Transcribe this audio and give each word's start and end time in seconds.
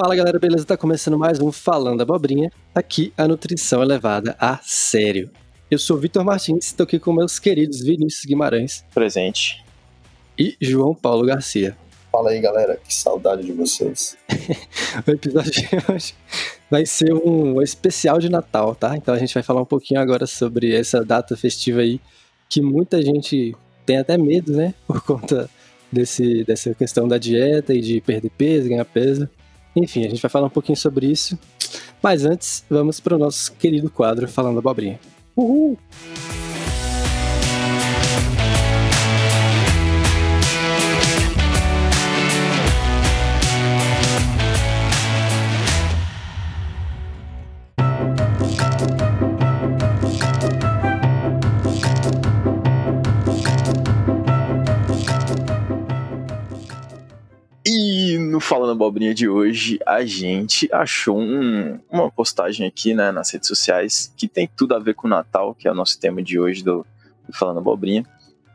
Fala 0.00 0.14
galera, 0.14 0.38
beleza? 0.38 0.64
Tá 0.64 0.76
começando 0.76 1.18
mais 1.18 1.40
um 1.40 1.50
Falando 1.50 2.00
Abobrinha. 2.00 2.52
Aqui 2.72 3.12
a 3.18 3.26
nutrição 3.26 3.82
é 3.82 3.84
levada 3.84 4.36
a 4.38 4.60
sério. 4.62 5.28
Eu 5.68 5.76
sou 5.76 5.96
Vitor 5.98 6.24
Martins, 6.24 6.66
estou 6.66 6.84
aqui 6.84 7.00
com 7.00 7.12
meus 7.12 7.40
queridos 7.40 7.82
Vinícius 7.82 8.24
Guimarães. 8.24 8.84
Presente. 8.94 9.64
E 10.38 10.56
João 10.60 10.94
Paulo 10.94 11.26
Garcia. 11.26 11.76
Fala 12.12 12.30
aí 12.30 12.40
galera, 12.40 12.76
que 12.76 12.94
saudade 12.94 13.42
de 13.42 13.50
vocês. 13.50 14.16
o 15.04 15.10
episódio 15.10 15.50
de 15.50 15.68
hoje 15.92 16.14
vai 16.70 16.86
ser 16.86 17.12
um 17.12 17.60
especial 17.60 18.20
de 18.20 18.28
Natal, 18.28 18.76
tá? 18.76 18.96
Então 18.96 19.12
a 19.12 19.18
gente 19.18 19.34
vai 19.34 19.42
falar 19.42 19.62
um 19.62 19.66
pouquinho 19.66 20.00
agora 20.00 20.28
sobre 20.28 20.76
essa 20.76 21.04
data 21.04 21.36
festiva 21.36 21.80
aí, 21.80 22.00
que 22.48 22.62
muita 22.62 23.02
gente 23.02 23.52
tem 23.84 23.96
até 23.96 24.16
medo, 24.16 24.52
né? 24.52 24.74
Por 24.86 25.00
conta 25.02 25.50
desse, 25.90 26.44
dessa 26.44 26.72
questão 26.72 27.08
da 27.08 27.18
dieta 27.18 27.74
e 27.74 27.80
de 27.80 28.00
perder 28.00 28.30
peso, 28.30 28.68
ganhar 28.68 28.84
peso. 28.84 29.28
Enfim, 29.82 30.04
a 30.04 30.08
gente 30.08 30.20
vai 30.20 30.30
falar 30.30 30.46
um 30.46 30.50
pouquinho 30.50 30.76
sobre 30.76 31.06
isso. 31.06 31.38
Mas 32.02 32.24
antes, 32.24 32.64
vamos 32.68 33.00
para 33.00 33.16
o 33.16 33.18
nosso 33.18 33.52
querido 33.52 33.90
quadro 33.90 34.28
Falando 34.28 34.58
Abobrinha. 34.58 34.98
Uhul! 35.36 35.78
No 58.38 58.40
Falando 58.40 58.70
Abobrinha 58.70 59.12
de 59.12 59.28
hoje, 59.28 59.80
a 59.84 60.04
gente 60.04 60.68
achou 60.72 61.18
um, 61.18 61.80
uma 61.90 62.08
postagem 62.08 62.68
aqui 62.68 62.94
né, 62.94 63.10
nas 63.10 63.32
redes 63.32 63.48
sociais 63.48 64.12
que 64.16 64.28
tem 64.28 64.48
tudo 64.56 64.76
a 64.76 64.78
ver 64.78 64.94
com 64.94 65.08
o 65.08 65.10
Natal, 65.10 65.56
que 65.56 65.66
é 65.66 65.72
o 65.72 65.74
nosso 65.74 65.98
tema 65.98 66.22
de 66.22 66.38
hoje 66.38 66.62
do, 66.62 66.86
do 67.26 67.36
Falando 67.36 67.58
Abobrinha. 67.58 68.06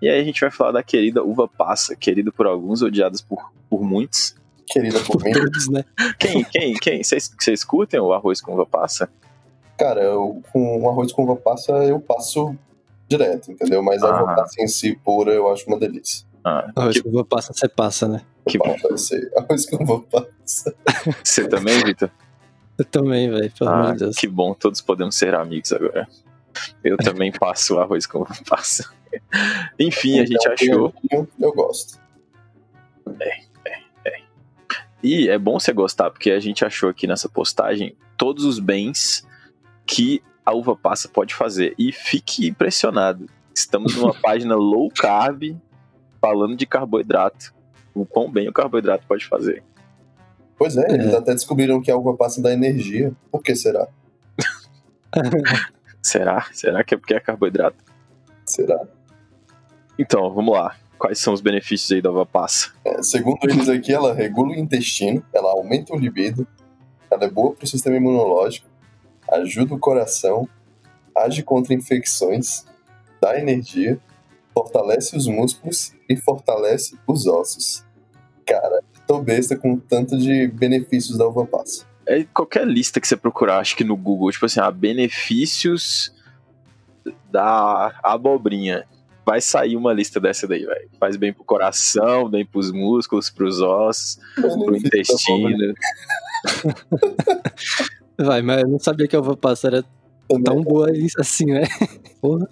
E 0.02 0.08
aí 0.08 0.22
a 0.22 0.23
gente 0.23 0.39
vai 0.39 0.50
falar 0.50 0.72
da 0.72 0.84
querida 0.84 1.22
uva 1.22 1.50
passa, 1.50 1.98
querida 1.98 2.31
por 2.31 2.48
alguns, 2.48 2.81
odiada 2.81 3.17
por, 3.28 3.52
por 3.70 3.84
muitos. 3.84 4.38
Querida 4.66 5.02
por, 5.02 5.22
por 5.22 5.31
todos, 5.34 5.70
né? 5.70 5.84
Quem, 6.17 6.45
quem, 6.45 6.73
quem? 6.76 7.04
Vocês, 7.04 7.66
curtem 7.66 8.00
o 8.00 8.14
arroz 8.14 8.39
com 8.39 8.54
uva 8.54 8.66
passa? 8.66 9.09
Cara, 9.78 10.02
eu, 10.02 10.42
com 10.54 10.89
arroz 10.89 11.11
com 11.11 11.23
uva 11.23 11.36
passa 11.36 11.73
eu 11.84 12.00
passo 12.00 12.56
direto, 13.06 13.52
entendeu? 13.52 13.84
Mas 13.84 14.02
a 14.02 14.08
ah. 14.08 14.23
uva 14.23 14.36
passa 14.36 14.64
em 14.64 14.67
si 14.70 14.95
pura 14.95 15.34
eu 15.34 15.52
acho 15.52 15.67
uma 15.67 15.78
delícia. 15.78 16.26
Ah, 16.44 16.72
arroz 16.75 16.97
que... 16.97 17.03
com 17.03 17.09
uva 17.09 17.23
passa 17.23 17.53
você 17.53 17.69
passa, 17.69 18.08
né? 18.08 18.22
Que 18.47 18.58
bom. 18.58 18.75
Arroz 19.38 19.66
com 19.69 19.83
uva 19.83 20.02
passa. 20.02 20.75
Você 21.23 21.47
também, 21.47 21.83
Vitor? 21.83 22.11
Eu 22.77 22.86
também, 22.86 23.30
velho, 23.30 23.52
pelo 23.52 23.69
ah, 23.69 23.80
amor 23.80 23.94
de 23.94 23.99
Deus. 23.99 24.17
Que 24.17 24.27
bom, 24.27 24.53
todos 24.53 24.81
podemos 24.81 25.16
ser 25.16 25.36
amigos 25.36 25.71
agora. 25.71 26.08
Eu 26.83 26.97
também 26.97 27.31
passo 27.39 27.80
arroz 27.80 28.05
com 28.05 28.19
uva 28.21 28.36
passa. 28.47 28.91
Enfim, 29.80 30.19
então, 30.19 30.23
a 30.23 30.25
gente 30.25 30.47
achou. 30.49 30.94
Eu, 31.11 31.27
eu 31.39 31.53
gosto. 31.53 31.99
É, 33.19 33.39
é, 33.66 33.80
é. 34.08 34.21
E 35.02 35.30
é 35.30 35.37
bom 35.37 35.59
você 35.59 35.71
gostar, 35.71 36.09
porque 36.09 36.32
a 36.32 36.39
gente 36.39 36.65
achou 36.65 36.89
aqui 36.89 37.08
nessa 37.08 37.30
postagem 37.30 37.95
todos 38.17 38.43
os 38.43 38.59
bens 38.59 39.26
que 39.86 40.21
a 40.45 40.53
uva 40.53 40.76
passa 40.76 41.08
pode 41.08 41.33
fazer. 41.33 41.73
E 41.77 41.92
fique 41.92 42.48
impressionado. 42.48 43.27
Estamos 43.55 43.95
numa 43.95 44.14
página 44.20 44.55
low 44.55 44.89
carb 44.89 45.55
falando 46.23 46.56
de 46.56 46.66
carboidrato 46.66 47.54
o 47.94 48.06
quão 48.06 48.32
bem 48.32 48.48
o 48.48 48.54
carboidrato 48.54 49.06
pode 49.06 49.26
fazer. 49.26 49.61
Pois 50.58 50.78
é, 50.78 50.89
eles 50.89 51.14
é. 51.14 51.17
até 51.17 51.34
descobriram 51.34 51.82
que 51.82 51.92
a 51.92 51.98
uva 51.98 52.16
passa 52.16 52.42
da 52.42 52.54
energia. 52.54 53.11
Por 53.30 53.44
que 53.44 53.54
será? 53.54 53.89
será? 56.02 56.48
Será 56.54 56.82
que 56.82 56.95
é 56.95 56.98
porque 56.98 57.14
é 57.14 57.20
carboidrato? 57.20 57.76
Será? 58.45 58.88
Então, 60.00 60.33
vamos 60.33 60.54
lá. 60.54 60.78
Quais 60.98 61.20
são 61.20 61.33
os 61.33 61.42
benefícios 61.42 61.92
aí 61.92 62.02
da 62.02 62.10
uva 62.10 62.26
passa? 62.26 62.72
É, 62.86 63.04
segundo 63.04 63.39
eles 63.44 63.67
aqui, 63.67 63.92
ela 63.92 64.14
regula 64.14 64.52
o 64.52 64.56
intestino, 64.56 65.22
ela 65.33 65.52
aumenta 65.52 65.94
o 65.94 66.00
libido, 66.00 66.48
ela 67.12 67.26
é 67.26 67.30
boa 67.30 67.54
para 67.54 67.66
o 67.66 67.67
sistema 67.67 67.98
imunológico, 67.98 68.66
ajuda 69.30 69.76
o 69.76 69.80
coração, 69.80 70.48
age 71.17 71.44
contra 71.44 71.73
infecções, 71.73 72.66
dá 73.22 73.38
energia, 73.38 74.00
fortalece 74.53 75.15
os 75.15 75.27
músculos 75.27 75.93
e 76.09 76.15
fortalece 76.15 76.97
os 77.08 77.25
ossos. 77.25 77.83
Cara, 78.45 78.81
tô 79.08 79.19
besta 79.19 79.58
com 79.58 79.77
tanto 79.77 80.17
de 80.17 80.47
benefícios 80.47 81.17
da 81.17 81.27
uva 81.27 81.45
passa. 81.45 81.86
É 82.05 82.23
qualquer 82.25 82.67
lista 82.67 82.99
que 82.99 83.08
você 83.08 83.15
procurar, 83.15 83.59
acho 83.59 83.75
que 83.75 83.83
no 83.83 83.95
Google, 83.95 84.31
tipo 84.31 84.45
assim, 84.45 84.59
ah, 84.59 84.69
benefícios 84.71 86.14
da 87.31 87.93
abobrinha. 88.03 88.86
Vai 89.25 89.39
sair 89.39 89.77
uma 89.77 89.93
lista 89.93 90.19
dessa 90.19 90.45
daí, 90.45 90.65
velho. 90.65 90.89
Faz 90.99 91.15
bem 91.15 91.31
pro 91.31 91.45
coração, 91.45 92.30
bem 92.30 92.45
pros 92.45 92.71
músculos, 92.71 93.30
pros 93.30 93.61
ossos, 93.61 94.20
Benefício 94.35 94.65
pro 94.65 94.75
intestino. 94.75 95.73
Vai, 98.20 98.41
mas 98.41 98.61
eu 98.61 98.67
não 98.67 98.80
sabia 98.80 99.08
que 99.08 99.15
a 99.15 99.20
uva 99.20 99.37
passa 99.37 99.67
era 99.67 99.85
tão 100.43 100.61
boa 100.61 100.89
assim, 101.17 101.45
né? 101.45 101.64
Porra. 102.21 102.49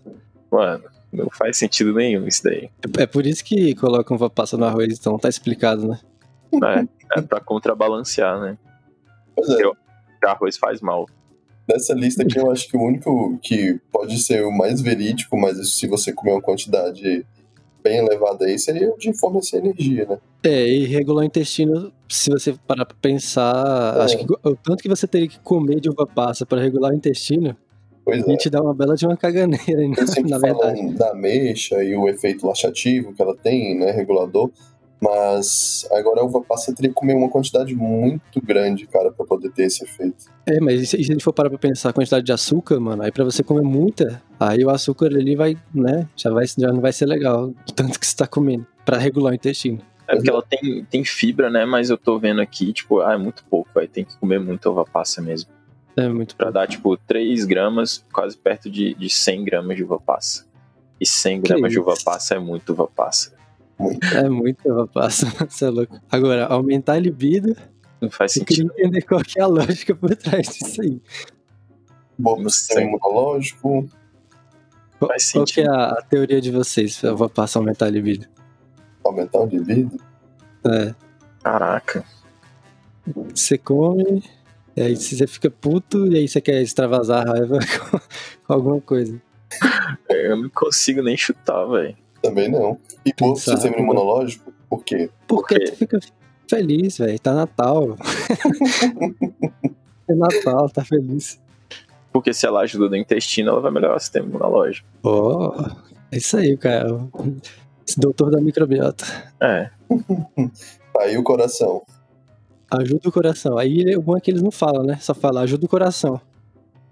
Mano, 0.49 0.83
não 1.11 1.29
faz 1.29 1.57
sentido 1.57 1.93
nenhum 1.93 2.27
isso 2.27 2.43
daí. 2.43 2.69
É 2.97 3.05
por 3.05 3.25
isso 3.25 3.43
que 3.43 3.75
colocam 3.75 4.15
uva 4.15 4.29
passa 4.29 4.57
no 4.57 4.65
arroz, 4.65 4.97
então 4.97 5.17
tá 5.17 5.29
explicado, 5.29 5.87
né? 5.87 5.99
É, 6.53 7.19
é 7.19 7.21
pra 7.21 7.39
contrabalancear, 7.39 8.39
né? 8.39 8.57
Pois 9.35 9.49
é. 9.49 9.67
o 9.67 9.75
arroz 10.25 10.57
faz 10.57 10.81
mal. 10.81 11.07
Dessa 11.67 11.93
lista 11.93 12.23
aqui, 12.23 12.37
eu 12.37 12.51
acho 12.51 12.67
que 12.67 12.75
o 12.75 12.81
único 12.81 13.37
que 13.41 13.79
pode 13.91 14.19
ser 14.19 14.45
o 14.45 14.51
mais 14.51 14.81
verídico, 14.81 15.37
mas 15.37 15.73
se 15.73 15.87
você 15.87 16.11
comer 16.11 16.31
uma 16.31 16.41
quantidade 16.41 17.25
bem 17.83 17.97
elevada 17.97 18.45
aí, 18.45 18.57
seria 18.57 18.89
o 18.89 18.97
de 18.97 19.13
fornecer 19.17 19.57
energia, 19.57 20.05
né? 20.05 20.17
É, 20.43 20.67
e 20.67 20.85
regular 20.85 21.23
o 21.23 21.27
intestino, 21.27 21.91
se 22.09 22.29
você 22.29 22.53
parar 22.67 22.85
pra 22.85 22.97
pensar, 23.01 23.97
é. 23.97 24.03
acho 24.03 24.17
que 24.17 24.25
o 24.25 24.55
tanto 24.55 24.81
que 24.81 24.89
você 24.89 25.07
teria 25.07 25.27
que 25.27 25.39
comer 25.39 25.79
de 25.79 25.89
uva 25.89 26.05
passa 26.05 26.45
para 26.45 26.61
regular 26.61 26.91
o 26.91 26.95
intestino, 26.95 27.55
Pois 28.03 28.23
a 28.23 28.31
gente 28.31 28.47
é. 28.47 28.51
dá 28.51 28.61
uma 28.61 28.73
bela 28.73 28.95
de 28.95 29.05
uma 29.05 29.15
caganeira, 29.15 29.87
né? 29.87 29.95
na 30.27 30.37
verdade. 30.37 30.93
da 30.93 31.13
mexa 31.13 31.83
e 31.83 31.95
o 31.95 32.09
efeito 32.09 32.45
laxativo 32.47 33.13
que 33.13 33.21
ela 33.21 33.35
tem, 33.35 33.77
né, 33.77 33.91
regulador, 33.91 34.51
mas 35.01 35.87
agora 35.91 36.21
a 36.21 36.23
uva 36.23 36.41
passa 36.41 36.73
teria 36.73 36.89
que 36.89 36.95
comer 36.95 37.15
uma 37.15 37.27
quantidade 37.27 37.73
muito 37.75 38.39
grande, 38.39 38.85
cara, 38.85 39.11
para 39.11 39.25
poder 39.25 39.51
ter 39.51 39.63
esse 39.63 39.83
efeito. 39.83 40.25
É, 40.45 40.59
mas 40.59 40.89
se 40.89 40.95
a 40.95 41.01
gente 41.01 41.23
for 41.23 41.33
parar 41.33 41.49
pra 41.49 41.57
pensar 41.57 41.89
a 41.89 41.93
quantidade 41.93 42.23
de 42.23 42.31
açúcar, 42.31 42.79
mano, 42.79 43.01
aí 43.01 43.11
pra 43.11 43.23
você 43.23 43.43
comer 43.43 43.63
muita, 43.63 44.21
aí 44.39 44.63
o 44.63 44.69
açúcar 44.69 45.07
ali 45.07 45.35
vai, 45.35 45.57
né, 45.73 46.07
já, 46.15 46.29
vai, 46.29 46.45
já 46.45 46.71
não 46.71 46.81
vai 46.81 46.93
ser 46.93 47.07
legal, 47.07 47.51
tanto 47.75 47.99
que 47.99 48.05
você 48.05 48.15
tá 48.15 48.27
comendo, 48.27 48.65
para 48.85 48.97
regular 48.97 49.31
o 49.31 49.35
intestino. 49.35 49.79
É 50.07 50.15
porque 50.15 50.29
ela 50.29 50.43
tem, 50.43 50.85
tem 50.85 51.03
fibra, 51.03 51.49
né, 51.49 51.65
mas 51.65 51.89
eu 51.89 51.97
tô 51.97 52.19
vendo 52.19 52.41
aqui, 52.41 52.71
tipo, 52.71 52.99
ah, 52.99 53.13
é 53.13 53.17
muito 53.17 53.43
pouco, 53.49 53.69
vai 53.73 53.87
ter 53.87 54.05
que 54.05 54.15
comer 54.19 54.39
muita 54.39 54.69
uva 54.69 54.85
passa 54.85 55.19
mesmo. 55.19 55.49
É 55.95 56.07
muito 56.07 56.35
Pra 56.35 56.51
dar, 56.51 56.67
tipo, 56.67 56.95
3 56.97 57.45
gramas, 57.45 58.03
quase 58.11 58.37
perto 58.37 58.69
de, 58.69 58.93
de 58.93 59.09
100 59.09 59.43
gramas 59.43 59.75
de 59.75 59.83
uva 59.83 59.99
passa. 59.99 60.45
E 60.99 61.05
100 61.05 61.41
gramas 61.41 61.71
de 61.71 61.79
uva 61.79 61.93
passa 62.03 62.35
é 62.35 62.39
muito 62.39 62.73
uva 62.73 62.87
passa. 62.87 63.33
É 64.13 64.29
muito 64.29 64.69
uva 64.69 64.87
passa, 64.87 65.25
você 65.49 65.65
é 65.65 65.69
louco. 65.69 65.99
Agora, 66.09 66.45
aumentar 66.47 66.93
a 66.93 66.99
libido... 66.99 67.55
Não 67.99 68.09
faz 68.09 68.33
sentido. 68.33 68.63
Eu 68.63 68.69
queria 68.69 68.87
entender 68.87 69.01
qual 69.03 69.21
é 69.37 69.41
a 69.41 69.47
lógica 69.47 69.93
por 69.93 70.15
trás 70.15 70.47
disso 70.47 70.81
aí. 70.81 70.99
Bom, 72.17 72.41
no 72.41 72.49
sistema 72.49 72.81
imunológico... 72.81 73.87
Qual, 74.97 75.11
qual 75.33 75.45
que 75.45 75.61
é 75.61 75.67
a, 75.67 75.87
a, 75.87 76.01
teoria 76.03 76.39
de 76.39 76.51
vocês 76.51 76.99
pra 76.99 77.13
uva 77.13 77.27
passa 77.27 77.57
aumentar 77.57 77.87
a 77.87 77.89
libido? 77.89 78.27
Aumentar 79.03 79.39
o 79.39 79.45
libido? 79.47 79.99
É. 80.63 80.93
Caraca. 81.43 82.03
Você 83.33 83.57
come 83.57 84.23
e 84.75 84.81
aí 84.81 84.95
você 84.95 85.27
fica 85.27 85.49
puto 85.49 86.07
e 86.07 86.17
aí 86.17 86.27
você 86.27 86.39
quer 86.39 86.61
extravasar 86.61 87.27
a 87.27 87.31
raiva 87.31 87.59
com, 87.59 87.99
com 88.45 88.53
alguma 88.53 88.81
coisa. 88.81 89.21
Eu 90.09 90.37
não 90.37 90.49
consigo 90.49 91.01
nem 91.01 91.17
chutar, 91.17 91.65
velho. 91.65 91.95
Também 92.21 92.49
não. 92.49 92.77
E 93.05 93.13
por 93.13 93.35
sistema 93.35 93.77
imunológico, 93.77 94.53
por 94.69 94.83
quê? 94.83 95.09
Porque 95.27 95.59
tu 95.59 95.75
fica 95.75 95.99
feliz, 96.49 96.97
velho. 96.97 97.19
Tá 97.19 97.33
Natal. 97.33 97.97
é 100.07 100.13
Natal, 100.13 100.69
tá 100.69 100.85
feliz. 100.85 101.39
Porque 102.11 102.33
se 102.33 102.45
ela 102.45 102.61
ajuda 102.61 102.89
no 102.89 102.95
intestino, 102.95 103.51
ela 103.51 103.61
vai 103.61 103.71
melhorar 103.71 103.95
o 103.95 103.99
sistema 103.99 104.27
imunológico. 104.27 104.87
Oh, 105.03 105.53
é 106.11 106.17
isso 106.17 106.37
aí, 106.37 106.55
cara. 106.57 106.87
Esse 107.87 107.99
doutor 107.99 108.31
da 108.31 108.39
microbiota. 108.39 109.05
É. 109.41 109.69
aí 110.99 111.17
o 111.17 111.23
coração. 111.23 111.83
Ajuda 112.71 113.09
o 113.09 113.11
coração. 113.11 113.57
Aí 113.57 113.95
o 113.95 114.01
bom 114.01 114.17
é 114.17 114.21
que 114.21 114.31
eles 114.31 114.41
não 114.41 114.51
falam, 114.51 114.83
né? 114.83 114.97
Só 115.01 115.13
fala, 115.13 115.41
ajuda 115.41 115.65
o 115.65 115.69
coração. 115.69 116.19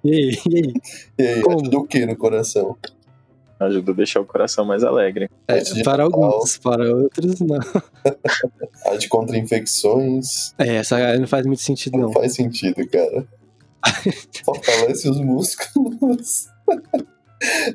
E 0.03 0.11
aí? 0.11 0.37
E 0.49 0.55
aí? 0.57 0.73
E 1.17 1.23
aí, 1.27 1.41
Como? 1.41 1.61
ajuda 1.61 1.77
o 1.77 1.87
que 1.87 2.05
no 2.05 2.15
coração? 2.17 2.75
Ajuda 3.59 3.91
a 3.91 3.95
deixar 3.95 4.21
o 4.21 4.25
coração 4.25 4.63
mais 4.65 4.83
alegre. 4.85 5.29
É, 5.47 5.57
de 5.59 5.83
para 5.83 6.03
Natal. 6.05 6.23
alguns, 6.23 6.57
para 6.57 6.95
outros, 6.95 7.39
não. 7.41 7.59
Age 8.93 9.07
contra 9.09 9.37
infecções. 9.37 10.53
É, 10.57 10.75
essa 10.77 10.95
aí 10.95 11.19
não 11.19 11.27
faz 11.27 11.45
muito 11.45 11.61
sentido, 11.61 11.93
Não 11.97 12.03
não. 12.07 12.13
faz 12.13 12.35
sentido, 12.35 12.87
cara. 12.89 13.27
Fortalece 14.45 15.09
os 15.09 15.19
músculos. 15.19 16.47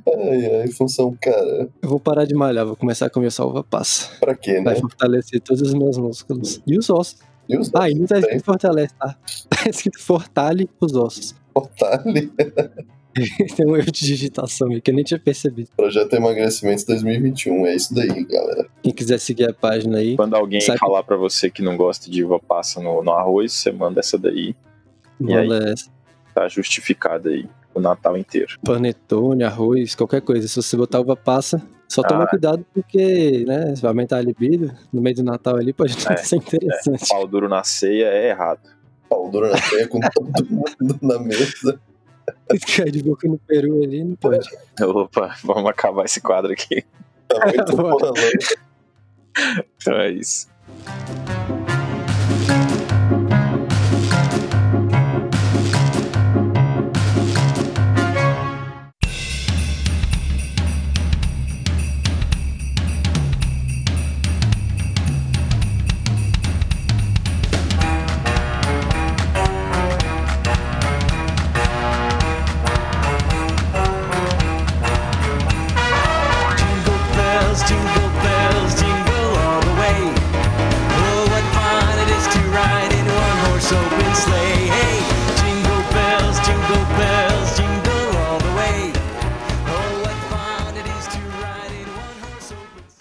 ai, 0.07 0.61
ai, 0.63 0.69
função, 0.69 1.17
cara. 1.21 1.69
Eu 1.83 1.89
vou 1.89 2.01
parar 2.01 2.25
de 2.25 2.35
malhar, 2.35 2.65
vou 2.67 2.77
começar 2.77 3.07
a 3.07 3.11
comer 3.11 3.31
salva 3.31 3.63
passa. 3.63 4.09
Pra 4.21 4.35
quê, 4.35 4.55
né? 4.55 4.63
Vai 4.63 4.77
fortalecer 4.77 5.41
todos 5.41 5.63
os 5.63 5.75
meus 5.75 5.99
músculos. 5.99 6.63
E 6.67 6.79
os 6.79 6.89
ossos. 6.91 7.19
E 7.49 7.57
os 7.59 7.71
Ah, 7.75 7.89
não 7.91 8.07
tá 8.07 8.19
escrito 8.19 8.45
fortalece, 8.45 8.95
tá? 8.99 9.17
Tá 9.51 9.71
escrito 9.71 10.01
fortale 10.01 10.69
os 10.81 10.95
ossos. 10.95 11.35
Fortale. 11.55 12.33
Tem 13.57 13.65
um 13.67 13.77
erro 13.77 13.93
de 13.93 14.05
digitação 14.07 14.69
aí 14.73 14.81
que 14.81 14.91
eu 14.91 14.95
nem 14.95 15.05
tinha 15.05 15.21
percebido. 15.21 15.69
Projeto 15.77 16.13
Emagrecimento 16.15 16.85
2021. 16.87 17.67
É 17.67 17.77
isso 17.77 17.95
daí, 17.95 18.25
galera. 18.25 18.67
Quem 18.83 18.93
quiser 18.93 19.21
seguir 19.21 19.49
a 19.49 19.55
página 19.55 19.99
aí, 19.99 20.17
Quando 20.17 20.35
alguém 20.35 20.61
Sabe- 20.61 20.81
falar 20.81 21.05
pra 21.05 21.17
você 21.17 21.49
que 21.49 21.63
não 21.63 21.77
gosta 21.77 22.11
de 22.11 22.25
uva 22.25 22.41
passa 22.41 22.81
no, 22.81 23.05
no 23.05 23.13
arroz, 23.13 23.53
você 23.53 23.71
manda 23.71 24.01
essa 24.01 24.19
daí. 24.19 24.57
E 25.21 25.33
aí? 25.33 25.47
rola 25.47 25.71
essa. 25.71 25.89
Tá 26.35 26.49
justificada 26.49 27.31
aí 27.31 27.47
o 27.75 27.81
Natal 27.81 28.17
inteiro. 28.17 28.57
panetone, 28.65 29.43
arroz, 29.45 29.95
qualquer 29.95 30.21
coisa. 30.23 30.47
Se 30.49 30.57
você 30.57 30.77
botar 30.77 31.01
uva 31.01 31.17
passa, 31.17 31.61
só 31.89 32.03
toma 32.03 32.25
Ah. 32.25 32.27
cuidado 32.29 32.65
porque, 32.73 33.45
né, 33.47 33.75
vai 33.81 33.91
aumentar 33.91 34.19
a 34.19 34.23
libido 34.23 34.73
no 34.93 35.01
meio 35.03 35.17
do 35.17 35.23
Natal 35.25 35.57
ali, 35.57 35.73
pode 35.73 35.95
É, 36.09 36.17
ser 36.17 36.37
interessante. 36.37 37.09
Pau 37.09 37.27
duro 37.27 37.49
na 37.49 37.63
ceia 37.65 38.07
é 38.07 38.29
errado. 38.31 38.61
Pau 39.09 39.31
duro 39.31 39.49
na 39.51 39.59
ceia 39.59 39.87
com 39.89 40.01
todo 40.01 40.47
mundo 40.51 40.99
na 41.03 41.19
mesa. 41.19 41.79
Ficar 42.59 42.91
de 42.91 43.03
boca 43.03 43.29
no 43.29 43.39
peru 43.39 43.83
ali, 43.83 44.03
não 44.03 44.17
pode. 44.17 44.49
Opa, 44.81 45.35
vamos 45.45 45.69
acabar 45.71 46.05
esse 46.05 46.21
quadro 46.21 46.53
aqui. 46.53 46.83
Tá 47.29 47.47
muito 47.47 47.77
Bora. 47.77 47.91
bolando. 47.91 48.21
Então 49.77 49.95
é 49.95 50.11
isso. 50.11 50.49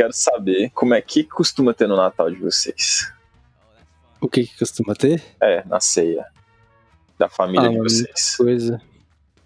Quero 0.03 0.11
saber 0.11 0.69
como 0.71 0.93
é 0.93 1.01
que 1.01 1.23
costuma 1.23 1.73
ter 1.73 1.87
no 1.87 1.95
Natal 1.95 2.29
de 2.29 2.35
vocês. 2.35 3.09
O 4.19 4.27
que 4.27 4.45
que 4.45 4.59
costuma 4.59 4.93
ter? 4.93 5.23
É, 5.41 5.63
na 5.65 5.79
ceia. 5.79 6.25
Da 7.17 7.29
família 7.29 7.69
Ah, 7.69 7.71
de 7.71 7.77
vocês. 7.77 8.35
Coisa. 8.35 8.81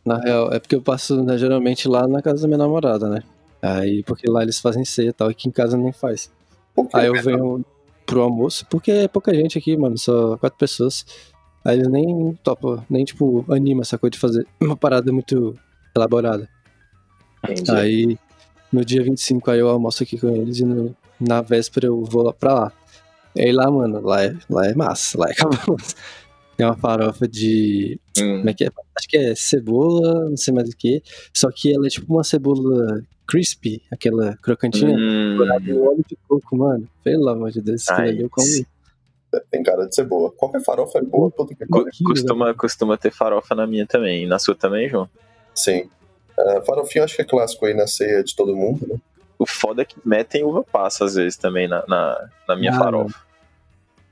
Na 0.04 0.18
real, 0.18 0.52
é 0.52 0.58
porque 0.58 0.74
eu 0.74 0.82
passo 0.82 1.24
né, 1.24 1.38
geralmente 1.38 1.88
lá 1.88 2.08
na 2.08 2.24
casa 2.24 2.42
da 2.42 2.48
minha 2.48 2.58
namorada, 2.58 3.08
né? 3.08 3.22
Aí, 3.62 4.02
porque 4.02 4.28
lá 4.28 4.42
eles 4.42 4.60
fazem 4.60 4.84
ceia 4.84 5.10
e 5.10 5.14
tal, 5.14 5.30
aqui 5.30 5.48
em 5.48 5.52
casa 5.52 5.78
nem 5.78 5.92
faz. 5.92 6.32
Aí 6.92 7.06
eu 7.06 7.22
venho 7.22 7.64
pro 8.04 8.24
almoço, 8.24 8.66
porque 8.68 8.90
é 8.90 9.08
pouca 9.08 9.36
gente 9.36 9.60
aqui, 9.60 9.78
mano, 9.78 9.96
só 9.96 10.38
quatro 10.38 10.58
pessoas. 10.58 11.06
Aí 11.64 11.78
eles 11.78 11.88
nem 11.88 12.34
topam, 12.44 12.84
nem 12.90 13.06
tipo, 13.06 13.46
anima 13.48 13.84
essa 13.84 13.96
coisa 14.00 14.10
de 14.10 14.18
fazer 14.18 14.48
uma 14.60 14.76
parada 14.76 15.12
muito 15.12 15.54
elaborada. 15.96 16.50
Entendi. 17.44 17.70
Aí 17.70 18.20
no 18.72 18.84
dia 18.86 19.04
25 19.04 19.50
aí 19.52 19.60
eu 19.60 19.70
almoço 19.70 20.04
aqui 20.04 20.18
com 20.20 20.30
eles 20.30 20.60
e 20.60 20.66
no- 20.66 20.96
na 21.20 21.42
véspera 21.42 21.88
eu 21.88 22.04
vou 22.04 22.24
lá 22.24 22.34
pra 22.34 22.54
lá. 22.54 22.74
E 23.36 23.42
aí 23.42 23.52
lá, 23.52 23.70
mano, 23.70 24.02
lá 24.02 24.24
é, 24.24 24.36
lá 24.50 24.66
é 24.68 24.74
massa, 24.76 25.18
lá 25.20 25.28
é 25.30 25.34
cabuloso. 25.76 25.96
Tem 26.56 26.66
uma 26.66 26.76
farofa 26.76 27.28
de. 27.28 28.00
Hum, 28.18 28.38
Como 28.38 28.50
é 28.50 28.54
que 28.54 28.64
é? 28.66 28.70
Acho 28.98 29.08
que 29.08 29.18
é 29.18 29.36
cebola, 29.36 30.28
não 30.30 30.38
sei 30.38 30.54
mais 30.54 30.68
o 30.70 30.76
que. 30.76 31.04
Só 31.34 31.50
que 31.52 31.72
ela 31.74 31.86
é 31.86 31.90
tipo 31.90 32.12
uma 32.12 32.24
cebola 32.24 33.02
crispy, 33.28 33.82
aquela 33.92 34.36
crocantinha. 34.38 34.98
hum, 34.98 35.38
óleo 35.40 36.04
de 36.10 36.18
coco, 36.28 36.58
mano. 36.58 36.88
Pelo 37.04 37.30
amor 37.30 37.52
de 37.52 37.62
Deus, 37.62 37.88
aquilo 37.88 38.08
ali 38.10 38.22
eu 38.24 38.30
comi. 38.30 38.66
Tem 39.52 39.62
cara 39.62 39.86
de 39.86 39.94
ser 39.94 40.06
boa. 40.06 40.32
Qualquer 40.32 40.64
farofa 40.64 40.98
é 40.98 41.02
boa, 41.04 41.30
puta 41.30 41.54
que 41.54 41.64
que 41.66 42.04
costuma, 42.04 42.54
costuma 42.56 42.98
ter 42.98 43.12
farofa 43.12 43.54
na 43.54 43.68
minha 43.68 43.86
também. 43.86 44.26
Na 44.26 44.40
sua 44.40 44.56
também, 44.56 44.90
João? 44.90 45.08
Sim. 45.54 45.88
Ah, 46.40 46.62
farofinha 46.66 47.04
acho 47.04 47.16
que 47.16 47.22
é 47.22 47.26
clássico 47.26 47.66
aí 47.66 47.74
na 47.74 47.88
ceia 47.88 48.24
de 48.24 48.36
todo 48.36 48.56
mundo, 48.56 48.86
né? 48.88 48.96
O 49.40 49.46
foda 49.46 49.82
é 49.82 49.86
que 49.86 49.96
metem 50.06 50.44
uva 50.44 50.64
passa 50.64 51.06
às 51.06 51.16
vezes 51.16 51.38
também 51.38 51.68
na, 51.68 51.84
na, 51.88 52.30
na 52.48 52.56
minha 52.56 52.72
Ah, 52.74 52.78
farofa. 52.80 53.20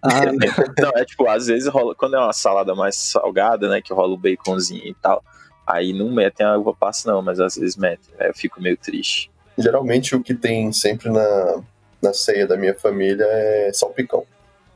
Ah, 0.02 0.22
Não, 0.80 0.90
é 0.96 1.04
tipo, 1.06 1.28
às 1.28 1.48
vezes 1.48 1.68
rola, 1.68 1.96
quando 1.96 2.16
é 2.16 2.20
uma 2.20 2.34
salada 2.34 2.76
mais 2.76 2.96
salgada, 2.96 3.68
né, 3.70 3.82
que 3.82 3.92
rola 3.94 4.14
o 4.14 4.18
baconzinho 4.18 4.86
e 4.86 4.94
tal, 4.94 5.24
aí 5.66 5.94
não 5.94 6.12
metem 6.12 6.46
a 6.46 6.56
uva 6.58 6.76
passa 6.76 7.12
não, 7.12 7.22
mas 7.24 7.40
às 7.40 7.56
vezes 7.56 7.76
metem, 7.76 8.14
aí 8.20 8.28
eu 8.28 8.34
fico 8.36 8.62
meio 8.62 8.78
triste. 8.78 9.32
Geralmente 9.58 10.16
o 10.16 10.22
que 10.22 10.36
tem 10.36 10.72
sempre 10.72 11.10
na, 11.10 11.62
na 12.02 12.14
ceia 12.14 12.46
da 12.46 12.56
minha 12.58 12.76
família 12.76 13.24
é 13.26 13.72
salpicão. 13.74 14.26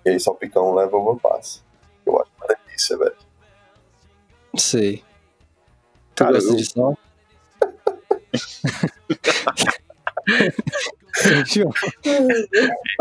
E 0.05 0.09
aí 0.09 0.19
salpicão 0.19 0.73
leva 0.73 0.97
uva 0.97 1.19
passa. 1.19 1.59
Eu 2.05 2.19
acho 2.19 2.31
uma 2.37 2.47
delícia, 2.47 2.97
velho. 2.97 3.15
sei. 4.57 5.03
Tu 6.15 6.23
Cara, 6.23 6.31
gosta 6.33 6.49
eu- 6.51 6.55
de 6.55 6.65
sal? 6.65 6.97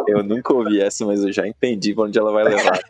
Eu 0.09 0.23
nunca 0.25 0.53
ouvi 0.55 0.81
essa, 0.81 1.05
mas 1.07 1.23
eu 1.23 1.33
já 1.33 1.47
entendi 1.47 1.95
pra 1.95 2.05
onde 2.05 2.19
ela 2.19 2.33
vai 2.33 2.45
levar. 2.45 2.81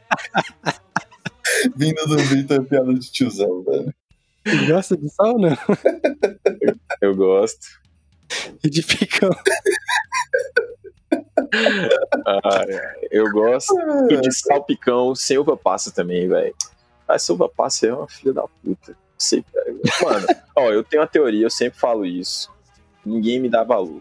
Vindo 1.76 2.06
do 2.06 2.16
Vitor 2.18 2.58
é 2.58 2.62
piada 2.64 2.94
de 2.94 3.10
tiozão, 3.10 3.62
velho. 3.62 3.92
tu 4.44 4.66
gosta 4.66 4.96
de 4.96 5.08
sal 5.10 5.34
ou 5.34 5.40
não? 5.40 5.56
Eu 7.00 7.14
gosto. 7.16 7.66
E 8.64 8.70
de 8.70 8.82
picão. 8.82 9.30
Ai, 12.44 12.66
eu 13.10 13.30
gosto 13.32 13.74
e 14.10 14.20
de 14.20 14.32
salpicão 14.32 15.14
sem 15.14 15.38
uva 15.38 15.56
passa 15.56 15.90
também, 15.90 16.28
velho. 16.28 16.54
Ah, 17.06 17.14
Essa 17.14 17.32
uva 17.32 17.48
passa 17.48 17.86
é 17.86 17.92
uma 17.92 18.08
filha 18.08 18.32
da 18.34 18.42
puta. 18.62 18.96
Sei. 19.18 19.44
Mano, 20.02 20.26
ó, 20.56 20.70
eu 20.70 20.84
tenho 20.84 21.02
uma 21.02 21.08
teoria, 21.08 21.44
eu 21.46 21.50
sempre 21.50 21.78
falo 21.78 22.06
isso. 22.06 22.50
Ninguém 23.04 23.40
me 23.40 23.48
dá 23.48 23.64
valor. 23.64 24.00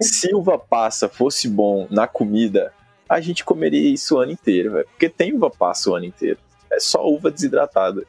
Se 0.00 0.34
uva 0.34 0.58
passa 0.58 1.08
fosse 1.08 1.48
bom 1.48 1.86
na 1.90 2.06
comida, 2.06 2.72
a 3.08 3.20
gente 3.20 3.44
comeria 3.44 3.88
isso 3.88 4.16
o 4.16 4.18
ano 4.18 4.32
inteiro, 4.32 4.72
velho. 4.72 4.86
Porque 4.88 5.08
tem 5.08 5.32
uva 5.34 5.48
passa 5.50 5.90
o 5.90 5.94
ano 5.94 6.06
inteiro. 6.06 6.38
É 6.70 6.80
só 6.80 7.06
uva 7.06 7.30
desidratada. 7.30 8.04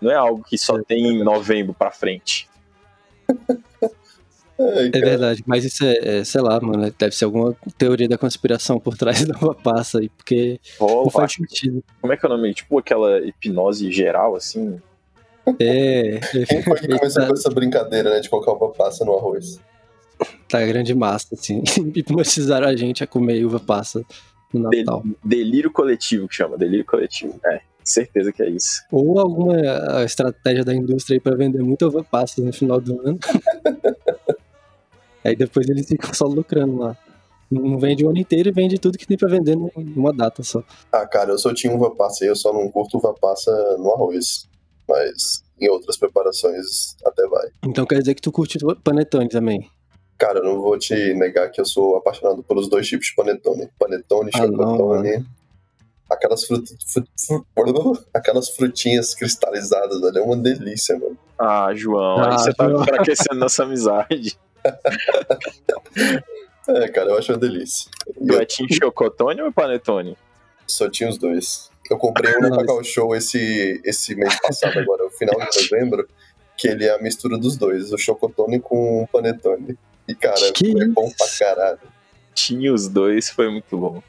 Não 0.00 0.10
é 0.10 0.14
algo 0.14 0.42
que 0.42 0.56
só 0.58 0.82
tem 0.82 1.06
em 1.06 1.22
novembro 1.22 1.72
pra 1.74 1.90
frente. 1.90 2.48
Ai, 4.58 4.86
É 4.86 4.90
cara. 4.90 5.04
verdade, 5.06 5.42
mas 5.46 5.64
isso 5.64 5.84
é, 5.84 6.18
é, 6.20 6.24
sei 6.24 6.40
lá, 6.40 6.60
mano, 6.60 6.92
deve 6.98 7.14
ser 7.14 7.24
alguma 7.24 7.56
teoria 7.78 8.08
da 8.08 8.18
conspiração 8.18 8.78
por 8.78 8.96
trás 8.96 9.24
da 9.24 9.36
uva 9.36 9.54
passa 9.54 9.98
aí, 9.98 10.08
porque 10.08 10.60
Rola, 10.78 11.04
não 11.04 11.10
faz 11.10 11.32
sentido. 11.34 11.82
como 12.00 12.12
é 12.12 12.16
que 12.16 12.24
é 12.24 12.28
o 12.28 12.32
nome? 12.36 12.52
Tipo 12.54 12.78
aquela 12.78 13.18
hipnose 13.20 13.90
geral, 13.92 14.34
assim. 14.36 14.80
É, 15.58 16.20
Quem 16.46 16.62
foi 16.62 16.78
que 16.80 16.88
começou 16.98 17.22
tá, 17.22 17.28
com 17.28 17.34
essa 17.34 17.50
brincadeira, 17.50 18.10
né, 18.10 18.20
de 18.20 18.30
colocar 18.30 18.52
uva 18.52 18.68
passa 18.72 19.04
no 19.04 19.16
arroz? 19.16 19.60
tá 20.48 20.64
grande 20.64 20.94
massa, 20.94 21.34
assim. 21.34 21.62
Hipnotizaram 21.96 22.68
a 22.68 22.76
gente 22.76 23.02
a 23.02 23.06
comer 23.06 23.44
uva 23.44 23.58
passa 23.58 24.04
no 24.52 24.68
Del- 24.70 24.80
Natal. 24.84 25.02
delírio 25.24 25.72
coletivo 25.72 26.28
que 26.28 26.34
chama, 26.36 26.56
delírio 26.56 26.84
coletivo. 26.84 27.40
É, 27.46 27.60
certeza 27.82 28.32
que 28.32 28.42
é 28.42 28.50
isso. 28.50 28.82
Ou 28.92 29.18
alguma 29.18 29.56
estratégia 30.04 30.64
da 30.64 30.74
indústria 30.74 31.16
aí 31.16 31.20
pra 31.20 31.34
vender 31.34 31.62
muita 31.62 31.86
uva 31.88 32.04
passa 32.04 32.40
no 32.42 32.52
final 32.52 32.80
do 32.80 33.00
ano. 33.00 33.18
aí 35.24 35.36
depois 35.36 35.68
eles 35.68 35.86
ficam 35.86 36.12
só 36.14 36.26
lucrando 36.26 36.76
lá. 36.78 36.96
Não 37.50 37.78
vende 37.78 38.04
o 38.04 38.08
ano 38.08 38.18
inteiro 38.18 38.48
e 38.48 38.52
vende 38.52 38.78
tudo 38.78 38.96
que 38.96 39.06
tem 39.06 39.16
pra 39.16 39.28
vender 39.28 39.56
numa 39.76 40.12
data 40.12 40.42
só. 40.42 40.62
Ah, 40.90 41.06
cara, 41.06 41.32
eu 41.32 41.38
só 41.38 41.52
tinha 41.52 41.72
uva 41.74 41.94
passa 41.94 42.24
e 42.24 42.28
eu 42.28 42.36
só 42.36 42.52
não 42.52 42.70
curto 42.70 42.96
uva 42.96 43.14
passa 43.20 43.50
no 43.78 43.92
arroz. 43.92 44.48
Mas 44.92 45.42
em 45.60 45.68
outras 45.70 45.96
preparações 45.96 46.96
até 47.06 47.26
vai. 47.28 47.48
Então 47.64 47.86
quer 47.86 48.00
dizer 48.00 48.14
que 48.14 48.20
tu 48.22 48.30
curte 48.30 48.58
panetone 48.84 49.28
também. 49.28 49.70
Cara, 50.18 50.38
eu 50.40 50.44
não 50.44 50.60
vou 50.60 50.78
te 50.78 51.14
negar 51.14 51.50
que 51.50 51.60
eu 51.60 51.64
sou 51.64 51.96
apaixonado 51.96 52.42
pelos 52.42 52.68
dois 52.68 52.86
tipos 52.86 53.06
de 53.06 53.14
panetone. 53.14 53.68
Panetone, 53.78 54.30
Ah, 54.34 54.46
não, 54.46 54.52
chocotone. 54.76 55.26
Aquelas, 56.10 56.44
frut... 56.44 56.68
fru- 56.86 57.06
fru- 57.18 57.98
Aquelas 58.12 58.50
frutinhas 58.50 59.14
cristalizadas, 59.14 59.98
velho. 60.00 60.18
É 60.18 60.20
uma 60.20 60.36
delícia, 60.36 60.98
mano. 60.98 61.16
Ah, 61.38 61.72
João, 61.74 62.22
aí 62.22 62.34
Ah, 62.34 62.38
você 62.38 62.52
tá 62.52 62.68
João. 62.68 62.82
enfraquecendo 62.82 63.40
nossa 63.40 63.62
amizade. 63.62 64.38
É, 66.68 66.88
cara, 66.88 67.10
eu 67.10 67.18
acho 67.18 67.32
uma 67.32 67.38
delícia. 67.38 67.90
Tu 68.04 68.32
eu 68.32 68.40
é 68.40 68.44
Team 68.46 68.68
Chocotone 68.70 69.42
ou 69.42 69.52
Panetone? 69.52 70.16
só 70.64 70.88
tinha 70.88 71.10
os 71.10 71.18
dois. 71.18 71.71
Eu 71.92 71.98
comprei 71.98 72.34
um 72.38 72.40
no. 72.40 72.56
Cacau 72.56 72.82
Show 72.82 73.14
esse, 73.14 73.80
esse 73.84 74.14
mês 74.14 74.40
passado, 74.40 74.78
agora, 74.78 75.04
no 75.04 75.10
final 75.10 75.34
de 75.38 75.70
novembro, 75.70 76.08
que 76.56 76.68
ele 76.68 76.84
é 76.86 76.94
a 76.94 76.98
mistura 77.02 77.36
dos 77.38 77.56
dois, 77.56 77.92
o 77.92 77.98
Chocotone 77.98 78.58
com 78.60 79.02
o 79.02 79.06
Panetone. 79.08 79.78
E, 80.08 80.14
cara, 80.14 80.52
Que 80.52 80.70
é 80.82 80.86
bom 80.86 81.10
pra 81.16 81.26
caralho. 81.38 81.78
Tinha 82.34 82.72
os 82.72 82.88
dois, 82.88 83.28
foi 83.30 83.50
muito 83.50 83.76
bom. 83.76 84.02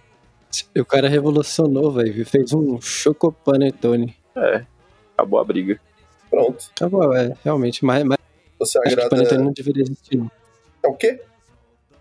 O 0.77 0.85
cara 0.85 1.09
revolucionou, 1.09 1.91
velho. 1.91 2.25
Fez 2.25 2.53
um 2.53 2.79
chocopanetone. 2.79 4.15
É, 4.35 4.63
acabou 5.17 5.39
a 5.39 5.43
briga. 5.43 5.79
Pronto. 6.29 6.65
Acabou, 6.75 7.13
é, 7.13 7.33
realmente. 7.43 7.83
Mas, 7.83 8.03
mas 8.03 8.17
Você 8.59 8.77
acho 8.79 8.87
que 8.87 8.93
o 8.93 9.05
agrada. 9.05 9.09
panetone 9.09 9.43
não 9.43 9.51
deveria 9.51 9.83
existir. 9.83 10.17
não. 10.17 10.31
É 10.83 10.87
o 10.87 10.93
quê? 10.93 11.21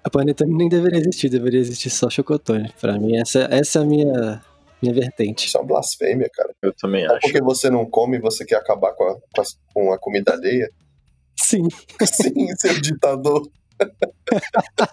A 0.04 0.10
panetone 0.10 0.54
nem 0.54 0.68
deveria 0.68 0.98
existir, 0.98 1.28
deveria 1.28 1.60
existir 1.60 1.90
só 1.90 2.08
chocotone. 2.10 2.72
Pra 2.80 2.98
mim, 2.98 3.16
essa, 3.16 3.46
essa 3.50 3.78
é 3.78 3.82
a 3.82 3.84
minha, 3.84 4.42
minha 4.82 4.94
vertente. 4.94 5.46
Isso 5.46 5.56
é 5.56 5.60
uma 5.60 5.66
blasfêmia, 5.66 6.28
cara. 6.32 6.54
Eu 6.60 6.72
também 6.74 7.06
Só 7.06 7.12
acho. 7.14 7.20
porque 7.22 7.40
você 7.40 7.70
não 7.70 7.86
come 7.86 8.16
e 8.16 8.20
você 8.20 8.44
quer 8.44 8.56
acabar 8.56 8.92
com 8.92 9.04
a, 9.04 9.14
com 9.14 9.40
a, 9.40 9.44
com 9.72 9.92
a 9.92 9.98
comida 9.98 10.32
alheia? 10.32 10.70
Sim. 11.40 11.68
Sim, 12.04 12.54
seu 12.56 12.80
ditador. 12.80 13.48
tá 14.76 14.88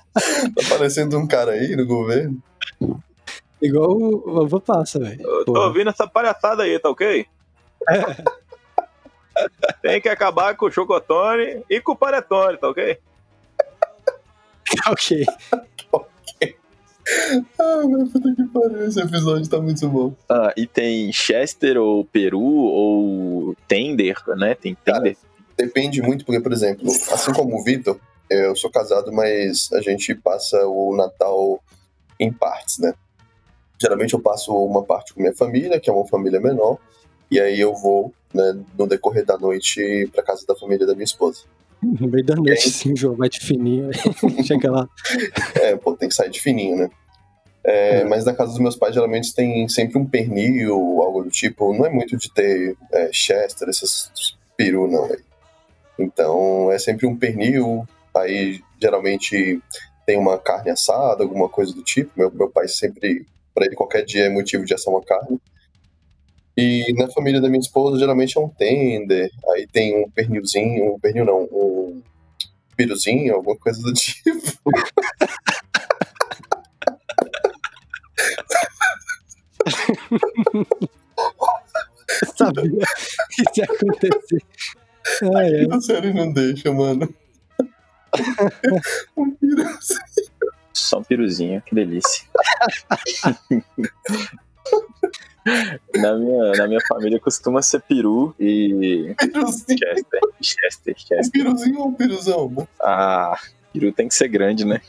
parecendo 0.70 1.18
um 1.18 1.28
cara 1.28 1.52
aí 1.52 1.76
no 1.76 1.86
governo. 1.86 2.42
Igual 3.62 3.92
o 3.92 4.44
Uva 4.44 4.60
Passa, 4.62 5.00
velho. 5.00 5.22
Eu 5.22 5.46
tô 5.46 5.54
Porra. 5.54 5.68
ouvindo 5.68 5.90
essa 5.90 6.08
palhaçada 6.08 6.64
aí, 6.64 6.80
tá 6.80 6.90
ok? 6.90 7.26
Tem 9.82 10.02
que 10.02 10.10
acabar 10.10 10.56
com 10.56 10.66
o 10.66 10.72
Chocotone 10.72 11.64
e 11.70 11.80
com 11.82 11.92
o 11.94 11.96
Panetone, 11.96 12.58
tá 12.58 12.70
ok? 12.70 12.98
ok. 14.88 15.26
Ah, 17.60 17.84
meu 17.86 18.08
puta 18.08 18.34
que 18.36 18.44
pariu, 18.46 18.86
esse 18.86 19.00
episódio 19.00 19.50
tá 19.50 19.60
muito 19.60 19.88
bom. 19.88 20.14
Ah, 20.30 20.54
e 20.56 20.66
tem 20.66 21.12
Chester 21.12 21.78
ou 21.78 22.06
Peru 22.06 22.42
ou 22.42 23.56
Tender, 23.68 24.18
né? 24.38 24.56
Tem 24.56 24.76
Tender. 24.76 25.18
Depende 25.58 26.02
muito, 26.02 26.26
porque, 26.26 26.40
por 26.40 26.54
exemplo, 26.54 26.90
assim 27.12 27.34
como 27.34 27.60
o 27.60 27.64
Vitor, 27.64 28.00
eu 28.30 28.56
sou 28.56 28.70
casado, 28.70 29.12
mas 29.12 29.70
a 29.74 29.82
gente 29.82 30.16
passa 30.16 30.66
o 30.68 30.96
Natal 30.96 31.62
em 32.20 32.32
partes, 32.32 32.78
né? 32.80 32.94
Geralmente 33.82 34.14
eu 34.14 34.20
passo 34.20 34.54
uma 34.54 34.84
parte 34.84 35.14
com 35.14 35.22
minha 35.22 35.36
família, 35.36 35.80
que 35.80 35.90
é 35.90 35.94
uma 35.94 36.06
família 36.06 36.40
menor, 36.40 36.78
e 37.32 37.40
aí 37.40 37.60
eu 37.60 37.74
vou, 37.76 38.14
né, 38.34 38.58
no 38.78 38.88
decorrer 38.88 39.26
da 39.26 39.38
noite 39.38 40.10
pra 40.12 40.24
casa 40.24 40.46
da 40.46 40.56
família 40.56 40.86
da 40.86 40.94
minha 40.94 41.06
esposa. 41.06 41.44
No 41.82 42.08
meio 42.08 42.26
da 42.26 42.36
noite, 42.36 42.70
sim, 42.70 42.94
o 42.94 42.98
jogo 42.98 43.18
vai 43.18 43.30
de 43.30 43.40
fininho. 43.40 43.90
Chega 44.46 44.72
lá. 44.72 44.88
É, 45.56 45.76
pô, 45.76 45.96
tem 45.96 46.10
que 46.10 46.16
sair 46.16 46.30
de 46.30 46.40
fininho, 46.40 46.78
né? 46.78 46.90
É, 47.64 48.04
Mas 48.06 48.26
na 48.26 48.34
casa 48.34 48.52
dos 48.52 48.60
meus 48.60 48.76
pais, 48.76 48.94
geralmente 48.94 49.34
tem 49.34 49.68
sempre 49.68 49.98
um 49.98 50.06
pernil, 50.06 50.76
algo 51.02 51.24
do 51.24 51.30
tipo. 51.30 51.74
Não 51.74 51.86
é 51.86 51.90
muito 51.90 52.18
de 52.18 52.32
ter 52.34 52.76
é, 52.92 53.10
Chester, 53.12 53.70
esses 53.70 54.12
peru, 54.58 54.90
não, 54.90 55.08
velho. 55.08 55.24
Então, 55.98 56.72
é 56.72 56.80
sempre 56.80 57.06
um 57.06 57.16
pernil. 57.16 57.88
Aí, 58.16 58.62
geralmente, 58.82 59.62
tem 60.06 60.18
uma 60.18 60.38
carne 60.38 60.72
assada, 60.72 61.24
alguma 61.24 61.48
coisa 61.48 61.74
do 61.74 61.84
tipo. 61.84 62.12
Meu, 62.16 62.32
meu 62.32 62.50
pai 62.50 62.68
sempre, 62.68 63.26
pra 63.54 63.66
ele, 63.66 63.76
qualquer 63.76 64.04
dia 64.04 64.26
é 64.26 64.30
motivo 64.30 64.66
de 64.66 64.74
assar 64.74 64.94
uma 64.94 65.04
carne. 65.04 65.40
E 66.58 66.92
na 66.94 67.08
família 67.10 67.40
da 67.40 67.48
minha 67.48 67.62
esposa, 67.62 67.98
geralmente 67.98 68.38
é 68.38 68.42
um 68.42 68.50
tender. 68.50 69.30
Aí 69.54 69.66
tem 69.68 69.96
um 70.04 70.10
pernilzinho, 70.10 70.94
um 70.94 71.00
pernil 71.00 71.24
não, 71.24 71.48
um 71.52 71.69
piruzinho, 72.80 73.36
alguma 73.36 73.58
coisa 73.58 73.82
do 73.82 73.92
tipo. 73.94 74.72
Sabia 82.38 82.86
que 83.32 83.42
isso 83.42 83.52
ia 83.58 83.66
acontecer. 83.66 84.42
Ai, 85.36 85.56
ai. 85.56 85.68
A 85.70 85.82
série 85.82 86.14
não 86.14 86.32
deixa, 86.32 86.72
mano. 86.72 87.14
um 89.18 89.32
piruzinho. 89.32 90.00
Só 90.72 91.00
um 91.00 91.04
piruzinho, 91.04 91.62
que 91.62 91.76
delícia. 91.76 92.30
na, 95.96 96.16
minha, 96.16 96.52
na 96.54 96.68
minha 96.68 96.80
família 96.88 97.20
costuma 97.20 97.62
ser 97.62 97.82
peru 97.82 98.36
e 98.40 99.14
Piruzinho. 99.18 99.78
Chester. 99.80 100.20
Chester, 100.42 100.94
Um 100.96 101.00
Chester. 101.00 101.32
piruzinho 101.32 101.80
ou 101.80 101.88
um 101.88 101.94
piruzão? 101.94 102.68
Ah, 102.82 103.38
peru 103.74 103.92
tem 103.92 104.08
que 104.08 104.14
ser 104.16 104.28
grande, 104.28 104.66
né? 104.66 104.82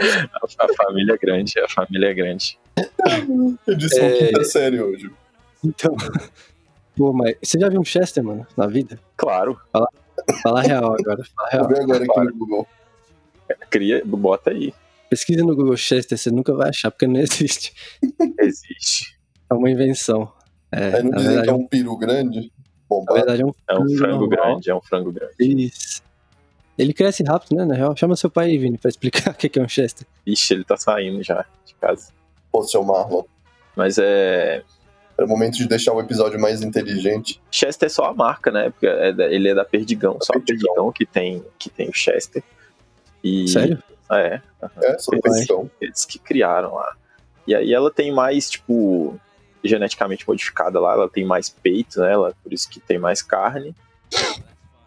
a, 0.00 0.64
a 0.64 0.74
família 0.74 1.14
é 1.14 1.18
grande, 1.18 1.58
a 1.60 1.68
família 1.68 2.08
é 2.08 2.14
grande. 2.14 2.58
Edição 3.66 4.04
É. 4.04 4.12
quinta 4.26 4.44
série 4.44 4.80
hoje. 4.80 5.10
Então. 5.64 5.96
Pô, 6.96 7.12
mas 7.12 7.36
você 7.42 7.58
já 7.58 7.68
viu 7.68 7.80
um 7.80 7.84
Chester, 7.84 8.22
mano, 8.22 8.46
na 8.56 8.66
vida? 8.66 8.98
Claro, 9.16 9.58
Fala 10.42 10.60
a 10.60 10.62
real 10.62 10.92
agora. 10.98 11.22
Fala 11.34 11.48
a 11.48 11.56
Vou 11.58 11.68
real. 11.68 11.68
ver 11.68 11.82
agora 11.82 12.04
aqui 12.04 12.20
no 12.20 12.34
Google. 12.36 12.68
cria, 13.70 14.02
bota 14.04 14.50
aí. 14.50 14.74
Pesquisa 15.12 15.44
no 15.44 15.54
Google 15.54 15.76
Chester, 15.76 16.16
você 16.16 16.30
nunca 16.30 16.54
vai 16.54 16.70
achar, 16.70 16.90
porque 16.90 17.06
não 17.06 17.20
existe. 17.20 17.74
Existe. 18.40 19.14
É 19.50 19.52
uma 19.52 19.70
invenção. 19.70 20.32
É, 20.72 20.86
Aí 20.96 21.02
não 21.02 21.10
na, 21.10 21.16
dizem 21.18 21.34
verdade, 21.34 21.42
que 21.42 21.50
é 21.50 21.52
é 21.52 21.54
um- 21.54 21.66
peru 21.66 21.96
grande? 21.98 22.40
na 22.40 22.48
Bombado. 22.88 23.14
verdade 23.18 23.42
é 23.42 23.44
um 23.44 23.52
É 23.68 23.74
um 23.78 23.96
frango 23.98 24.20
normal. 24.20 24.28
grande, 24.28 24.70
é 24.70 24.74
um 24.74 24.80
frango 24.80 25.12
grande. 25.12 25.34
Isso. 25.38 26.02
Ele 26.78 26.94
cresce 26.94 27.22
rápido, 27.22 27.56
né, 27.56 27.66
na 27.66 27.74
real? 27.74 27.94
Chama 27.94 28.16
seu 28.16 28.30
pai 28.30 28.46
aí, 28.52 28.56
Vini, 28.56 28.78
pra 28.78 28.88
explicar 28.88 29.32
o 29.32 29.34
que 29.36 29.50
que 29.50 29.58
é 29.58 29.62
um 29.62 29.68
Chester. 29.68 30.06
Ixi, 30.26 30.54
ele 30.54 30.64
tá 30.64 30.78
saindo 30.78 31.22
já 31.22 31.44
de 31.66 31.74
casa. 31.74 32.08
Pô, 32.50 32.62
seu 32.62 32.82
Marlon. 32.82 33.24
Mas 33.76 33.98
é. 33.98 34.62
É 35.18 35.24
o 35.24 35.28
momento 35.28 35.58
de 35.58 35.68
deixar 35.68 35.92
o 35.92 36.00
episódio 36.00 36.40
mais 36.40 36.62
inteligente. 36.62 37.38
Chester 37.50 37.86
é 37.86 37.90
só 37.90 38.04
a 38.06 38.14
marca, 38.14 38.50
né? 38.50 38.70
Porque 38.70 38.86
é 38.86 39.12
da- 39.12 39.26
ele 39.30 39.50
é 39.50 39.54
da 39.54 39.64
Perdigão, 39.66 40.16
só 40.22 40.32
a 40.32 40.40
Perdigão. 40.40 40.62
Perdigão 40.72 40.92
que 40.92 41.04
tem, 41.04 41.44
que 41.58 41.68
tem 41.68 41.90
o 41.90 41.94
Chester. 41.94 42.42
E, 43.22 43.46
Sério? 43.46 43.82
É, 44.12 44.40
É, 44.82 44.98
só 44.98 45.10
Vai. 45.12 45.20
questão. 45.20 45.70
eles 45.80 46.04
que 46.04 46.18
criaram 46.18 46.74
lá. 46.74 46.96
E 47.46 47.54
aí 47.54 47.72
ela 47.72 47.90
tem 47.90 48.12
mais, 48.12 48.48
tipo, 48.50 49.18
geneticamente 49.64 50.26
modificada 50.26 50.78
lá, 50.80 50.92
ela 50.92 51.08
tem 51.08 51.24
mais 51.24 51.48
peito, 51.48 52.00
né? 52.00 52.12
Ela, 52.12 52.34
por 52.42 52.52
isso 52.52 52.68
que 52.68 52.78
tem 52.80 52.98
mais 52.98 53.22
carne. 53.22 53.74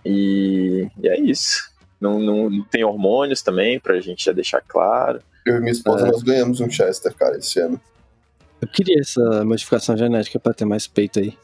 E, 0.06 0.88
e 1.02 1.08
é 1.10 1.20
isso. 1.20 1.72
Não, 2.00 2.20
não, 2.20 2.50
não 2.50 2.64
tem 2.66 2.84
hormônios 2.84 3.42
também, 3.42 3.80
pra 3.80 4.00
gente 4.00 4.26
já 4.26 4.32
deixar 4.32 4.62
claro. 4.62 5.22
Eu 5.46 5.58
e 5.58 5.60
minha 5.60 5.72
esposa, 5.72 6.08
É. 6.08 6.12
nós 6.12 6.22
ganhamos 6.24 6.60
um 6.62 6.70
Chester, 6.70 7.14
cara, 7.16 7.38
esse 7.38 7.60
ano. 7.60 7.80
Eu 8.62 8.68
queria 8.68 9.00
essa 9.00 9.44
modificação 9.44 9.98
genética 9.98 10.40
pra 10.40 10.54
ter 10.54 10.66
mais 10.66 10.88
peito 10.88 11.20
aí. 11.20 11.38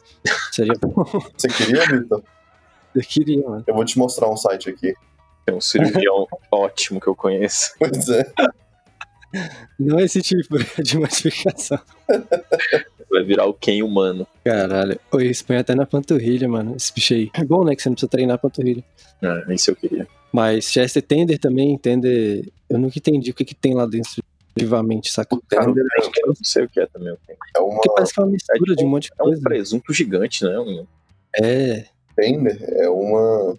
Seria 0.51 0.73
bom. 0.81 1.03
Você 1.37 1.47
queria, 1.47 1.85
Vitor? 1.87 2.23
Eu 2.95 3.01
queria, 3.01 3.41
mano. 3.47 3.63
Eu 3.67 3.73
vou 3.73 3.85
te 3.85 3.97
mostrar 3.97 4.29
um 4.29 4.37
site 4.37 4.69
aqui. 4.69 4.93
Tem 5.45 5.55
um 5.55 5.61
cirurgião 5.61 6.27
ótimo 6.51 6.99
que 6.99 7.07
eu 7.07 7.15
conheço. 7.15 7.73
Pois 7.79 8.09
é. 8.09 8.31
Não 9.79 9.99
esse 9.99 10.21
tipo 10.21 10.57
de 10.83 10.97
modificação. 10.97 11.79
Vai 13.09 13.23
virar 13.23 13.45
o 13.45 13.53
Ken 13.53 13.81
humano. 13.83 14.27
Caralho. 14.43 14.99
Oi, 15.11 15.27
isso 15.27 15.45
põe 15.45 15.57
até 15.57 15.73
na 15.75 15.85
panturrilha, 15.85 16.47
mano. 16.47 16.75
Esse 16.75 16.93
bicho 16.93 17.13
aí. 17.13 17.29
É 17.33 17.43
bom, 17.43 17.63
né? 17.63 17.75
Que 17.75 17.81
você 17.81 17.89
não 17.89 17.95
precisa 17.95 18.09
treinar 18.09 18.35
a 18.35 18.37
panturrilha. 18.37 18.83
É, 19.21 19.53
isso 19.53 19.71
eu 19.71 19.75
queria. 19.75 20.07
Mas 20.31 20.65
Chester 20.65 21.01
Tender 21.03 21.37
também, 21.39 21.77
Tender. 21.77 22.49
Eu 22.69 22.77
nunca 22.77 22.97
entendi 22.97 23.31
o 23.31 23.33
que, 23.33 23.43
que 23.45 23.55
tem 23.55 23.73
lá 23.73 23.85
dentro 23.85 24.21
vivamente, 24.57 25.11
saca? 25.11 25.35
O 25.35 25.41
Tender 25.41 25.83
Eu 26.19 26.27
não 26.27 26.35
sei 26.43 26.65
o 26.65 26.69
que 26.69 26.79
é 26.79 26.85
também. 26.87 27.15
é 27.55 27.59
uma 27.59 27.75
Porque 27.75 27.89
parece 27.93 28.13
que 28.13 28.19
é 28.19 28.23
uma 28.23 28.31
mistura 28.31 28.75
de 28.75 28.83
um 28.83 28.87
monte 28.89 29.03
de 29.05 29.11
É 29.17 29.23
um 29.23 29.25
coisa. 29.27 29.41
presunto 29.41 29.93
gigante, 29.93 30.43
né? 30.43 30.59
Um- 30.59 30.85
É. 31.41 31.85
Tender, 32.15 32.61
é 32.77 32.89
uma 32.89 33.57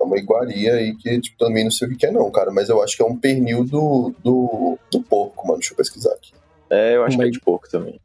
é 0.00 0.04
uma 0.04 0.16
iguaria 0.18 0.74
aí 0.74 0.94
que 0.94 1.20
tipo, 1.20 1.36
também 1.38 1.64
não 1.64 1.70
sei 1.70 1.88
o 1.88 1.96
que 1.96 2.06
é 2.06 2.10
não, 2.10 2.30
cara, 2.30 2.50
mas 2.50 2.68
eu 2.68 2.82
acho 2.82 2.96
que 2.96 3.02
é 3.02 3.06
um 3.06 3.16
pernil 3.16 3.64
do, 3.64 4.12
do, 4.22 4.78
do 4.90 5.02
porco, 5.02 5.46
mano. 5.46 5.58
Deixa 5.58 5.72
eu 5.72 5.76
pesquisar 5.76 6.12
aqui. 6.12 6.32
É, 6.70 6.96
eu 6.96 7.04
acho 7.04 7.16
Uma 7.16 7.24
que 7.24 7.28
é 7.28 7.32
de 7.32 7.40
porco 7.40 7.68
também. 7.70 8.00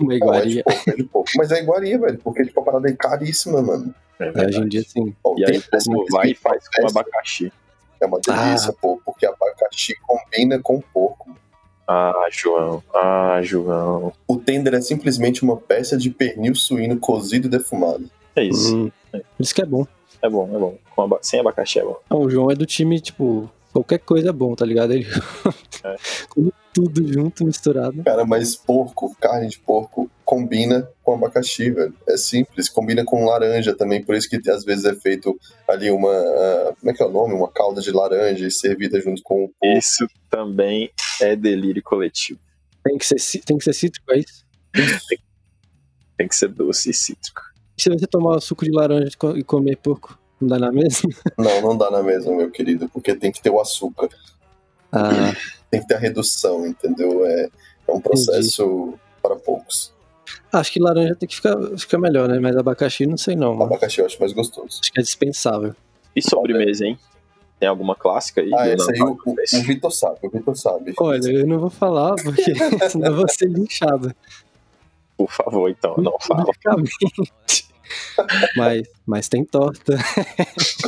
Uma 0.00 0.08
Não, 0.08 0.12
é 0.12 0.16
de 0.18 0.24
iguaria. 0.24 0.64
porco, 0.64 0.90
é 0.90 0.94
de 0.94 1.04
porco. 1.04 1.30
Mas 1.36 1.52
é 1.52 1.62
iguaria, 1.62 1.98
velho, 1.98 2.18
porque 2.18 2.44
tipo, 2.44 2.60
a 2.60 2.64
parada 2.64 2.88
é 2.88 2.92
caríssima, 2.92 3.62
mano. 3.62 3.94
É 4.18 4.28
É, 4.34 4.46
hoje 4.46 4.60
em 4.60 4.68
dia, 4.68 4.82
sim. 4.82 5.14
Ó, 5.22 5.34
E 5.38 5.44
aí 5.44 5.58
o 5.58 5.62
povo 5.70 6.06
vai 6.10 6.30
e 6.30 6.34
faz 6.34 6.68
com 6.68 6.86
abacaxi. 6.88 7.52
É 8.00 8.06
uma 8.06 8.18
delícia, 8.20 8.70
Ah. 8.70 8.74
pô, 8.80 9.00
porque 9.04 9.24
abacaxi 9.26 9.94
combina 10.06 10.58
com 10.58 10.80
porco. 10.92 11.34
Ah, 11.88 12.26
João. 12.32 12.82
Ah, 12.92 13.40
João. 13.42 14.12
O 14.26 14.36
tender 14.36 14.74
é 14.74 14.80
simplesmente 14.80 15.44
uma 15.44 15.56
peça 15.56 15.96
de 15.96 16.10
pernil 16.10 16.54
suíno 16.54 16.98
cozido 16.98 17.46
e 17.46 17.50
defumado. 17.50 18.10
É 18.34 18.42
isso. 18.44 18.76
Hum, 18.76 18.90
por 19.12 19.22
isso 19.38 19.54
que 19.54 19.62
é 19.62 19.66
bom. 19.66 19.86
É 20.26 20.30
bom, 20.30 20.48
é 20.54 20.58
bom. 20.58 20.78
Aba- 21.04 21.18
Sem 21.22 21.38
abacaxi 21.40 21.78
é 21.78 21.84
bom. 21.84 21.96
Ah, 22.10 22.16
o 22.16 22.28
João 22.28 22.50
é 22.50 22.54
do 22.56 22.66
time, 22.66 23.00
tipo, 23.00 23.48
qualquer 23.72 23.98
coisa 24.00 24.30
é 24.30 24.32
bom, 24.32 24.54
tá 24.56 24.64
ligado? 24.66 24.92
Ele 24.92 25.06
É. 25.84 25.96
tudo 26.74 27.06
junto, 27.10 27.44
misturado. 27.46 28.02
Cara, 28.02 28.24
mas 28.26 28.54
porco, 28.56 29.14
carne 29.20 29.48
de 29.48 29.58
porco, 29.58 30.10
combina 30.24 30.86
com 31.02 31.14
abacaxi, 31.14 31.70
velho. 31.70 31.94
É 32.08 32.16
simples. 32.16 32.68
Combina 32.68 33.04
com 33.04 33.24
laranja 33.24 33.74
também, 33.74 34.02
por 34.04 34.14
isso 34.14 34.28
que 34.28 34.50
às 34.50 34.64
vezes 34.64 34.84
é 34.84 34.94
feito 34.94 35.38
ali 35.68 35.90
uma. 35.90 36.10
ah, 36.12 36.74
como 36.80 36.90
é 36.90 36.94
que 36.94 37.02
é 37.02 37.06
o 37.06 37.10
nome? 37.12 37.34
Uma 37.34 37.48
calda 37.50 37.80
de 37.80 37.90
laranja 37.92 38.46
e 38.46 38.50
servida 38.50 39.00
junto 39.00 39.22
com 39.22 39.44
o 39.44 39.50
Isso 39.78 40.06
também 40.28 40.90
é 41.20 41.36
delírio 41.36 41.82
coletivo. 41.82 42.40
Tem 42.84 42.98
que 42.98 43.06
ser, 43.06 43.40
tem 43.40 43.56
que 43.58 43.64
ser 43.64 43.72
cítrico, 43.72 44.12
é 44.12 44.18
isso? 44.18 44.44
Tem 46.18 46.26
que 46.28 46.34
ser 46.36 46.48
doce 46.48 46.90
e 46.90 46.94
cítrico. 46.94 47.42
Se 47.76 47.90
você 47.90 48.06
tomar 48.06 48.36
o 48.36 48.40
suco 48.40 48.64
de 48.64 48.70
laranja 48.70 49.08
e 49.12 49.16
co- 49.16 49.44
comer 49.44 49.76
porco, 49.76 50.18
não 50.40 50.48
dá 50.48 50.58
na 50.58 50.72
mesma? 50.72 51.10
Não, 51.38 51.60
não 51.60 51.76
dá 51.76 51.90
na 51.90 52.02
mesma, 52.02 52.34
meu 52.34 52.50
querido, 52.50 52.88
porque 52.88 53.14
tem 53.14 53.30
que 53.30 53.42
ter 53.42 53.50
o 53.50 53.60
açúcar, 53.60 54.08
Ah, 54.92 55.32
tem 55.70 55.80
que 55.82 55.86
ter 55.86 55.94
a 55.94 55.98
redução, 55.98 56.66
entendeu? 56.66 57.26
É, 57.26 57.48
é 57.88 57.92
um 57.92 58.00
processo 58.00 58.94
para 59.22 59.36
poucos. 59.36 59.92
acho 60.52 60.72
que 60.72 60.80
laranja 60.80 61.14
tem 61.14 61.28
que 61.28 61.36
ficar, 61.36 61.56
ficar 61.78 61.98
melhor, 61.98 62.28
né? 62.28 62.38
Mas 62.38 62.56
abacaxi 62.56 63.06
não 63.06 63.16
sei 63.18 63.36
não. 63.36 63.52
mano. 63.52 63.64
Abacaxi 63.64 64.00
eu 64.00 64.06
acho 64.06 64.18
mais 64.18 64.32
gostoso. 64.32 64.78
Acho 64.82 64.92
que 64.92 65.00
é 65.00 65.02
dispensável. 65.02 65.74
E 66.14 66.22
sobremesa, 66.22 66.86
hein? 66.86 66.98
Tem 67.60 67.68
alguma 67.68 67.94
clássica 67.94 68.40
aí? 68.40 68.50
Ah, 68.54 68.66
do 68.66 68.72
esse 68.74 68.92
aí 68.92 69.00
o, 69.00 69.18
o, 69.24 69.32
o 69.32 69.62
Vitor 69.62 69.90
sabe, 69.92 70.18
o 70.22 70.30
Vitor 70.30 70.56
sabe. 70.56 70.94
Olha, 70.98 71.28
eu 71.30 71.46
não 71.46 71.58
vou 71.58 71.70
falar, 71.70 72.14
porque 72.16 72.54
senão 72.90 73.08
eu 73.08 73.16
vou 73.16 73.28
ser 73.28 73.46
linchado. 73.48 74.14
Por 75.16 75.30
favor, 75.30 75.70
então, 75.70 75.96
não 75.96 76.18
fala. 76.20 76.46
Mas, 78.56 78.88
mas 79.06 79.28
tem 79.28 79.44
torta. 79.44 79.96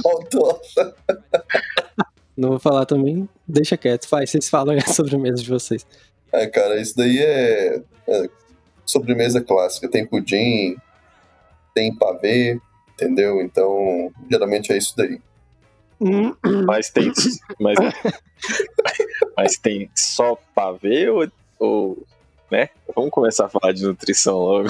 Qual 0.03 0.25
torta? 0.25 0.97
Não 2.37 2.51
vou 2.51 2.59
falar 2.59 2.87
também, 2.87 3.29
deixa 3.47 3.77
quieto. 3.77 4.09
Faz, 4.09 4.31
vocês 4.31 4.49
falam 4.49 4.75
aí 4.75 4.81
a 4.81 4.93
sobremesa 4.93 5.43
de 5.43 5.49
vocês. 5.49 5.87
É, 6.33 6.47
cara, 6.49 6.81
isso 6.81 6.97
daí 6.97 7.19
é, 7.19 7.83
é 8.09 8.29
sobremesa 8.85 9.41
clássica. 9.41 9.89
Tem 9.89 10.05
pudim, 10.05 10.77
tem 11.75 11.95
pavê, 11.95 12.61
entendeu? 12.93 13.41
Então, 13.41 14.13
geralmente 14.31 14.73
é 14.73 14.77
isso 14.77 14.95
daí. 14.97 15.21
Hum, 16.01 16.35
Mas 16.65 16.91
tem. 16.91 17.13
Mas, 17.59 17.77
mas 19.37 19.59
tem 19.59 19.91
só 19.95 20.39
pavê 20.55 21.09
ou, 21.09 21.29
ou. 21.59 22.07
Né? 22.51 22.69
Vamos 22.95 23.11
começar 23.11 23.47
a 23.47 23.49
falar 23.49 23.73
de 23.73 23.83
nutrição 23.85 24.39
logo. 24.39 24.69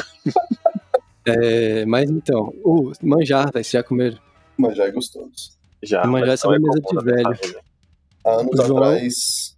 É, 1.27 1.85
mas 1.87 2.11
então, 2.11 2.53
o 2.65 2.93
manjar, 3.03 3.45
velho, 3.53 3.53
vocês 3.65 3.71
já 3.71 3.83
comeram? 3.83 4.19
Mas 4.57 4.77
já 4.77 4.85
é 4.87 4.91
gostoso. 4.91 5.51
Já. 5.83 6.05
Mas 6.07 6.27
já 6.27 6.33
é 6.33 6.37
sobremesa 6.37 6.81
comum 6.83 7.01
de 7.03 7.07
minha 7.13 7.17
velho. 7.23 7.37
família. 7.39 7.61
Há 8.25 8.31
anos 8.33 8.59
O 8.61 8.67
João- 8.67 8.79
atrás, 8.83 9.55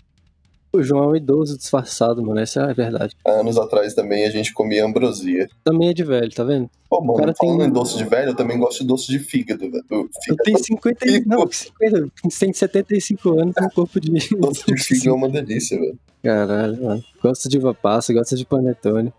O 0.73 0.83
João 0.83 1.05
é 1.05 1.07
um 1.09 1.17
idoso 1.17 1.57
disfarçado, 1.57 2.23
mano, 2.25 2.39
essa 2.41 2.61
é 2.61 2.71
a 2.71 2.73
verdade. 2.73 3.15
há 3.27 3.31
anos 3.31 3.57
atrás 3.57 3.95
também 3.95 4.25
a 4.25 4.31
gente 4.31 4.53
comia 4.53 4.85
ambrosia. 4.85 5.49
Também 5.65 5.89
é 5.89 5.93
de 5.95 6.05
velho, 6.05 6.31
tá 6.33 6.45
vendo? 6.45 6.69
Pô, 6.89 7.01
mano, 7.01 7.19
cara 7.19 7.35
falando 7.35 7.59
tem- 7.59 7.69
em 7.69 7.73
doce 7.73 7.97
de 7.97 8.05
velho, 8.05 8.31
eu 8.31 8.37
também 8.37 8.59
gosto 8.59 8.81
de 8.81 8.87
doce 8.87 9.07
de 9.09 9.19
fígado, 9.19 9.71
velho. 9.71 9.85
Eu 9.91 10.37
tenho 10.45 10.59
50, 10.59 11.09
e- 11.09 11.25
não, 11.25 11.51
50, 11.51 12.09
tem 12.39 12.53
75 12.53 13.41
anos 13.41 13.55
com 13.55 13.65
um 13.65 13.71
corpo 13.71 14.01
de... 14.01 14.11
doce 14.37 14.65
de 14.67 14.77
fígado 14.77 15.09
é 15.11 15.13
uma 15.13 15.29
delícia, 15.29 15.79
velho. 15.79 15.99
Caralho, 16.23 16.83
mano. 16.83 17.05
Gosta 17.23 17.49
de 17.49 17.59
uva 17.59 17.75
passa, 17.75 18.13
gosta 18.13 18.37
de 18.37 18.45
panetone. 18.45 19.13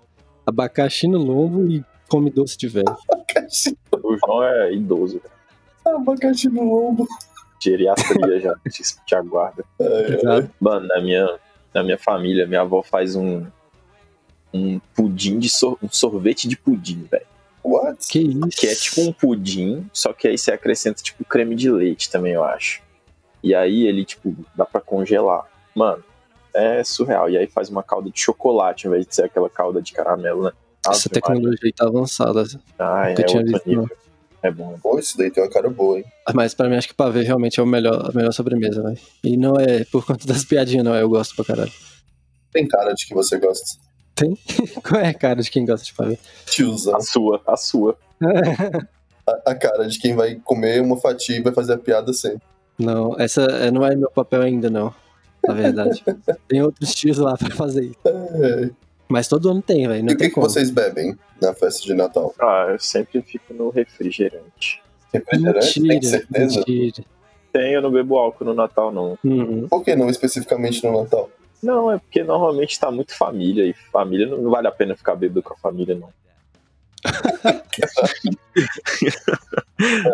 Abacaxi 0.45 1.07
no 1.07 1.17
lombo 1.19 1.67
e 1.71 1.83
come 2.09 2.29
doce 2.29 2.57
de 2.57 2.67
velho. 2.67 2.85
Abacaxi, 3.09 3.77
O 4.03 4.17
João 4.17 4.43
é 4.43 4.73
idoso. 4.73 5.21
abacaxi 5.85 6.47
no 6.49 6.63
lombo. 6.63 7.07
Geriatria 7.63 8.39
já 8.39 8.55
te, 8.69 8.83
te 9.05 9.15
aguarda. 9.15 9.63
É, 9.79 9.83
é. 9.85 10.15
Exato. 10.15 10.51
Mano, 10.59 10.87
na 10.87 11.01
minha, 11.01 11.39
na 11.73 11.83
minha 11.83 11.97
família, 11.97 12.47
minha 12.47 12.61
avó 12.61 12.81
faz 12.83 13.15
um. 13.15 13.45
Um 14.53 14.79
pudim 14.93 15.39
de 15.39 15.47
sor- 15.49 15.77
um 15.81 15.87
sorvete 15.89 16.45
de 16.47 16.57
pudim, 16.57 17.07
velho. 17.09 17.25
What? 17.63 18.05
Que 18.09 18.19
isso? 18.19 18.49
Que 18.49 18.67
é 18.67 18.75
tipo 18.75 18.99
um 19.01 19.13
pudim, 19.13 19.89
só 19.93 20.11
que 20.11 20.27
aí 20.27 20.37
você 20.37 20.51
acrescenta 20.51 21.01
tipo 21.01 21.23
creme 21.23 21.55
de 21.55 21.71
leite 21.71 22.09
também, 22.11 22.33
eu 22.33 22.43
acho. 22.43 22.81
E 23.41 23.55
aí 23.55 23.87
ele, 23.87 24.03
tipo, 24.03 24.35
dá 24.53 24.65
pra 24.65 24.81
congelar. 24.81 25.45
Mano, 25.73 26.03
é 26.53 26.83
surreal. 26.83 27.29
E 27.29 27.37
aí 27.37 27.47
faz 27.47 27.69
uma 27.69 27.83
calda 27.83 28.09
de 28.09 28.19
chocolate, 28.19 28.87
ao 28.87 28.93
invés 28.93 29.07
de 29.07 29.15
ser 29.15 29.23
aquela 29.25 29.49
calda 29.49 29.81
de 29.81 29.91
caramelo, 29.93 30.43
né? 30.43 30.51
Essa 30.87 31.09
tecnologia 31.09 31.59
aí 31.63 31.71
tá 31.73 31.85
avançada. 31.87 32.43
Nunca 32.43 33.11
é 33.11 33.13
tinha 33.23 33.41
outro 33.41 33.53
visto, 33.53 33.67
nível. 33.69 33.89
É 34.43 34.49
bom. 34.49 34.75
Pô, 34.81 34.97
isso 34.97 35.15
daí 35.17 35.29
tem 35.29 35.43
uma 35.43 35.49
cara 35.49 35.69
boa, 35.69 35.99
hein? 35.99 36.05
Mas 36.33 36.53
pra 36.55 36.67
mim, 36.67 36.75
acho 36.75 36.87
que 36.87 36.93
pavê 36.95 37.21
realmente 37.21 37.59
é 37.59 37.63
o 37.63 37.67
melhor, 37.67 38.09
a 38.09 38.11
melhor 38.11 38.31
sobremesa, 38.31 38.81
velho. 38.81 38.97
E 39.23 39.37
não 39.37 39.55
é 39.59 39.83
por 39.85 40.03
conta 40.05 40.25
das 40.25 40.43
piadinhas, 40.43 40.83
não. 40.83 40.95
Eu 40.95 41.07
gosto 41.09 41.35
pra 41.35 41.45
caralho. 41.45 41.71
Tem 42.51 42.67
cara 42.67 42.93
de 42.93 43.05
que 43.05 43.13
você 43.13 43.37
gosta. 43.37 43.79
Qual 44.87 44.99
é 45.01 45.09
a 45.09 45.13
cara 45.13 45.41
de 45.41 45.49
quem 45.51 45.65
gosta 45.65 45.85
de 45.85 45.93
pavê? 45.93 46.17
Tiozão. 46.47 46.95
A 46.95 47.01
sua, 47.01 47.41
a 47.45 47.55
sua. 47.57 47.95
A, 49.27 49.51
a 49.51 49.55
cara 49.55 49.87
de 49.87 49.99
quem 49.99 50.15
vai 50.15 50.33
comer 50.43 50.81
uma 50.81 50.97
fatia 50.97 51.37
e 51.37 51.41
vai 51.41 51.53
fazer 51.53 51.73
a 51.73 51.77
piada 51.77 52.11
sempre. 52.11 52.41
não, 52.79 53.15
essa 53.19 53.43
é- 53.43 53.69
não 53.69 53.85
é 53.85 53.95
meu 53.95 54.09
papel 54.09 54.41
ainda, 54.41 54.67
não. 54.67 54.91
Na 55.47 55.53
verdade. 55.53 56.03
tem 56.47 56.61
outros 56.61 56.93
tios 56.93 57.17
lá 57.17 57.37
pra 57.37 57.49
fazer 57.55 57.85
isso. 57.85 57.99
É. 58.05 58.69
Mas 59.07 59.27
todo 59.27 59.49
ano 59.49 59.61
tem, 59.61 59.87
velho. 59.87 60.09
E 60.09 60.13
o 60.13 60.17
que, 60.17 60.29
que 60.29 60.39
vocês 60.39 60.69
bebem 60.69 61.17
na 61.41 61.53
festa 61.53 61.83
de 61.83 61.93
Natal? 61.93 62.33
Ah, 62.39 62.67
eu 62.69 62.79
sempre 62.79 63.21
fico 63.21 63.53
no 63.53 63.69
refrigerante. 63.69 64.81
Refrigerante? 65.13 65.81
Tem 65.81 66.01
certeza? 66.01 66.59
mentira. 66.59 67.05
Tem, 67.51 67.73
eu 67.73 67.81
não 67.81 67.91
bebo 67.91 68.17
álcool 68.17 68.45
no 68.45 68.53
Natal, 68.53 68.91
não. 68.91 69.17
Uhum. 69.23 69.67
Por 69.67 69.83
que 69.83 69.95
não 69.95 70.09
especificamente 70.09 70.85
no 70.85 71.01
Natal? 71.01 71.29
Não, 71.61 71.91
é 71.91 71.97
porque 71.97 72.23
normalmente 72.23 72.79
tá 72.79 72.89
muito 72.89 73.13
família, 73.13 73.65
e 73.65 73.73
família 73.91 74.25
não, 74.25 74.37
não 74.37 74.49
vale 74.49 74.67
a 74.67 74.71
pena 74.71 74.95
ficar 74.95 75.15
bebendo 75.15 75.43
com 75.43 75.53
a 75.53 75.57
família, 75.57 75.93
não. 75.93 76.09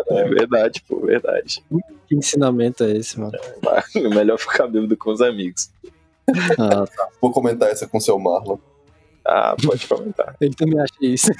É 0.06 0.24
verdade, 0.28 0.82
pô, 0.88 1.00
verdade. 1.00 1.62
Que 2.06 2.14
ensinamento 2.14 2.84
é 2.84 2.92
esse, 2.92 3.18
mano? 3.18 3.32
É 3.94 4.00
melhor 4.08 4.38
ficar 4.38 4.66
bêbado 4.66 4.96
com 4.96 5.10
os 5.10 5.20
amigos. 5.20 5.70
Ah, 6.58 6.86
tá. 6.86 7.08
Vou 7.20 7.32
comentar 7.32 7.68
essa 7.70 7.86
com 7.86 7.98
o 7.98 8.00
seu 8.00 8.18
Marlon. 8.18 8.58
Ah, 9.26 9.54
pode 9.62 9.86
comentar. 9.86 10.34
Ele 10.40 10.54
também 10.54 10.78
acha 10.80 10.94
isso. 11.00 11.30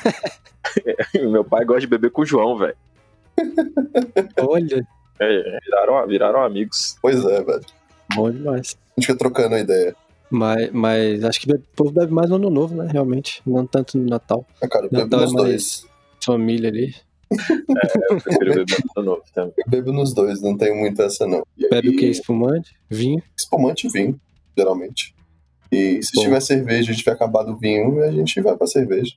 Meu 1.15 1.45
pai 1.45 1.65
gosta 1.65 1.81
de 1.81 1.87
beber 1.87 2.11
com 2.11 2.23
o 2.23 2.27
João, 2.27 2.57
velho. 2.59 2.77
Olha, 4.41 4.87
É, 5.21 5.59
viraram, 5.65 6.07
viraram 6.07 6.43
amigos. 6.43 6.97
Pois 7.01 7.25
é, 7.25 7.43
velho. 7.43 7.65
bom 8.15 8.31
demais. 8.31 8.77
A 8.97 9.01
gente 9.01 9.07
fica 9.07 9.19
trocando 9.19 9.55
a 9.55 9.61
ideia. 9.61 9.97
Mas, 10.31 10.71
mas 10.73 11.25
acho 11.25 11.41
que 11.41 11.47
bebe- 11.47 11.64
o 11.73 11.77
povo 11.77 11.91
bebe 11.91 12.12
mais 12.12 12.29
no 12.29 12.37
ano 12.37 12.51
novo, 12.51 12.75
né? 12.75 12.88
Realmente. 12.93 13.41
Não 13.47 13.67
tanto 13.67 13.97
no 13.99 14.05
Natal. 14.09 14.47
Ah, 14.62 14.69
cara, 14.69 14.87
eu 14.87 14.91
bebo 14.91 15.03
Natal 15.05 15.21
é 15.21 15.23
nos 15.25 15.33
mais- 15.33 15.47
dois. 15.47 15.87
Família 16.25 16.69
ali. 16.69 16.95
Eu 18.11 18.21
prefiro 18.21 18.55
beber 18.55 18.79
no 18.97 19.03
novo 19.03 19.23
também. 19.35 19.53
Eu 19.59 19.71
bebo 19.71 19.93
nos 19.93 20.12
dois, 20.14 20.41
não 20.43 20.57
tenho 20.57 20.77
muito 20.77 21.01
essa 21.03 21.27
não. 21.27 21.43
E 21.57 21.69
Bebe 21.69 21.88
aí, 21.88 21.95
o 21.95 21.99
que? 21.99 22.07
Espumante? 22.07 22.75
Vinho? 22.91 23.23
Espumante 23.38 23.87
e 23.87 23.91
vinho, 23.91 24.21
geralmente. 24.57 25.14
E 25.71 26.03
se 26.03 26.12
Bom. 26.14 26.23
tiver 26.23 26.41
cerveja 26.41 26.93
e 26.93 26.97
tiver 26.97 27.12
acabado 27.12 27.53
o 27.53 27.57
vinho, 27.59 28.03
a 28.03 28.11
gente 28.11 28.41
vai 28.41 28.57
pra 28.57 28.67
cerveja. 28.67 29.12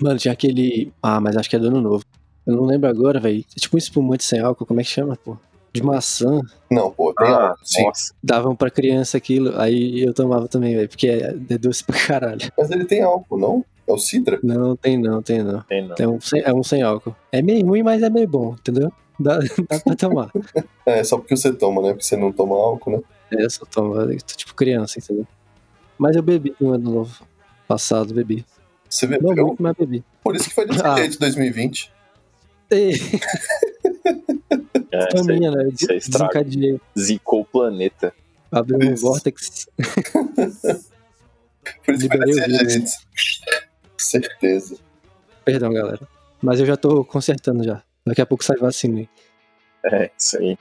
Mano, 0.00 0.18
tinha 0.18 0.32
aquele. 0.32 0.92
Ah, 1.02 1.20
mas 1.20 1.36
acho 1.36 1.48
que 1.50 1.56
é 1.56 1.58
do 1.58 1.68
ano 1.68 1.80
novo. 1.80 2.04
Eu 2.46 2.56
não 2.56 2.64
lembro 2.64 2.88
agora, 2.88 3.20
velho. 3.20 3.44
É 3.56 3.60
tipo 3.60 3.76
um 3.76 3.78
espumante 3.78 4.24
sem 4.24 4.40
álcool, 4.40 4.64
como 4.66 4.80
é 4.80 4.84
que 4.84 4.90
chama, 4.90 5.16
pô? 5.16 5.36
De 5.72 5.82
maçã. 5.82 6.40
Não, 6.70 6.90
pô, 6.90 7.12
tem 7.14 7.28
Ah, 7.28 7.48
álcool, 7.50 7.58
sim. 7.64 7.82
nossa. 7.84 8.14
Davam 8.22 8.56
pra 8.56 8.70
criança 8.70 9.16
aquilo, 9.16 9.58
aí 9.58 10.02
eu 10.02 10.12
tomava 10.12 10.48
também, 10.48 10.74
velho. 10.74 10.88
Porque 10.88 11.08
é 11.08 11.34
é 11.48 11.58
doce 11.58 11.84
pra 11.84 11.96
caralho. 11.98 12.50
Mas 12.58 12.70
ele 12.70 12.84
tem 12.84 13.02
álcool, 13.02 13.38
não? 13.38 13.64
É 13.86 13.92
o 13.92 13.98
Citra? 13.98 14.38
Não, 14.42 14.74
tem 14.76 14.96
não, 14.98 15.20
tem 15.22 15.42
não. 15.42 15.62
Tem 15.62 15.86
não. 15.86 15.94
É 15.98 16.06
um 16.08 16.20
sem, 16.20 16.42
é 16.42 16.52
um 16.52 16.62
sem 16.62 16.82
álcool. 16.82 17.14
É 17.32 17.40
meio 17.42 17.64
ruim, 17.66 17.82
mas 17.82 18.02
é 18.02 18.10
meio 18.10 18.28
bom, 18.28 18.52
entendeu? 18.54 18.92
Dá, 19.18 19.38
dá 19.68 19.78
pra 19.80 19.94
tomar. 19.96 20.30
É, 20.86 21.02
só 21.04 21.18
porque 21.18 21.36
você 21.36 21.52
toma, 21.52 21.82
né? 21.82 21.88
Porque 21.90 22.04
você 22.04 22.16
não 22.16 22.32
toma 22.32 22.54
álcool, 22.56 22.90
né? 22.92 23.00
É, 23.32 23.44
eu 23.44 23.50
só 23.50 23.64
tomo, 23.64 23.94
eu 23.96 24.08
tô 24.18 24.34
tipo 24.36 24.54
criança, 24.54 24.98
entendeu? 24.98 25.26
Mas 25.98 26.16
eu 26.16 26.22
bebi 26.22 26.54
no 26.60 26.72
ano 26.72 26.90
novo 26.90 27.22
passado, 27.68 28.12
bebi. 28.14 28.44
Você 28.88 29.06
Não 29.06 29.18
bebeu? 29.18 29.46
muito, 29.46 29.62
mas 29.62 29.76
bebi. 29.76 30.04
Por 30.24 30.34
isso 30.34 30.48
que 30.48 30.54
foi 30.54 30.66
desse 30.68 30.82
Ah. 30.84 30.96
jeito 30.96 31.18
2020. 31.18 31.92
Ei, 32.70 32.92
É, 34.92 35.10
foi 35.10 35.22
você 35.22 35.32
minha, 35.32 35.50
né? 35.50 35.68
Desencadeei. 35.70 36.80
zicou 36.98 37.40
o 37.42 37.44
planeta. 37.44 38.12
Abriu 38.50 38.90
um 38.90 38.94
vórtex. 38.96 39.68
Por 41.84 41.94
isso 41.94 42.02
Liberei 42.02 42.34
o 42.34 42.68
jeito. 42.68 42.90
Certeza. 43.96 44.76
Perdão, 45.44 45.72
galera. 45.72 46.00
Mas 46.42 46.58
eu 46.58 46.66
já 46.66 46.76
tô 46.76 47.04
consertando 47.04 47.62
já. 47.62 47.82
Daqui 48.04 48.20
a 48.20 48.26
pouco 48.26 48.42
sai 48.42 48.56
vacina 48.56 48.98
aí. 49.00 49.08
É, 49.84 50.10
isso 50.18 50.38
aí. 50.38 50.58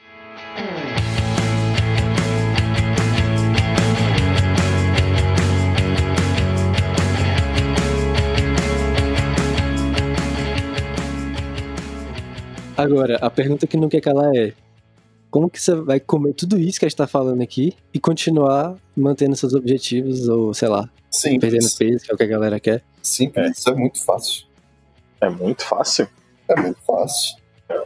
Agora, 12.83 13.17
a 13.17 13.29
pergunta 13.29 13.67
que 13.67 13.77
não 13.77 13.89
quer 13.89 14.01
calar 14.01 14.35
é: 14.35 14.53
como 15.29 15.49
que 15.49 15.61
você 15.61 15.75
vai 15.75 15.99
comer 15.99 16.33
tudo 16.33 16.57
isso 16.57 16.79
que 16.79 16.85
a 16.85 16.89
gente 16.89 16.97
tá 16.97 17.07
falando 17.07 17.41
aqui 17.41 17.75
e 17.93 17.99
continuar 17.99 18.75
mantendo 18.95 19.35
seus 19.35 19.53
objetivos, 19.53 20.27
ou 20.27 20.53
sei 20.53 20.67
lá, 20.67 20.89
Sim. 21.11 21.39
perdendo 21.39 21.67
peso, 21.77 22.05
que 22.05 22.11
é 22.11 22.13
o 22.13 22.17
que 22.17 22.23
a 22.23 22.27
galera 22.27 22.59
quer? 22.59 22.83
Simples, 23.01 23.57
isso 23.57 23.69
é 23.69 23.75
muito 23.75 24.03
fácil. 24.03 24.45
É 25.21 25.29
muito 25.29 25.63
fácil. 25.63 26.07
É 26.47 26.59
muito 26.59 26.79
fácil. 26.81 27.37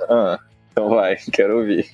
Ah, 0.10 0.40
então 0.72 0.90
vai, 0.90 1.18
quero 1.32 1.60
ouvir. 1.60 1.86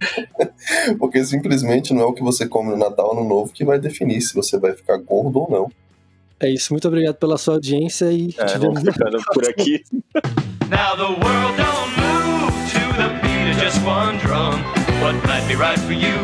Porque 0.98 1.24
simplesmente 1.24 1.94
não 1.94 2.02
é 2.02 2.06
o 2.06 2.12
que 2.12 2.22
você 2.22 2.46
come 2.46 2.70
no 2.70 2.76
Natal 2.76 3.10
ou 3.10 3.16
no 3.16 3.28
Novo 3.28 3.52
que 3.52 3.64
vai 3.64 3.78
definir 3.78 4.20
se 4.20 4.34
você 4.34 4.58
vai 4.58 4.72
ficar 4.72 4.96
gordo 4.98 5.40
ou 5.40 5.50
não. 5.50 5.72
É 6.42 6.50
isso, 6.50 6.72
muito 6.72 6.88
obrigado 6.88 7.14
pela 7.14 7.38
sua 7.38 7.54
audiência 7.54 8.06
e 8.12 8.34
É, 8.36 8.44
te 8.46 8.58
vamos 8.58 8.82
vemos 8.82 8.94
ficando 8.94 9.18
por 9.32 9.48
aqui. 9.48 9.82
Now 10.68 10.96
the 10.96 11.04
world 11.04 11.56
don't 11.56 11.90
move 11.96 12.52
to 12.72 12.80
the 12.96 13.08
beat 13.22 13.54
of 13.54 13.60
just 13.62 13.78
one 13.86 14.18
drum. 14.18 14.60
What 15.00 15.14
might 15.26 15.46
be 15.46 15.54
right 15.54 15.78
for 15.78 15.92
you 15.92 16.18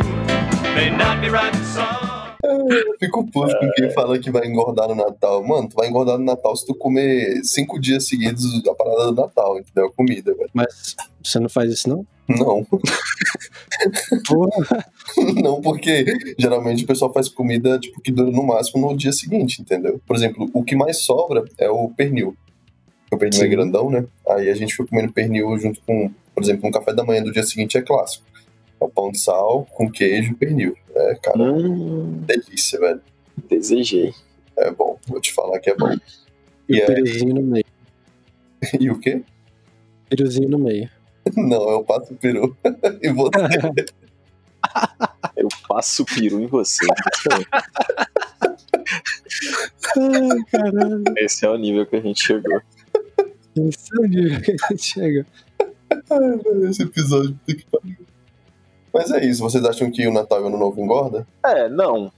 may 0.75 0.91
not 0.91 1.21
be 1.21 1.29
right 1.31 1.55
for 1.55 1.65
some. 1.65 2.08
Fico 2.99 3.27
puto 3.31 3.59
com 3.59 3.71
quem 3.73 3.91
fala 3.91 4.19
que 4.19 4.31
vai 4.31 4.47
engordar 4.47 4.89
no 4.89 4.95
Natal. 4.95 5.43
Mano, 5.45 5.69
tu 5.69 5.77
vai 5.77 5.89
engordar 5.89 6.19
no 6.19 6.25
Natal 6.25 6.55
se 6.57 6.67
tu 6.67 6.75
comer 6.75 7.45
cinco 7.45 7.81
dias 7.81 8.07
seguidos 8.07 8.45
a 8.67 8.75
parada 8.75 9.07
do 9.07 9.15
Natal, 9.15 9.59
entendeu? 9.59 9.93
Comida, 9.97 10.35
velho. 10.35 10.51
Mas 10.55 10.97
você 11.23 11.41
não 11.41 11.49
faz 11.49 11.73
isso, 11.73 11.89
não? 11.89 12.07
Não, 12.29 12.63
Porra. 14.29 14.85
não, 15.43 15.63
porque 15.63 16.05
geralmente 16.39 16.85
o 16.85 16.87
pessoal 16.87 17.13
faz 17.13 17.29
comida 17.29 17.79
tipo, 17.79 18.03
que 18.03 18.13
dura 18.13 18.31
no 18.31 18.43
máximo 18.43 18.91
no 18.91 18.97
dia 18.97 19.13
seguinte, 19.13 19.63
entendeu? 19.63 19.99
Por 20.07 20.15
exemplo, 20.15 20.49
o 20.53 20.63
que 20.63 20.77
mais 20.77 20.99
sobra 20.99 21.43
é 21.57 21.71
o 21.71 21.89
pernil. 21.89 22.37
O 23.11 23.17
pernil 23.17 23.41
é 23.41 23.45
Sim. 23.45 23.51
grandão, 23.51 23.91
né? 23.91 24.05
Aí 24.29 24.51
a 24.51 24.55
gente 24.55 24.73
fica 24.75 24.89
comendo 24.89 25.13
pernil 25.13 25.59
junto 25.59 25.81
com, 25.87 26.11
por 26.35 26.43
exemplo, 26.43 26.69
um 26.69 26.71
café 26.73 26.93
da 26.93 27.03
manhã 27.03 27.23
do 27.23 27.33
dia 27.33 27.43
seguinte 27.43 27.79
é 27.79 27.83
clássico. 27.83 28.25
É 28.81 28.85
o 28.85 28.89
pão 28.89 29.11
de 29.11 29.19
sal 29.19 29.67
com 29.75 29.91
queijo 29.91 30.33
e 30.33 30.35
pernil. 30.35 30.77
É, 30.95 31.15
cara, 31.17 31.43
Hum, 31.43 32.21
delícia, 32.27 32.79
velho. 32.79 33.01
desejei. 33.49 34.13
É 34.57 34.71
bom, 34.71 34.99
vou 35.07 35.21
te 35.21 35.33
falar 35.33 35.59
que 35.61 35.71
é 35.71 35.77
bom. 35.77 35.93
E 36.69 36.77
E 36.77 36.81
o 36.81 36.83
é- 36.83 36.87
peruzinho 36.87 37.35
no 37.35 37.43
meio. 37.43 37.65
E 38.81 38.91
o 38.91 38.99
quê? 38.99 39.23
Peruzinho 40.09 40.49
no 40.49 40.59
meio. 40.59 40.91
Não, 41.37 41.71
é 41.71 41.75
o 41.75 41.85
pato 41.85 42.15
peru. 42.17 42.57
e 43.03 43.09
você? 43.13 43.39
Eu 45.37 45.49
passo 45.69 46.05
peru 46.05 46.41
em 46.41 46.47
você. 46.47 46.85
Ai, 49.97 50.45
caralho. 50.51 51.05
Esse 51.17 51.47
é 51.47 51.51
o 51.51 51.57
nível 51.57 51.87
que 51.87 51.97
a 51.97 52.01
gente 52.01 52.21
chegou. 52.23 52.61
Esse 53.57 53.97
é 53.97 54.01
o 54.01 54.05
nível 54.07 54.41
que 54.41 54.53
a 54.53 54.57
gente. 54.71 55.27
Ai, 56.11 56.37
velho, 56.39 56.69
esse 56.69 56.83
episódio, 56.83 57.39
puta 57.47 57.55
que 57.55 57.67
pariu. 57.67 57.97
Mas 58.99 59.11
é 59.13 59.25
isso, 59.25 59.43
vocês 59.43 59.65
acham 59.65 59.91
que 59.91 60.07
o 60.07 60.13
Natal 60.13 60.41
e 60.41 60.43
o 60.43 60.47
Ano 60.49 60.59
Novo 60.59 60.81
engorda? 60.81 61.27
É, 61.45 61.69
não. 61.69 62.11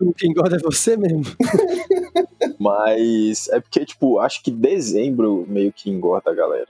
O 0.00 0.12
que 0.12 0.26
engorda 0.26 0.56
é 0.56 0.58
você 0.58 0.96
mesmo. 0.96 1.22
Mas 2.58 3.48
é 3.48 3.60
porque, 3.60 3.84
tipo, 3.84 4.18
acho 4.18 4.42
que 4.42 4.50
dezembro 4.50 5.44
meio 5.48 5.72
que 5.72 5.90
engorda 5.90 6.30
a 6.30 6.34
galera. 6.34 6.68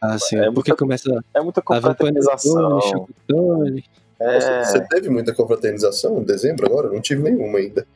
Ah, 0.00 0.18
sim. 0.18 0.36
É 0.36 0.50
porque 0.50 0.70
muita- 0.70 0.76
começa 0.76 1.24
É 1.34 1.40
muita 1.40 1.62
confraternização. 1.62 2.78
É... 4.20 4.64
Você 4.64 4.80
teve 4.88 5.08
muita 5.08 5.32
confraternização 5.32 6.18
em 6.18 6.24
dezembro 6.24 6.66
agora? 6.66 6.88
Eu 6.88 6.94
Não 6.94 7.00
tive 7.00 7.22
nenhuma 7.22 7.58
ainda. 7.58 7.86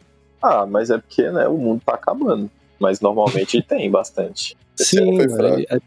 Ah, 0.41 0.67
mas 0.67 0.91
é 0.91 0.99
porque, 0.99 1.31
né, 1.31 1.47
o 1.49 1.57
mundo 1.57 1.83
tá 1.85 1.95
acabando. 1.95 2.51
Mas 2.79 3.01
normalmente 3.01 3.63
tem 3.67 3.91
bastante. 3.91 4.57
Esse 4.79 4.97
Sim, 4.99 5.29
foi 5.29 5.65
é, 5.69 5.77
é 5.77 5.81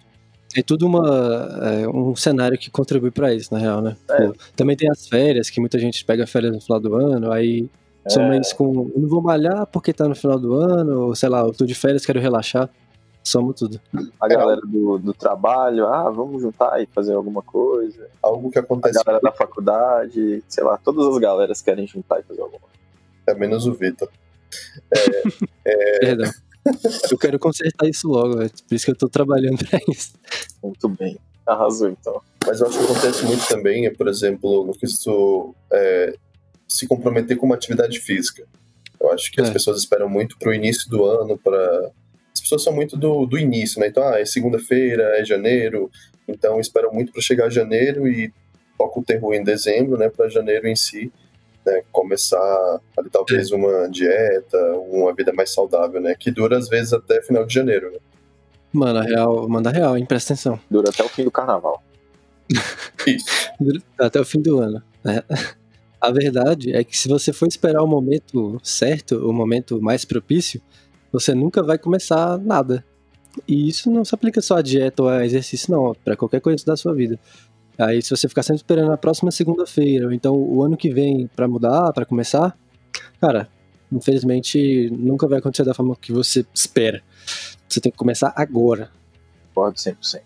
tudo 0.64 0.86
uma, 0.86 1.60
é, 1.64 1.88
um 1.88 2.16
cenário 2.16 2.58
que 2.58 2.70
contribui 2.72 3.12
pra 3.12 3.34
isso, 3.34 3.54
na 3.54 3.60
real, 3.60 3.82
né? 3.82 3.96
É. 4.10 4.28
Pô, 4.28 4.36
também 4.56 4.76
tem 4.76 4.90
as 4.90 5.08
férias, 5.08 5.50
que 5.50 5.60
muita 5.60 5.78
gente 5.80 6.04
pega 6.06 6.26
férias 6.28 6.54
no 6.54 6.62
final 6.62 6.80
do 6.80 6.96
ano, 6.96 7.32
aí 7.32 7.70
soma 8.08 8.36
É. 8.36 8.40
isso 8.40 8.56
com 8.56 8.92
eu 8.96 9.02
não 9.02 9.10
vou 9.10 9.22
malhar 9.22 9.66
porque 9.68 9.92
tá 9.92 10.08
no 10.08 10.16
final 10.16 10.38
do 10.40 10.54
ano, 10.56 11.08
ou 11.08 11.16
sei 11.16 11.28
lá, 11.30 11.42
eu 11.42 11.54
tô 11.54 11.66
de 11.66 11.76
férias, 11.76 12.06
quero 12.06 12.20
relaxar. 12.20 12.70
Soma 13.24 13.54
tudo. 13.54 13.82
A 14.22 14.28
galera 14.28 14.62
do, 14.62 15.00
do 15.00 15.12
trabalho, 15.12 15.88
ah, 15.88 16.12
vamos 16.12 16.44
juntar 16.44 16.80
e 16.80 16.86
fazer 16.86 17.14
alguma 17.16 17.42
coisa. 17.42 18.08
Algo 18.22 18.52
que 18.52 18.60
A 18.60 18.62
acontece 18.62 19.04
galera 19.04 19.20
da 19.20 19.32
faculdade, 19.32 20.44
sei 20.48 20.64
lá, 20.64 20.78
todas 20.78 21.08
as 21.08 21.18
galeras 21.18 21.60
querem 21.60 21.88
juntar 21.88 22.20
e 22.20 22.24
fazer 22.24 22.42
alguma 22.42 22.60
coisa. 22.60 22.76
é 23.26 23.34
menos 23.34 23.66
o 23.66 23.74
Vitor. 23.74 24.08
Perdão. 26.00 26.32
Eu 27.12 27.18
quero 27.18 27.38
consertar 27.40 27.88
isso 27.88 28.08
logo, 28.08 28.42
é 28.42 28.50
por 28.50 28.74
isso 28.76 28.86
que 28.86 28.92
eu 28.92 28.96
tô 28.98 29.08
trabalhando 29.08 29.58
pra 29.70 29.80
isso. 29.90 30.14
Muito 30.64 30.90
bem. 30.90 31.18
Arrasou, 31.46 31.90
então. 31.90 32.20
Mas 32.46 32.60
eu 32.60 32.68
acho 32.68 32.78
que 32.80 32.84
acontece 32.86 33.24
muito 33.26 33.48
também, 33.48 33.86
é, 33.86 33.92
por 33.92 34.08
exemplo, 34.08 34.66
no 34.66 34.74
quesito 34.74 35.56
é, 35.72 36.16
se 36.68 36.88
comprometer 36.88 37.38
com 37.38 37.46
uma 37.46 37.56
atividade 37.56 38.00
física. 38.00 38.44
Eu 39.00 39.12
acho 39.12 39.32
que 39.32 39.40
as 39.42 39.50
É. 39.50 39.54
pessoas 39.54 39.78
esperam 39.80 40.10
muito 40.10 40.38
pro 40.40 40.54
início 40.54 40.90
do 40.90 41.06
ano, 41.06 41.38
para 41.38 41.92
as 42.34 42.42
pessoas 42.42 42.64
são 42.64 42.74
muito 42.74 42.98
do, 42.98 43.26
do 43.26 43.38
início, 43.38 43.80
né? 43.80 43.88
Então, 43.88 44.04
ah, 44.04 44.20
é 44.20 44.26
segunda-feira, 44.26 45.20
é 45.20 45.24
janeiro, 45.24 45.90
então 46.28 46.60
esperam 46.60 46.92
muito 46.92 47.12
para 47.12 47.22
chegar 47.22 47.50
janeiro 47.50 48.08
e 48.08 48.34
toca 48.78 49.00
o 49.00 49.04
terror 49.04 49.34
em 49.34 49.44
dezembro, 49.44 49.98
né? 49.98 50.10
Para 50.10 50.28
janeiro 50.30 50.68
em 50.68 50.76
si, 50.76 51.12
né? 51.66 51.82
Começar 51.92 52.80
ali 52.98 53.10
talvez 53.10 53.52
uma 53.52 53.90
dieta, 53.90 54.58
uma 54.90 55.14
vida 55.14 55.34
mais 55.34 55.52
saudável, 55.52 56.00
né? 56.00 56.16
Que 56.18 56.32
dura 56.32 56.58
às 56.58 56.70
vezes 56.70 56.94
até 56.94 57.22
final 57.22 57.46
de 57.46 57.54
janeiro. 57.54 57.92
Né? 57.92 58.00
Mano, 58.72 59.00
a 59.00 59.04
real, 59.04 59.48
manda 59.48 59.70
real, 59.70 59.98
hein? 59.98 60.06
Presta 60.06 60.34
atenção. 60.34 60.60
Dura 60.70 60.90
até 60.90 61.04
o 61.04 61.10
fim 61.10 61.24
do 61.24 61.32
carnaval. 61.32 61.82
Isso. 63.08 63.52
Até 63.98 64.20
o 64.20 64.26
fim 64.26 64.42
do 64.42 64.60
ano. 64.60 64.82
né? 65.04 65.24
A 66.00 66.12
verdade 66.12 66.76
é 66.76 66.84
que 66.84 66.96
se 66.98 67.08
você 67.08 67.34
for 67.34 67.48
esperar 67.48 67.82
o 67.82 67.88
momento 67.88 68.60
certo, 68.62 69.28
o 69.28 69.34
momento 69.34 69.82
mais 69.82 70.06
propício, 70.06 70.62
você 71.12 71.34
nunca 71.34 71.64
vai 71.64 71.78
começar 71.78 72.38
nada. 72.38 72.86
E 73.48 73.68
isso 73.68 73.90
não 73.90 74.06
se 74.06 74.14
aplica 74.14 74.42
só 74.42 74.58
a 74.58 74.62
dieta 74.62 75.04
ou 75.04 75.10
a 75.10 75.26
exercício, 75.26 75.72
não, 75.72 75.96
para 76.04 76.16
qualquer 76.16 76.42
coisa 76.42 76.64
da 76.66 76.78
sua 76.78 76.94
vida. 76.94 77.20
Aí 77.78 78.02
se 78.02 78.10
você 78.10 78.28
ficar 78.28 78.44
sempre 78.44 78.58
esperando 78.58 78.92
a 78.92 78.98
próxima 78.98 79.32
segunda-feira, 79.32 80.06
ou 80.06 80.14
então 80.14 80.36
o 80.36 80.64
ano 80.64 80.78
que 80.78 80.90
vem 80.90 81.28
para 81.28 81.48
mudar, 81.48 81.92
para 81.94 82.06
começar, 82.06 82.58
cara, 83.20 83.50
infelizmente 83.92 84.90
nunca 84.92 85.28
vai 85.28 85.40
acontecer 85.40 85.64
da 85.64 85.74
forma 85.74 85.96
que 85.96 86.12
você 86.12 86.46
espera. 86.54 87.04
Você 87.68 87.82
tem 87.82 87.92
que 87.92 87.98
começar 87.98 88.34
agora. 88.36 88.90
Concordo 89.54 89.78
100%. 89.78 90.22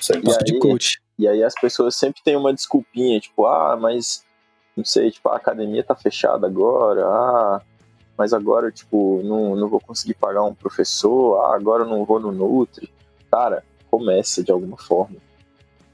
Sempre. 0.00 0.22
E 0.22 0.32
Papo 0.32 0.44
de 0.44 0.54
aí? 0.54 0.58
coach. 0.58 1.00
E 1.18 1.26
aí 1.26 1.42
as 1.42 1.54
pessoas 1.54 1.96
sempre 1.96 2.22
têm 2.22 2.36
uma 2.36 2.54
desculpinha, 2.54 3.18
tipo, 3.18 3.46
ah, 3.46 3.76
mas 3.76 4.24
não 4.76 4.84
sei, 4.84 5.10
tipo, 5.10 5.28
a 5.28 5.36
academia 5.36 5.82
tá 5.82 5.94
fechada 5.96 6.46
agora, 6.46 7.04
ah, 7.04 7.60
mas 8.16 8.32
agora, 8.32 8.70
tipo, 8.70 9.20
não, 9.24 9.56
não 9.56 9.68
vou 9.68 9.80
conseguir 9.80 10.14
pagar 10.14 10.44
um 10.44 10.54
professor, 10.54 11.40
ah, 11.40 11.56
agora 11.56 11.82
eu 11.82 11.88
não 11.88 12.04
vou 12.04 12.20
no 12.20 12.30
Nutri. 12.30 12.92
Cara, 13.30 13.64
começa 13.90 14.42
de 14.42 14.52
alguma 14.52 14.76
forma. 14.76 15.16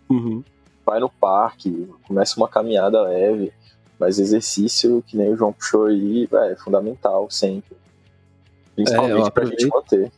Uhum. 0.09 0.43
Vai 0.85 1.01
no 1.01 1.09
parque, 1.09 1.89
começa 2.07 2.37
uma 2.37 2.49
caminhada 2.49 3.01
leve, 3.03 3.53
mas 3.99 4.19
exercício, 4.19 5.03
que 5.07 5.17
nem 5.17 5.33
o 5.33 5.37
João 5.37 5.53
puxou 5.53 5.87
aí, 5.87 6.27
véio, 6.27 6.53
é 6.53 6.57
fundamental 6.57 7.31
sempre. 7.31 7.77
Principalmente 8.75 9.23
ó, 9.23 9.31
pra 9.31 9.45
gente 9.47 9.67
manter. 9.67 10.13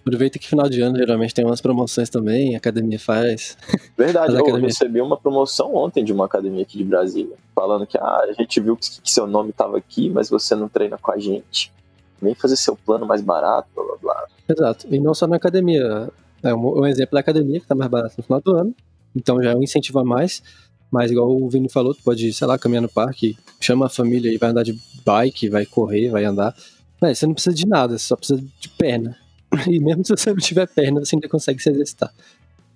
Aproveita 0.00 0.38
que 0.38 0.46
final 0.46 0.68
de 0.68 0.80
ano 0.80 0.96
geralmente 0.96 1.34
tem 1.34 1.44
umas 1.44 1.60
promoções 1.60 2.08
também, 2.08 2.54
a 2.54 2.58
academia 2.58 2.98
faz. 2.98 3.56
Verdade, 3.96 4.34
eu 4.34 4.40
academia. 4.40 4.68
recebi 4.68 5.00
uma 5.00 5.16
promoção 5.16 5.74
ontem 5.74 6.04
de 6.04 6.12
uma 6.12 6.26
academia 6.26 6.62
aqui 6.62 6.78
de 6.78 6.84
Brasília, 6.84 7.36
falando 7.54 7.86
que 7.86 7.98
ah, 7.98 8.24
a 8.28 8.32
gente 8.32 8.60
viu 8.60 8.76
que, 8.76 9.00
que 9.00 9.10
seu 9.10 9.26
nome 9.26 9.50
estava 9.50 9.76
aqui, 9.76 10.08
mas 10.08 10.28
você 10.28 10.54
não 10.54 10.68
treina 10.68 10.96
com 10.98 11.10
a 11.10 11.18
gente. 11.18 11.72
Vem 12.20 12.34
fazer 12.34 12.56
seu 12.56 12.76
plano 12.76 13.04
mais 13.04 13.20
barato, 13.20 13.68
blá 13.74 13.84
blá 13.84 13.96
blá. 14.00 14.26
Exato. 14.48 14.86
E 14.88 14.98
não 15.00 15.12
só 15.12 15.26
na 15.26 15.36
academia. 15.36 16.08
É 16.42 16.54
um, 16.54 16.80
um 16.80 16.86
exemplo 16.86 17.14
da 17.14 17.20
academia, 17.20 17.58
que 17.58 17.66
tá 17.66 17.74
mais 17.74 17.90
barato 17.90 18.14
no 18.16 18.22
final 18.22 18.40
do 18.40 18.56
ano. 18.56 18.74
Então 19.16 19.42
já 19.42 19.52
é 19.52 19.56
um 19.56 19.62
incentivo 19.62 19.98
a 19.98 20.04
mais. 20.04 20.42
Mas 20.90 21.10
igual 21.10 21.28
o 21.28 21.48
Vini 21.50 21.68
falou, 21.68 21.94
tu 21.94 22.02
pode, 22.04 22.32
sei 22.32 22.46
lá, 22.46 22.56
caminhar 22.56 22.82
no 22.82 22.88
parque, 22.88 23.36
chama 23.60 23.86
a 23.86 23.88
família 23.88 24.32
e 24.32 24.38
vai 24.38 24.50
andar 24.50 24.62
de 24.62 24.78
bike, 25.04 25.48
vai 25.48 25.66
correr, 25.66 26.10
vai 26.10 26.24
andar. 26.24 26.54
Véi, 27.02 27.14
você 27.14 27.26
não 27.26 27.34
precisa 27.34 27.54
de 27.54 27.66
nada, 27.66 27.98
você 27.98 28.06
só 28.06 28.16
precisa 28.16 28.40
de 28.60 28.68
perna. 28.70 29.16
E 29.68 29.78
mesmo 29.80 30.04
se 30.04 30.10
você 30.14 30.30
não 30.30 30.36
tiver 30.36 30.66
perna, 30.68 31.00
você 31.04 31.16
ainda 31.16 31.28
consegue 31.28 31.62
se 31.62 31.70
exercitar. 31.70 32.12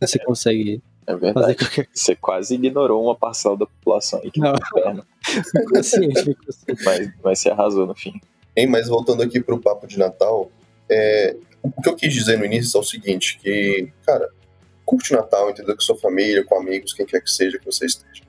Você 0.01 0.19
consegue 0.21 0.81
É 1.07 1.13
fazer 1.13 1.21
verdade. 1.21 1.55
qualquer 1.57 1.89
Você 1.93 2.17
quase 2.17 2.55
ignorou 2.55 3.05
uma 3.05 3.15
parcela 3.15 3.57
da 3.57 3.67
população 3.67 4.21
aí 4.23 4.31
que 4.31 4.41
Não. 4.41 4.53
não 4.53 4.59
tem 4.59 4.83
perna. 4.83 5.07
Consciente, 5.73 6.35
consciente. 6.35 6.85
mas, 6.85 7.13
mas 7.23 7.39
você 7.39 7.51
arrasou 7.51 7.87
no 7.87 7.95
fim. 7.95 8.15
Hein, 8.57 8.67
mas 8.67 8.89
voltando 8.89 9.23
aqui 9.23 9.41
pro 9.41 9.59
papo 9.61 9.87
de 9.87 9.99
Natal, 9.99 10.51
é, 10.91 11.37
o 11.63 11.71
que 11.83 11.89
eu 11.89 11.95
quis 11.97 12.13
dizer 12.15 12.39
no 12.39 12.45
início 12.45 12.77
é 12.77 12.81
o 12.81 12.85
seguinte, 12.85 13.39
que, 13.43 13.89
cara, 14.07 14.29
curte 14.91 15.15
o 15.15 15.17
Natal, 15.17 15.51
entendeu? 15.51 15.77
Com 15.77 15.81
sua 15.81 15.97
família, 15.97 16.45
com 16.45 16.57
amigos, 16.57 16.93
quem 16.93 17.07
quer 17.07 17.21
que 17.21 17.31
seja 17.31 17.61
que 17.61 17.65
você 17.65 17.87
esteja. 17.87 18.25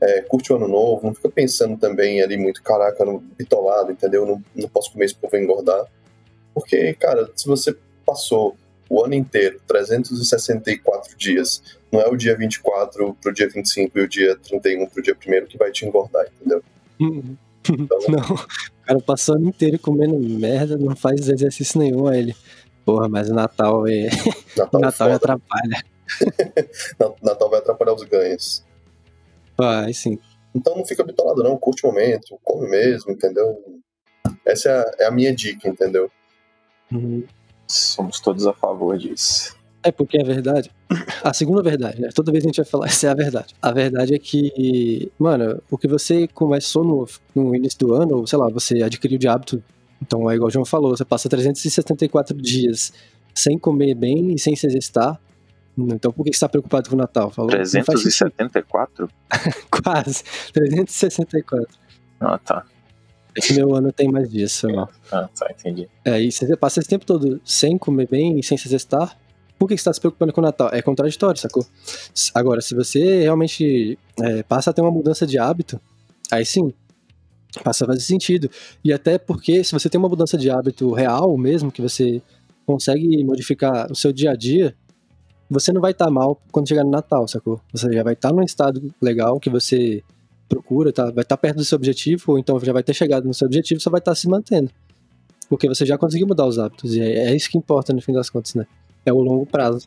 É, 0.00 0.22
curte 0.22 0.52
o 0.52 0.56
Ano 0.56 0.66
Novo, 0.66 1.06
não 1.06 1.14
fica 1.14 1.28
pensando 1.28 1.76
também 1.78 2.20
ali 2.20 2.36
muito, 2.36 2.60
caraca, 2.64 3.04
no 3.04 3.20
bitolado, 3.20 3.92
entendeu? 3.92 4.26
Não, 4.26 4.42
não 4.56 4.68
posso 4.68 4.90
comer 4.90 5.04
isso 5.04 5.14
porque 5.14 5.26
eu 5.26 5.30
vou 5.30 5.40
engordar. 5.40 5.86
Porque, 6.52 6.94
cara, 6.94 7.30
se 7.36 7.46
você 7.46 7.76
passou 8.04 8.56
o 8.90 9.04
ano 9.04 9.14
inteiro, 9.14 9.60
364 9.68 11.16
dias, 11.16 11.62
não 11.92 12.00
é 12.00 12.08
o 12.08 12.16
dia 12.16 12.36
24 12.36 13.16
pro 13.22 13.32
dia 13.32 13.48
25 13.48 13.96
e 13.96 14.02
o 14.02 14.08
dia 14.08 14.36
31 14.36 14.86
pro 14.86 15.00
dia 15.00 15.14
1 15.14 15.46
que 15.46 15.56
vai 15.56 15.70
te 15.70 15.86
engordar, 15.86 16.26
entendeu? 16.26 16.62
Uhum. 17.00 17.36
Não, 18.08 18.34
o 18.34 18.86
cara 18.86 19.00
passou 19.00 19.36
o 19.36 19.38
ano 19.38 19.48
inteiro 19.48 19.78
comendo 19.78 20.18
merda, 20.18 20.76
não 20.76 20.94
faz 20.94 21.30
exercício 21.30 21.80
nenhum, 21.80 22.06
aí 22.06 22.18
ele. 22.18 22.36
Porra, 22.84 23.08
mas 23.08 23.30
o 23.30 23.34
Natal 23.34 23.86
é. 23.86 24.08
Natal, 24.56 24.68
O 24.72 24.78
é 24.78 24.80
Natal 24.86 24.92
foda. 24.92 25.14
atrapalha. 25.16 25.84
Na- 26.98 27.12
Natal 27.22 27.50
vai 27.50 27.58
atrapalhar 27.60 27.94
os 27.94 28.02
ganhos. 28.04 28.64
Vai, 29.56 29.92
sim. 29.92 30.18
Então 30.54 30.76
não 30.76 30.84
fica 30.84 31.02
bitolado, 31.04 31.42
não. 31.42 31.56
Curte 31.56 31.84
o 31.86 31.88
momento, 31.88 32.38
come 32.42 32.68
mesmo, 32.68 33.10
entendeu? 33.12 33.56
Essa 34.44 34.68
é 34.68 34.72
a, 34.72 34.94
é 35.00 35.06
a 35.06 35.10
minha 35.10 35.34
dica, 35.34 35.68
entendeu? 35.68 36.10
Uhum. 36.92 37.24
Somos 37.66 38.20
todos 38.20 38.46
a 38.46 38.52
favor 38.52 38.96
disso. 38.98 39.56
É 39.82 39.90
porque 39.92 40.18
é 40.18 40.24
verdade. 40.24 40.70
A 41.22 41.32
segunda 41.34 41.62
verdade, 41.62 42.00
né? 42.00 42.08
Toda 42.14 42.30
vez 42.32 42.44
a 42.44 42.48
gente 42.48 42.56
vai 42.56 42.64
falar, 42.64 42.86
essa 42.88 43.06
é 43.06 43.10
a 43.10 43.14
verdade. 43.14 43.54
A 43.60 43.72
verdade 43.72 44.14
é 44.14 44.18
que, 44.18 45.10
mano, 45.18 45.60
o 45.70 45.76
que 45.78 45.88
você 45.88 46.28
começou 46.28 46.84
no, 46.84 47.06
no 47.34 47.54
início 47.54 47.78
do 47.78 47.94
ano, 47.94 48.18
ou 48.18 48.26
sei 48.26 48.38
lá, 48.38 48.48
você 48.48 48.82
adquiriu 48.82 49.18
de 49.18 49.28
hábito. 49.28 49.62
Então, 50.02 50.30
é 50.30 50.34
igual 50.34 50.48
o 50.48 50.50
João 50.50 50.64
falou, 50.64 50.96
você 50.96 51.04
passa 51.04 51.28
374 51.28 52.36
dias 52.36 52.92
sem 53.34 53.58
comer 53.58 53.94
bem 53.94 54.32
e 54.32 54.38
sem 54.38 54.54
se 54.54 54.66
exercitar. 54.66 55.20
Então, 55.76 56.12
por 56.12 56.24
que 56.24 56.30
você 56.30 56.36
está 56.36 56.48
preocupado 56.48 56.88
com 56.88 56.94
o 56.94 56.98
Natal? 56.98 57.30
Falou, 57.30 57.50
não 57.50 57.56
faz 57.58 57.70
sentido. 57.70 58.30
374? 58.32 59.08
Quase. 59.70 60.22
364. 60.52 61.66
Ah, 62.20 62.38
tá. 62.38 62.64
Esse 63.36 63.54
meu 63.54 63.74
ano 63.74 63.90
tem 63.92 64.08
mais 64.08 64.30
dias, 64.30 64.60
foi 64.60 64.72
mal. 64.72 64.88
Ah, 65.10 65.28
tá, 65.36 65.50
entendi. 65.50 65.88
É, 66.04 66.22
e 66.22 66.30
você 66.30 66.56
passa 66.56 66.78
esse 66.78 66.88
tempo 66.88 67.04
todo 67.04 67.40
sem 67.44 67.76
comer 67.76 68.08
bem 68.08 68.38
e 68.38 68.42
sem 68.44 68.56
se 68.56 68.68
exercitar, 68.68 69.18
por 69.58 69.66
que 69.66 69.74
você 69.76 69.80
está 69.80 69.92
se 69.92 70.00
preocupando 70.00 70.32
com 70.32 70.40
o 70.40 70.44
Natal? 70.44 70.70
É 70.72 70.80
contraditório, 70.80 71.40
sacou? 71.40 71.66
Agora, 72.32 72.60
se 72.60 72.74
você 72.74 73.22
realmente 73.22 73.98
é, 74.20 74.42
passa 74.44 74.70
a 74.70 74.72
ter 74.72 74.82
uma 74.82 74.90
mudança 74.90 75.26
de 75.26 75.38
hábito, 75.38 75.80
aí 76.30 76.46
sim, 76.46 76.72
passa 77.62 77.84
a 77.84 77.86
fazer 77.86 78.00
sentido. 78.00 78.50
E 78.82 78.92
até 78.92 79.18
porque 79.18 79.62
se 79.62 79.72
você 79.72 79.88
tem 79.88 79.98
uma 79.98 80.08
mudança 80.08 80.36
de 80.36 80.50
hábito 80.50 80.92
real 80.92 81.36
mesmo, 81.36 81.70
que 81.70 81.82
você 81.82 82.22
consegue 82.66 83.22
modificar 83.24 83.90
o 83.90 83.94
seu 83.94 84.12
dia 84.12 84.32
a 84.32 84.36
dia, 84.36 84.74
você 85.48 85.72
não 85.72 85.80
vai 85.80 85.92
estar 85.92 86.10
mal 86.10 86.40
quando 86.50 86.68
chegar 86.68 86.84
no 86.84 86.90
Natal, 86.90 87.28
sacou? 87.28 87.60
Você 87.72 87.92
já 87.92 88.02
vai 88.02 88.14
estar 88.14 88.32
num 88.32 88.42
estado 88.42 88.92
legal 89.00 89.38
que 89.38 89.50
você 89.50 90.02
procura, 90.48 90.92
tá? 90.92 91.10
vai 91.10 91.22
estar 91.22 91.36
perto 91.36 91.56
do 91.56 91.64
seu 91.64 91.76
objetivo, 91.76 92.32
ou 92.32 92.38
então 92.38 92.58
já 92.60 92.72
vai 92.72 92.82
ter 92.82 92.94
chegado 92.94 93.26
no 93.26 93.34
seu 93.34 93.46
objetivo, 93.46 93.80
só 93.80 93.90
vai 93.90 93.98
estar 93.98 94.14
se 94.14 94.28
mantendo. 94.28 94.70
Porque 95.48 95.68
você 95.68 95.84
já 95.84 95.98
conseguiu 95.98 96.26
mudar 96.26 96.46
os 96.46 96.58
hábitos, 96.58 96.94
e 96.94 97.00
é, 97.00 97.30
é 97.30 97.36
isso 97.36 97.50
que 97.50 97.58
importa 97.58 97.92
no 97.92 98.00
fim 98.00 98.12
das 98.12 98.30
contas, 98.30 98.54
né? 98.54 98.66
É 99.04 99.12
o 99.12 99.20
longo 99.20 99.46
prazo. 99.46 99.86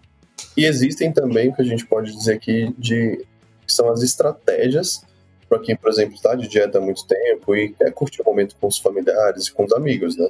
E 0.55 0.65
existem 0.65 1.11
também 1.11 1.49
o 1.49 1.53
que 1.53 1.61
a 1.61 1.65
gente 1.65 1.85
pode 1.85 2.11
dizer 2.11 2.33
aqui 2.33 2.73
de 2.77 3.25
que 3.65 3.73
são 3.73 3.89
as 3.89 4.01
estratégias 4.03 5.01
para 5.47 5.59
quem, 5.59 5.75
por 5.75 5.89
exemplo, 5.89 6.15
está 6.15 6.35
de 6.35 6.47
dieta 6.47 6.77
há 6.77 6.81
muito 6.81 7.05
tempo 7.05 7.55
e 7.55 7.69
quer 7.69 7.91
curtir 7.93 8.21
o 8.21 8.25
momento 8.25 8.55
com 8.59 8.67
os 8.67 8.77
familiares 8.77 9.47
e 9.47 9.53
com 9.53 9.63
os 9.65 9.73
amigos, 9.73 10.17
né? 10.17 10.29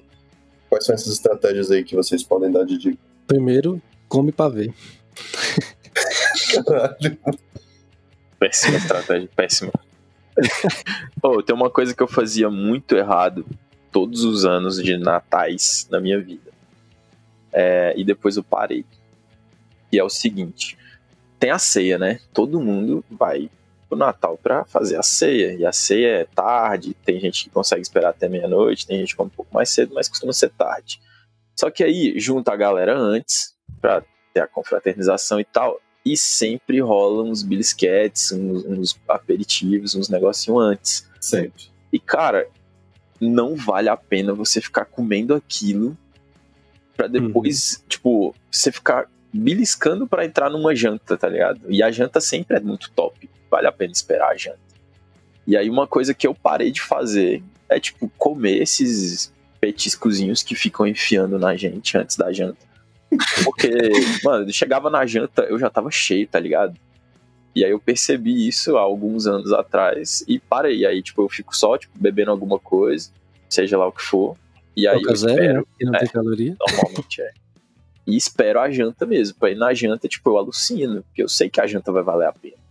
Quais 0.70 0.86
são 0.86 0.94
essas 0.94 1.14
estratégias 1.14 1.72
aí 1.72 1.84
que 1.84 1.96
vocês 1.96 2.24
podem 2.24 2.52
dar 2.52 2.66
de 2.66 2.78
dica? 2.78 2.98
Primeiro, 3.26 3.82
come 4.08 4.32
pra 4.32 4.50
ver. 4.50 4.74
Caralho. 6.66 7.18
Péssima 8.40 8.78
estratégia, 8.78 9.30
péssima. 9.36 9.74
Pô, 11.20 11.42
tem 11.42 11.56
uma 11.56 11.70
coisa 11.70 11.96
que 11.96 12.04
eu 12.04 12.08
fazia 12.08 12.50
muito 12.50 12.96
errado 12.96 13.46
todos 13.92 14.24
os 14.24 14.46
anos 14.46 14.82
de 14.82 14.98
natais 14.98 15.88
na 15.90 16.00
minha 16.00 16.22
vida. 16.22 16.52
É, 17.52 17.94
e 17.98 18.04
depois 18.04 18.38
eu 18.38 18.44
parei. 18.44 18.86
E 19.92 19.98
é 19.98 20.04
o 20.04 20.10
seguinte: 20.10 20.78
tem 21.40 21.50
a 21.50 21.58
ceia, 21.58 21.98
né? 21.98 22.20
Todo 22.34 22.62
mundo 22.62 23.04
vai 23.10 23.50
pro 23.88 23.98
Natal 23.98 24.38
pra 24.42 24.66
fazer 24.66 24.98
a 24.98 25.04
ceia. 25.04 25.54
E 25.54 25.66
a 25.66 25.72
ceia 25.72 26.22
é 26.22 26.26
tarde, 26.26 26.96
tem 27.06 27.20
gente 27.20 27.46
que 27.46 27.50
consegue 27.50 27.82
esperar 27.82 28.10
até 28.10 28.28
meia-noite, 28.28 28.88
tem 28.88 29.00
gente 29.00 29.10
que 29.10 29.16
come 29.16 29.32
um 29.32 29.36
pouco 29.36 29.54
mais 29.54 29.70
cedo, 29.70 29.94
mas 29.94 30.08
costuma 30.08 30.34
ser 30.34 30.50
tarde. 30.50 31.00
Só 31.56 31.72
que 31.72 31.84
aí 31.84 32.20
junta 32.20 32.54
a 32.54 32.56
galera 32.56 32.98
antes 32.98 33.56
pra 33.82 34.04
ter 34.34 34.42
a 34.42 34.48
confraternização 34.48 35.40
e 35.40 35.46
tal. 35.46 35.80
E 36.06 36.16
sempre 36.16 36.80
rola 36.80 37.24
uns 37.24 37.44
belisquetes, 37.44 38.32
uns, 38.32 38.64
uns 38.66 39.00
aperitivos, 39.08 39.96
uns 39.96 40.08
negocinho 40.08 40.58
antes. 40.58 41.08
Sempre. 41.20 41.66
E, 41.92 42.00
cara, 42.00 42.48
não 43.20 43.56
vale 43.56 43.90
a 43.90 43.98
pena 43.98 44.34
você 44.34 44.62
ficar 44.62 44.86
comendo 44.86 45.34
aquilo 45.34 45.98
pra 46.96 47.08
depois, 47.08 47.84
tipo, 47.88 48.34
você 48.52 48.72
ficar 48.72 49.10
beliscando 49.34 50.08
pra 50.08 50.26
entrar 50.26 50.50
numa 50.50 50.76
janta, 50.76 51.18
tá 51.18 51.28
ligado? 51.28 51.62
E 51.70 51.84
a 51.84 51.92
janta 51.92 52.22
sempre 52.22 52.58
é 52.58 52.60
muito 52.60 52.92
top. 52.92 53.30
Vale 53.50 53.68
a 53.68 53.72
pena 53.72 53.92
esperar 53.92 54.32
a 54.32 54.38
janta. 54.38 54.60
E 55.46 55.56
aí, 55.56 55.70
uma 55.70 55.88
coisa 55.88 56.14
que 56.14 56.28
eu 56.28 56.36
parei 56.36 56.72
de 56.72 56.82
fazer 56.82 57.42
é, 57.70 57.80
tipo, 57.80 58.12
comer 58.18 58.62
esses 58.62 59.34
petiscozinhos 59.60 60.44
que 60.44 60.56
ficam 60.56 60.86
enfiando 60.86 61.40
na 61.40 61.56
gente 61.56 61.98
antes 61.98 62.16
da 62.18 62.32
janta. 62.32 62.66
Porque, 63.44 63.70
mano, 64.24 64.52
chegava 64.52 64.90
na 64.90 65.06
janta, 65.06 65.44
eu 65.44 65.58
já 65.58 65.70
tava 65.70 65.90
cheio, 65.90 66.28
tá 66.28 66.40
ligado? 66.40 66.78
E 67.56 67.66
aí 67.66 67.72
eu 67.72 67.80
percebi 67.80 68.48
isso 68.48 68.78
há 68.78 68.82
alguns 68.82 69.26
anos 69.26 69.52
atrás 69.52 70.24
e 70.28 70.38
parei. 70.38 70.86
Aí, 70.86 71.02
tipo, 71.02 71.24
eu 71.24 71.30
fico 71.30 71.56
só, 71.56 71.78
tipo, 71.78 71.98
bebendo 71.98 72.30
alguma 72.32 72.60
coisa, 72.60 73.10
seja 73.50 73.78
lá 73.78 73.88
o 73.88 73.92
que 73.92 74.02
for. 74.02 74.38
E 74.76 74.88
aí 74.88 75.00
Coca 75.00 75.12
eu 75.12 75.16
zero, 75.16 75.34
né? 75.36 75.44
espero, 75.44 75.68
Que 75.80 75.86
não 75.86 75.96
é. 75.96 76.00
tem 76.00 76.08
caloria. 76.10 76.56
normalmente 76.60 77.22
é. 77.22 77.32
E 78.06 78.16
espero 78.16 78.60
a 78.60 78.70
janta 78.70 79.06
mesmo. 79.06 79.38
Pra 79.40 79.50
ir 79.50 79.56
na 79.56 79.74
janta, 79.74 80.08
tipo, 80.08 80.30
eu 80.30 80.38
alucino, 80.38 81.04
porque 81.04 81.24
eu 81.24 81.28
sei 81.28 81.50
que 81.50 81.60
a 81.60 81.66
janta 81.66 81.92
vai 81.92 82.04
valer 82.04 82.28
a 82.28 82.32
pena. 82.32 82.67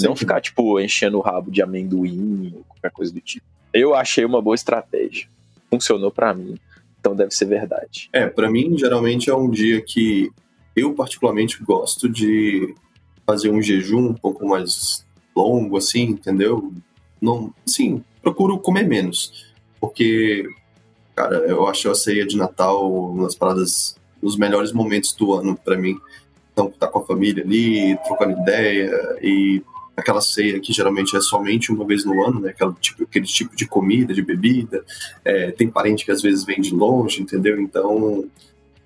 Não 0.00 0.14
Sim. 0.14 0.20
ficar, 0.20 0.40
tipo, 0.40 0.78
enchendo 0.80 1.18
o 1.18 1.20
rabo 1.20 1.50
de 1.50 1.62
amendoim 1.62 2.52
ou 2.56 2.64
qualquer 2.64 2.90
coisa 2.90 3.12
do 3.12 3.20
tipo. 3.20 3.44
Eu 3.72 3.94
achei 3.94 4.24
uma 4.24 4.40
boa 4.40 4.54
estratégia. 4.54 5.28
Funcionou 5.70 6.10
pra 6.10 6.32
mim. 6.32 6.56
Então 7.00 7.14
deve 7.14 7.32
ser 7.32 7.46
verdade. 7.46 8.08
É, 8.12 8.26
pra 8.26 8.50
mim, 8.50 8.76
geralmente 8.76 9.30
é 9.30 9.34
um 9.34 9.50
dia 9.50 9.80
que 9.80 10.30
eu 10.74 10.94
particularmente 10.94 11.62
gosto 11.62 12.08
de 12.08 12.74
fazer 13.26 13.50
um 13.50 13.60
jejum 13.60 14.08
um 14.08 14.14
pouco 14.14 14.46
mais 14.46 15.04
longo, 15.34 15.76
assim, 15.76 16.02
entendeu? 16.02 16.72
Não, 17.20 17.52
assim, 17.66 18.02
procuro 18.22 18.58
comer 18.58 18.86
menos, 18.86 19.52
porque, 19.80 20.48
cara, 21.14 21.36
eu 21.38 21.66
acho 21.66 21.90
a 21.90 21.94
ceia 21.94 22.26
de 22.26 22.36
Natal 22.36 22.90
uma 22.90 23.24
das 23.24 23.34
paradas, 23.34 23.96
os 24.22 24.36
melhores 24.36 24.72
momentos 24.72 25.12
do 25.12 25.32
ano 25.34 25.56
pra 25.56 25.76
mim. 25.76 25.98
Então, 26.52 26.70
tá 26.70 26.88
com 26.88 27.00
a 27.00 27.06
família 27.06 27.44
ali, 27.44 27.96
trocando 28.04 28.40
ideia 28.40 28.90
e 29.22 29.62
aquela 29.98 30.20
ceia 30.20 30.60
que 30.60 30.72
geralmente 30.72 31.16
é 31.16 31.20
somente 31.20 31.72
uma 31.72 31.84
vez 31.84 32.04
no 32.04 32.24
ano, 32.24 32.40
né? 32.40 32.50
Aquela, 32.50 32.72
tipo, 32.80 33.02
aquele 33.02 33.26
tipo 33.26 33.56
de 33.56 33.66
comida, 33.66 34.14
de 34.14 34.22
bebida. 34.22 34.84
É, 35.24 35.50
tem 35.50 35.68
parente 35.68 36.04
que 36.04 36.12
às 36.12 36.22
vezes 36.22 36.44
vem 36.44 36.60
de 36.60 36.72
longe, 36.72 37.20
entendeu? 37.20 37.60
Então, 37.60 38.24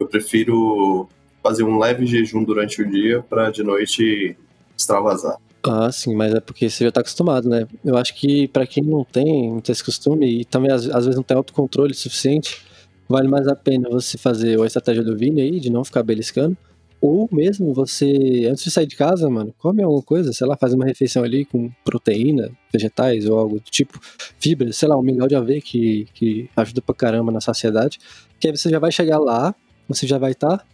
eu 0.01 0.07
prefiro 0.07 1.07
fazer 1.42 1.64
um 1.64 1.79
leve 1.79 2.07
jejum 2.07 2.42
durante 2.42 2.81
o 2.81 2.90
dia 2.90 3.22
para 3.22 3.51
de 3.51 3.62
noite 3.62 4.37
extravasar. 4.77 5.37
Ah, 5.62 5.92
sim, 5.92 6.14
mas 6.14 6.35
é 6.35 6.40
porque 6.40 6.68
você 6.68 6.85
já 6.85 6.90
tá 6.90 7.01
acostumado, 7.01 7.48
né? 7.48 7.68
Eu 7.85 7.96
acho 7.96 8.14
que 8.14 8.48
pra 8.48 8.66
quem 8.66 8.83
não 8.83 9.05
tem 9.05 9.51
muito 9.51 9.70
esse 9.70 9.85
costume 9.85 10.40
e 10.40 10.44
também 10.44 10.72
às, 10.72 10.88
às 10.88 11.05
vezes 11.05 11.16
não 11.16 11.22
tem 11.22 11.37
autocontrole 11.37 11.94
suficiente, 11.94 12.62
vale 13.09 13.29
mais 13.29 13.46
a 13.46 13.55
pena 13.55 13.88
você 13.88 14.16
fazer 14.16 14.61
a 14.61 14.66
estratégia 14.66 15.05
do 15.05 15.16
Vini 15.16 15.42
aí, 15.42 15.61
de 15.61 15.70
não 15.70 15.85
ficar 15.85 16.03
beliscando, 16.03 16.57
ou 17.03 17.29
mesmo 17.33 17.75
você, 17.75 18.47
antes 18.49 18.62
de 18.62 18.71
sair 18.71 18.87
de 18.87 18.95
casa, 18.95 19.29
mano, 19.29 19.53
come 19.59 19.83
alguma 19.83 20.03
coisa, 20.03 20.33
sei 20.33 20.47
lá, 20.47 20.57
faz 20.57 20.73
uma 20.73 20.85
refeição 20.85 21.25
ali 21.25 21.45
com 21.45 21.69
proteína, 21.85 22.53
vegetais 22.73 23.29
ou 23.29 23.37
algo 23.37 23.57
do 23.57 23.69
tipo, 23.69 23.99
fibra, 24.38 24.73
sei 24.73 24.88
lá, 24.88 24.97
um 24.97 25.03
mingau 25.03 25.27
de 25.27 25.35
aveia 25.35 25.61
que, 25.61 26.07
que 26.15 26.49
ajuda 26.57 26.81
pra 26.81 26.95
caramba 26.95 27.33
na 27.33 27.41
saciedade, 27.41 27.99
que 28.38 28.47
aí 28.47 28.57
você 28.57 28.71
já 28.71 28.79
vai 28.79 28.93
chegar 28.93 29.19
lá, 29.19 29.53
você 29.88 30.07
já 30.07 30.17
vai 30.17 30.31
estar 30.31 30.65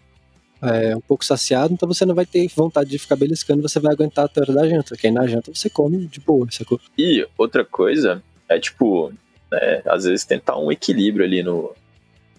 é, 0.61 0.95
um 0.95 1.01
pouco 1.01 1.25
saciado, 1.25 1.73
então 1.73 1.89
você 1.89 2.05
não 2.05 2.15
vai 2.15 2.27
ter 2.27 2.47
vontade 2.55 2.91
de 2.91 2.99
ficar 2.99 3.17
beliscando, 3.17 3.63
você 3.63 3.81
vai 3.81 3.95
aguentar 3.95 4.27
até 4.27 4.41
a 4.41 4.43
hora 4.43 4.53
da 4.53 4.69
janta, 4.69 4.99
que 4.99 5.07
aí 5.07 5.13
na 5.13 5.27
janta 5.27 5.51
você 5.55 5.71
come 5.71 6.07
de 6.07 6.21
boa, 6.21 6.47
sacou? 6.51 6.79
E 6.99 7.27
outra 7.39 7.65
coisa 7.65 8.23
é, 8.47 8.61
tipo, 8.61 9.11
né, 9.51 9.81
às 9.87 10.05
vezes 10.05 10.27
tentar 10.27 10.59
um 10.59 10.71
equilíbrio 10.71 11.25
ali 11.25 11.43
no, 11.43 11.73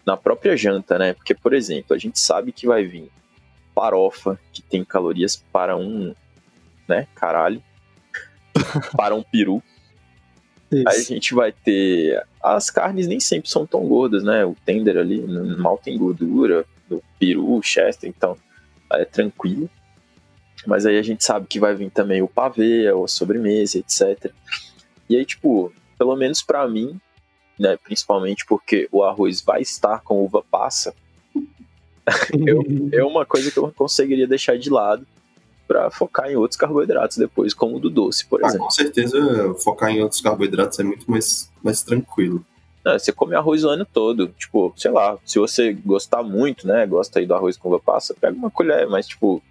na 0.05 0.15
própria 0.15 0.55
janta, 0.55 0.99
né? 0.99 1.13
Porque, 1.15 1.33
por 1.33 1.55
exemplo, 1.55 1.95
a 1.95 1.97
gente 1.97 2.19
sabe 2.19 2.51
que 2.51 2.67
vai 2.67 2.85
vir 2.85 3.09
farofa, 3.79 4.37
que 4.51 4.61
tem 4.61 4.83
calorias 4.83 5.41
para 5.53 5.77
um, 5.77 6.13
né, 6.85 7.07
caralho, 7.15 7.63
para 8.97 9.15
um 9.15 9.23
peru. 9.23 9.63
Aí 10.71 10.83
a 10.85 10.91
Isso. 10.91 11.07
gente 11.07 11.33
vai 11.33 11.53
ter. 11.53 12.21
As 12.43 12.69
carnes 12.69 13.07
nem 13.07 13.21
sempre 13.21 13.49
são 13.49 13.65
tão 13.65 13.87
gordas, 13.87 14.23
né? 14.23 14.45
O 14.45 14.55
tender 14.65 14.97
ali 14.97 15.19
mal 15.57 15.77
tem 15.77 15.97
gordura, 15.97 16.65
o 16.91 17.01
peru, 17.17 17.55
o 17.55 17.63
chester, 17.63 18.09
então 18.09 18.37
é 18.91 19.05
tranquilo. 19.05 19.69
Mas 20.67 20.85
aí 20.85 20.97
a 20.97 21.01
gente 21.01 21.23
sabe 21.23 21.47
que 21.47 21.59
vai 21.59 21.73
vir 21.73 21.89
também 21.89 22.21
o 22.21 22.27
pavê, 22.27 22.87
a 22.87 23.07
sobremesa, 23.07 23.79
etc. 23.79 24.31
E 25.09 25.15
aí, 25.15 25.25
tipo, 25.25 25.73
pelo 25.97 26.15
menos 26.17 26.43
pra 26.43 26.67
mim, 26.67 26.99
né? 27.57 27.77
Principalmente 27.77 28.45
porque 28.45 28.89
o 28.91 29.03
arroz 29.03 29.41
vai 29.41 29.61
estar 29.61 30.01
com 30.01 30.23
uva 30.23 30.43
passa, 30.51 30.93
é 32.91 33.03
uma 33.03 33.25
coisa 33.25 33.51
que 33.51 33.57
eu 33.57 33.71
conseguiria 33.75 34.27
deixar 34.27 34.57
de 34.57 34.69
lado. 34.69 35.05
pra 35.67 35.91
focar 35.91 36.31
em 36.31 36.35
outros 36.35 36.57
carboidratos 36.57 37.17
depois, 37.17 37.53
como 37.53 37.77
o 37.77 37.79
do 37.79 37.91
doce, 37.91 38.25
por 38.25 38.43
Ah, 38.43 38.47
exemplo. 38.47 38.65
com 38.65 38.71
certeza, 38.71 39.53
focar 39.63 39.91
em 39.91 40.01
outros 40.01 40.19
carboidratos 40.19 40.79
é 40.79 40.83
muito 40.83 41.09
mais, 41.09 41.47
mais 41.63 41.83
tranquilo. 41.83 42.43
Não, 42.83 42.97
você 42.97 43.11
come 43.11 43.35
arroz 43.35 43.63
o 43.63 43.69
ano 43.69 43.85
todo. 43.85 44.29
Tipo, 44.29 44.73
sei 44.75 44.89
lá, 44.89 45.15
se 45.23 45.37
você 45.37 45.73
gostar 45.73 46.23
muito, 46.23 46.65
né? 46.65 46.87
Gosta 46.87 47.19
aí 47.19 47.25
do 47.27 47.35
arroz 47.35 47.55
com 47.55 47.67
uva 47.69 47.79
passa, 47.79 48.15
pega 48.19 48.35
uma 48.35 48.49
colher, 48.49 48.87
mas 48.87 49.05
tipo, 49.07 49.43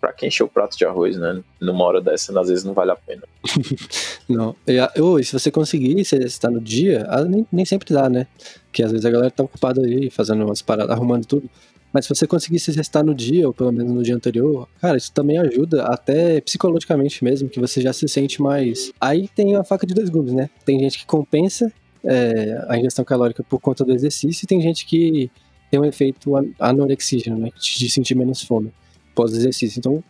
pra 0.00 0.10
quem 0.12 0.28
encher 0.28 0.44
o 0.44 0.48
prato 0.48 0.78
de 0.78 0.86
arroz, 0.86 1.18
né? 1.18 1.42
Numa 1.60 1.84
hora 1.84 2.00
dessa, 2.00 2.38
às 2.40 2.48
vezes 2.48 2.64
não 2.64 2.72
vale 2.72 2.92
a 2.92 2.96
pena. 2.96 3.24
Não. 4.28 4.54
E, 4.66 4.78
a- 4.78 4.92
e 4.96 5.24
se 5.24 5.32
você 5.38 5.50
conseguir, 5.50 6.02
se 6.04 6.16
está 6.16 6.48
no 6.50 6.60
dia, 6.60 7.04
ah, 7.10 7.24
nem, 7.24 7.46
nem 7.52 7.64
sempre 7.64 7.92
dá, 7.92 8.08
né? 8.08 8.26
Porque 8.66 8.82
às 8.82 8.90
vezes 8.90 9.04
a 9.04 9.10
galera 9.10 9.30
tá 9.30 9.42
ocupada 9.42 9.80
aí, 9.82 10.08
fazendo 10.10 10.44
umas 10.46 10.62
paradas, 10.62 10.90
arrumando 10.96 11.26
tudo. 11.26 11.48
Mas 11.92 12.04
se 12.04 12.08
você 12.10 12.26
conseguir 12.26 12.58
se 12.58 12.70
exercitar 12.70 13.02
no 13.04 13.14
dia, 13.14 13.46
ou 13.46 13.54
pelo 13.54 13.72
menos 13.72 13.92
no 13.92 14.02
dia 14.02 14.14
anterior, 14.14 14.68
cara, 14.80 14.96
isso 14.96 15.10
também 15.12 15.38
ajuda, 15.38 15.84
até 15.84 16.40
psicologicamente 16.40 17.24
mesmo, 17.24 17.48
que 17.48 17.58
você 17.58 17.80
já 17.80 17.92
se 17.92 18.06
sente 18.08 18.42
mais. 18.42 18.92
Aí 19.00 19.26
tem 19.28 19.56
a 19.56 19.64
faca 19.64 19.86
de 19.86 19.94
dois 19.94 20.10
gumes, 20.10 20.32
né? 20.34 20.50
Tem 20.64 20.78
gente 20.78 20.98
que 20.98 21.06
compensa 21.06 21.72
é, 22.04 22.64
a 22.68 22.78
ingestão 22.78 23.04
calórica 23.04 23.42
por 23.42 23.58
conta 23.58 23.84
do 23.84 23.92
exercício, 23.92 24.44
e 24.44 24.46
tem 24.46 24.60
gente 24.60 24.84
que 24.86 25.30
tem 25.70 25.80
um 25.80 25.84
efeito 25.84 26.36
an- 26.36 26.50
anorexígeno, 26.58 27.38
né? 27.38 27.50
De 27.58 27.90
sentir 27.90 28.14
menos 28.14 28.42
fome 28.42 28.72
pós-exercício. 29.14 29.78
Então, 29.78 30.04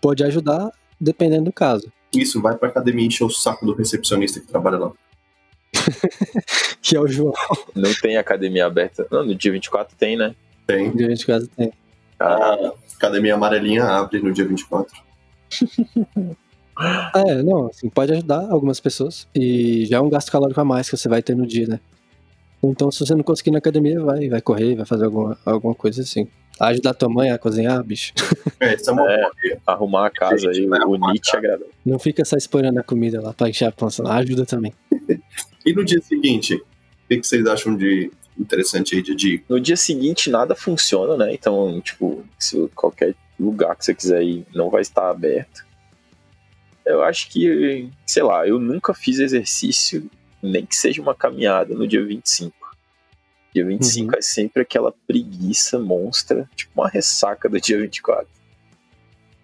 pode 0.00 0.22
ajudar 0.24 0.70
dependendo 1.00 1.46
do 1.46 1.52
caso. 1.52 1.90
Isso, 2.14 2.40
vai 2.40 2.56
pra 2.56 2.68
academia 2.68 3.04
encher 3.06 3.24
o 3.24 3.30
saco 3.30 3.66
do 3.66 3.74
recepcionista 3.74 4.38
que 4.40 4.46
trabalha 4.46 4.78
lá. 4.78 4.92
Que 6.80 6.96
é 6.96 7.00
o 7.00 7.06
João. 7.08 7.32
Não 7.74 7.92
tem 7.94 8.16
academia 8.18 8.66
aberta. 8.66 9.06
Não, 9.10 9.24
no 9.24 9.34
dia 9.34 9.50
24 9.50 9.96
tem, 9.96 10.16
né? 10.16 10.34
Tem. 10.66 10.90
De 10.90 11.04
gente 11.04 11.26
casa 11.26 11.48
tem. 11.56 11.72
A 12.18 12.72
academia 12.96 13.34
amarelinha 13.34 13.84
abre 13.84 14.20
no 14.20 14.32
dia 14.32 14.46
24. 14.46 14.92
É, 17.14 17.40
não, 17.40 17.68
assim, 17.68 17.88
pode 17.88 18.12
ajudar 18.12 18.50
algumas 18.50 18.80
pessoas. 18.80 19.28
E 19.32 19.86
já 19.86 19.98
é 19.98 20.00
um 20.00 20.08
gasto 20.08 20.32
calórico 20.32 20.60
a 20.60 20.64
mais 20.64 20.90
que 20.90 20.96
você 20.96 21.08
vai 21.08 21.22
ter 21.22 21.36
no 21.36 21.46
dia, 21.46 21.68
né? 21.68 21.78
Então, 22.62 22.90
se 22.90 22.98
você 22.98 23.14
não 23.14 23.22
conseguir 23.22 23.50
ir 23.50 23.52
na 23.52 23.58
academia, 23.58 24.02
vai, 24.02 24.28
vai 24.28 24.40
correr, 24.40 24.74
vai 24.74 24.84
fazer 24.84 25.04
alguma, 25.04 25.38
alguma 25.44 25.74
coisa 25.74 26.02
assim. 26.02 26.26
Ajudar 26.58 26.94
tua 26.94 27.08
mãe 27.08 27.30
a 27.30 27.38
cozinhar, 27.38 27.82
bicho. 27.84 28.12
É, 28.60 28.74
isso 28.74 28.88
é 28.88 28.92
uma 28.92 29.08
É. 29.12 29.22
arrumar 29.66 30.06
a 30.06 30.10
casa 30.10 30.48
aí, 30.50 30.66
o 30.66 30.96
Nietzsche 30.96 31.36
agrada. 31.36 31.64
Não 31.84 31.98
fica 31.98 32.24
só 32.24 32.36
explorando 32.36 32.80
a 32.80 32.82
comida 32.82 33.20
lá 33.20 33.32
pra 33.32 33.48
encher 33.48 33.66
a 33.66 33.72
pança. 33.72 34.02
Ajuda 34.10 34.44
também. 34.44 34.72
E 35.66 35.72
no 35.72 35.82
dia 35.82 36.00
seguinte, 36.02 36.56
o 36.56 37.08
que 37.08 37.22
vocês 37.22 37.46
acham 37.46 37.74
de 37.74 38.10
interessante 38.38 38.94
aí 38.94 39.02
de 39.02 39.14
dica? 39.14 39.44
No 39.48 39.60
dia 39.60 39.76
seguinte 39.76 40.30
nada 40.30 40.54
funciona, 40.54 41.16
né? 41.16 41.34
Então, 41.34 41.80
tipo, 41.80 42.24
se 42.38 42.68
qualquer 42.74 43.14
lugar 43.38 43.76
que 43.76 43.84
você 43.84 43.94
quiser 43.94 44.22
ir 44.22 44.46
não 44.54 44.70
vai 44.70 44.82
estar 44.82 45.10
aberto. 45.10 45.64
Eu 46.84 47.02
acho 47.02 47.30
que, 47.30 47.88
sei 48.06 48.22
lá, 48.22 48.46
eu 48.46 48.58
nunca 48.58 48.92
fiz 48.92 49.18
exercício, 49.18 50.10
nem 50.42 50.66
que 50.66 50.76
seja 50.76 51.00
uma 51.00 51.14
caminhada 51.14 51.74
no 51.74 51.86
dia 51.88 52.04
25. 52.04 52.54
Dia 53.54 53.64
25 53.64 54.16
é 54.18 54.20
sempre 54.20 54.62
aquela 54.62 54.92
preguiça 55.06 55.78
monstra, 55.78 56.48
tipo 56.54 56.72
uma 56.74 56.88
ressaca 56.88 57.48
do 57.48 57.60
dia 57.60 57.78
24. 57.78 58.26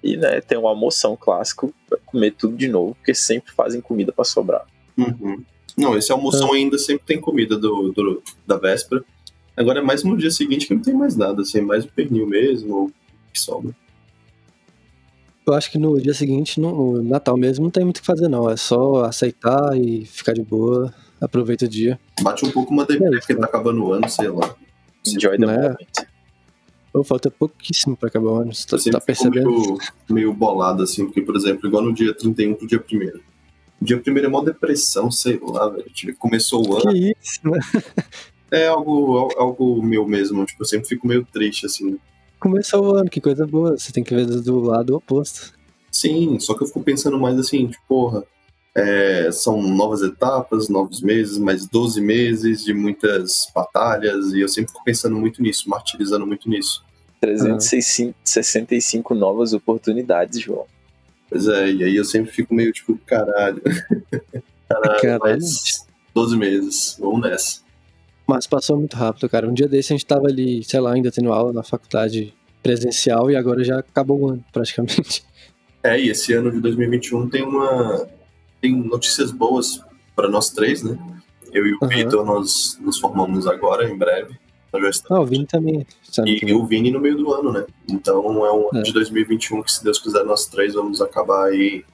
E, 0.03 0.17
né, 0.17 0.41
tem 0.41 0.59
um 0.59 0.67
almoção 0.67 1.17
clássico 1.17 1.73
pra 1.89 1.99
comer 2.05 2.33
tudo 2.33 2.57
de 2.57 2.69
novo, 2.69 2.95
porque 2.95 3.15
sempre 3.15 3.53
fazem 3.53 3.81
comida 3.81 4.13
pra 4.13 4.25
sobrar. 4.25 4.67
Uhum. 4.97 5.45
Não, 5.77 5.97
esse 5.97 6.11
almoção 6.13 6.53
ainda 6.53 6.79
sempre 6.79 7.05
tem 7.07 7.21
comida 7.21 7.57
do, 7.57 7.93
do- 7.93 8.23
da 8.47 8.57
véspera. 8.57 9.05
Agora 9.57 9.81
é 9.81 9.83
mais 9.83 10.03
no 10.05 10.17
dia 10.17 10.31
seguinte 10.31 10.67
que 10.67 10.75
não 10.75 10.83
tem 10.83 10.95
mais 10.95 11.17
nada, 11.17 11.43
assim, 11.43 11.59
é 11.59 11.63
mais 11.63 11.85
o 11.85 11.89
pernil 11.89 12.27
mesmo, 12.27 12.75
ou 12.75 12.85
o 12.87 12.93
que 13.33 13.41
sobra. 13.41 13.75
Eu 15.47 15.55
acho 15.55 15.71
que 15.71 15.79
no 15.79 16.01
dia 16.01 16.15
seguinte, 16.15 16.61
no 16.61 17.03
Natal 17.03 17.37
mesmo, 17.37 17.65
não 17.65 17.71
tem 17.71 17.83
muito 17.83 17.99
o 17.99 18.01
que 18.01 18.07
fazer, 18.07 18.29
não. 18.29 18.49
É 18.49 18.57
só 18.57 19.05
aceitar 19.05 19.77
e 19.77 20.05
ficar 20.05 20.33
de 20.33 20.43
boa. 20.43 20.95
Aproveita 21.21 21.65
o 21.65 21.69
dia. 21.69 21.99
Bate 22.23 22.45
um 22.47 22.51
pouco 22.51 22.73
uma 22.73 22.85
deprê, 22.87 23.07
É 23.17 23.19
porque 23.19 23.35
né? 23.35 23.41
tá 23.41 23.47
acabando 23.47 23.85
o 23.85 23.93
ano, 23.93 24.09
sei 24.09 24.29
lá. 24.29 24.55
Enjoy 25.07 25.37
the 25.39 25.47
Né? 25.47 25.75
Pô, 26.93 27.03
falta 27.05 27.31
pouquíssimo 27.31 27.97
pra 27.97 28.09
acabar 28.09 28.27
o 28.31 28.37
ano. 28.37 28.55
Você 28.55 28.67
tá, 28.91 28.99
tá 28.99 29.05
percebendo? 29.05 29.51
meio, 29.51 29.79
meio 30.09 30.33
bolado, 30.33 30.83
assim, 30.83 31.05
porque, 31.05 31.21
por 31.23 31.37
exemplo, 31.37 31.67
igual 31.69 31.83
no 31.83 31.93
dia 31.93 32.15
31 32.15 32.55
pro 32.55 32.67
dia 32.67 32.79
1 32.79 32.83
O 32.83 33.21
dia 33.81 34.03
1 34.07 34.19
é 34.19 34.29
mó 34.29 34.43
depressão, 34.43 35.11
sei 35.11 35.41
lá, 35.43 35.69
velho. 35.69 35.91
Tipo, 35.93 36.19
começou 36.19 36.67
o 36.67 36.75
ano. 36.75 36.93
Que 36.93 37.15
isso, 37.21 37.41
né? 37.45 37.59
É 38.53 38.67
algo, 38.67 39.29
algo 39.37 39.81
meu 39.81 40.05
mesmo, 40.07 40.45
tipo, 40.45 40.63
eu 40.63 40.67
sempre 40.67 40.89
fico 40.89 41.07
meio 41.07 41.25
triste, 41.25 41.67
assim. 41.67 41.99
Começou 42.41 42.85
o 42.85 42.95
ano, 42.97 43.09
que 43.09 43.21
coisa 43.21 43.47
boa. 43.47 43.79
Você 43.79 43.93
tem 43.93 44.03
que 44.03 44.15
ver 44.15 44.27
do 44.27 44.61
lado 44.61 44.97
oposto. 44.97 45.53
Sim, 45.91 46.39
só 46.41 46.55
que 46.55 46.63
eu 46.63 46.67
fico 46.67 46.83
pensando 46.83 47.19
mais 47.19 47.39
assim, 47.39 47.69
tipo, 47.69 47.83
porra, 47.87 48.25
é, 48.75 49.31
são 49.33 49.63
novas 49.63 50.03
etapas, 50.03 50.69
novos 50.69 51.01
meses, 51.01 51.39
mais 51.39 51.67
12 51.67 52.01
meses 52.01 52.65
de 52.65 52.73
muitas 52.73 53.49
batalhas, 53.55 54.33
e 54.33 54.41
eu 54.41 54.49
sempre 54.49 54.73
fico 54.73 54.85
pensando 54.85 55.17
muito 55.17 55.43
nisso, 55.43 55.69
martirizando 55.69 56.27
muito 56.27 56.49
nisso. 56.49 56.85
365 57.21 59.15
novas 59.15 59.53
oportunidades, 59.53 60.41
João. 60.41 60.67
Pois 61.31 61.47
é, 61.47 61.71
e 61.71 61.85
aí 61.85 61.97
eu 61.97 62.05
sempre 62.05 62.31
fico 62.33 62.53
meio 62.53 62.73
tipo, 62.73 62.99
caralho. 63.07 63.63
caralho, 64.69 65.01
Caralho. 65.01 65.21
mas 65.21 65.87
12 66.15 66.37
meses, 66.37 66.97
vamos 66.99 67.21
nessa. 67.23 67.61
Mas 68.27 68.47
passou 68.47 68.77
muito 68.77 68.97
rápido, 68.97 69.29
cara. 69.29 69.49
Um 69.49 69.55
dia 69.55 69.69
desse 69.69 69.93
a 69.93 69.97
gente 69.97 70.07
tava 70.07 70.27
ali, 70.27 70.63
sei 70.65 70.81
lá, 70.81 70.93
ainda 70.93 71.11
tendo 71.11 71.33
aula 71.33 71.53
na 71.53 71.63
faculdade 71.63 72.35
presencial 72.63 73.31
e 73.31 73.37
agora 73.37 73.65
já 73.65 73.79
acabou 73.79 74.21
o 74.21 74.29
ano, 74.29 74.45
praticamente. 74.53 75.25
É, 75.83 75.99
e 75.99 76.11
esse 76.11 76.33
ano 76.35 76.53
de 76.53 76.61
2021 76.61 77.29
tem 77.31 77.43
uma. 77.43 78.07
tem 78.61 78.77
notícias 78.77 79.31
boas 79.31 79.81
para 80.15 80.29
nós 80.29 80.51
três, 80.51 80.83
né? 80.83 80.99
Eu 81.53 81.67
e 81.67 81.73
o 81.73 81.79
Aham. 81.83 81.89
Vitor, 81.89 82.25
nós 82.25 82.79
nos 82.81 82.99
formamos 82.99 83.47
agora, 83.47 83.89
em 83.89 83.97
breve. 83.97 84.35
Estamos 84.73 85.01
Ah, 85.11 85.21
o 85.21 85.27
Vini 85.27 85.47
também. 85.47 85.87
E 86.27 86.53
o 86.55 86.65
Vini 86.67 86.91
no 86.91 87.01
meio 87.01 87.17
do 87.17 87.33
ano, 87.33 87.53
né? 87.53 87.67
Então 87.89 88.45
é 88.47 88.53
um 88.53 88.69
ano 88.69 88.81
É. 88.81 88.83
de 88.83 88.93
2021 88.93 89.63
que, 89.63 89.73
se 89.73 89.83
Deus 89.85 89.99
quiser, 89.99 90.25
nós 90.25 90.47
três 90.47 90.75
vamos 90.75 91.01
acabar 91.01 91.47
aí 91.49 91.85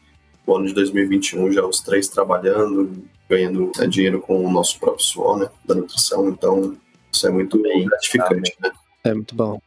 o 0.47 0.57
ano 0.57 0.67
de 0.67 0.75
2021 0.75 1.51
já 1.53 1.65
os 1.67 1.81
três 1.81 2.09
trabalhando, 2.09 3.03
ganhando 3.29 3.71
né, 3.77 3.87
dinheiro 3.87 4.21
com 4.21 4.45
o 4.45 4.51
nosso 4.53 4.79
próprio 4.79 5.05
suor, 5.05 5.39
né? 5.39 5.49
Da 5.65 5.75
nutrição. 5.75 6.29
Então 6.29 6.77
isso 7.13 7.27
é 7.27 7.31
muito 7.31 7.61
Bem, 7.61 7.87
gratificante, 7.87 8.55
né? 8.61 8.71
É 9.05 9.15
muito 9.15 9.35
bom, 9.35 9.61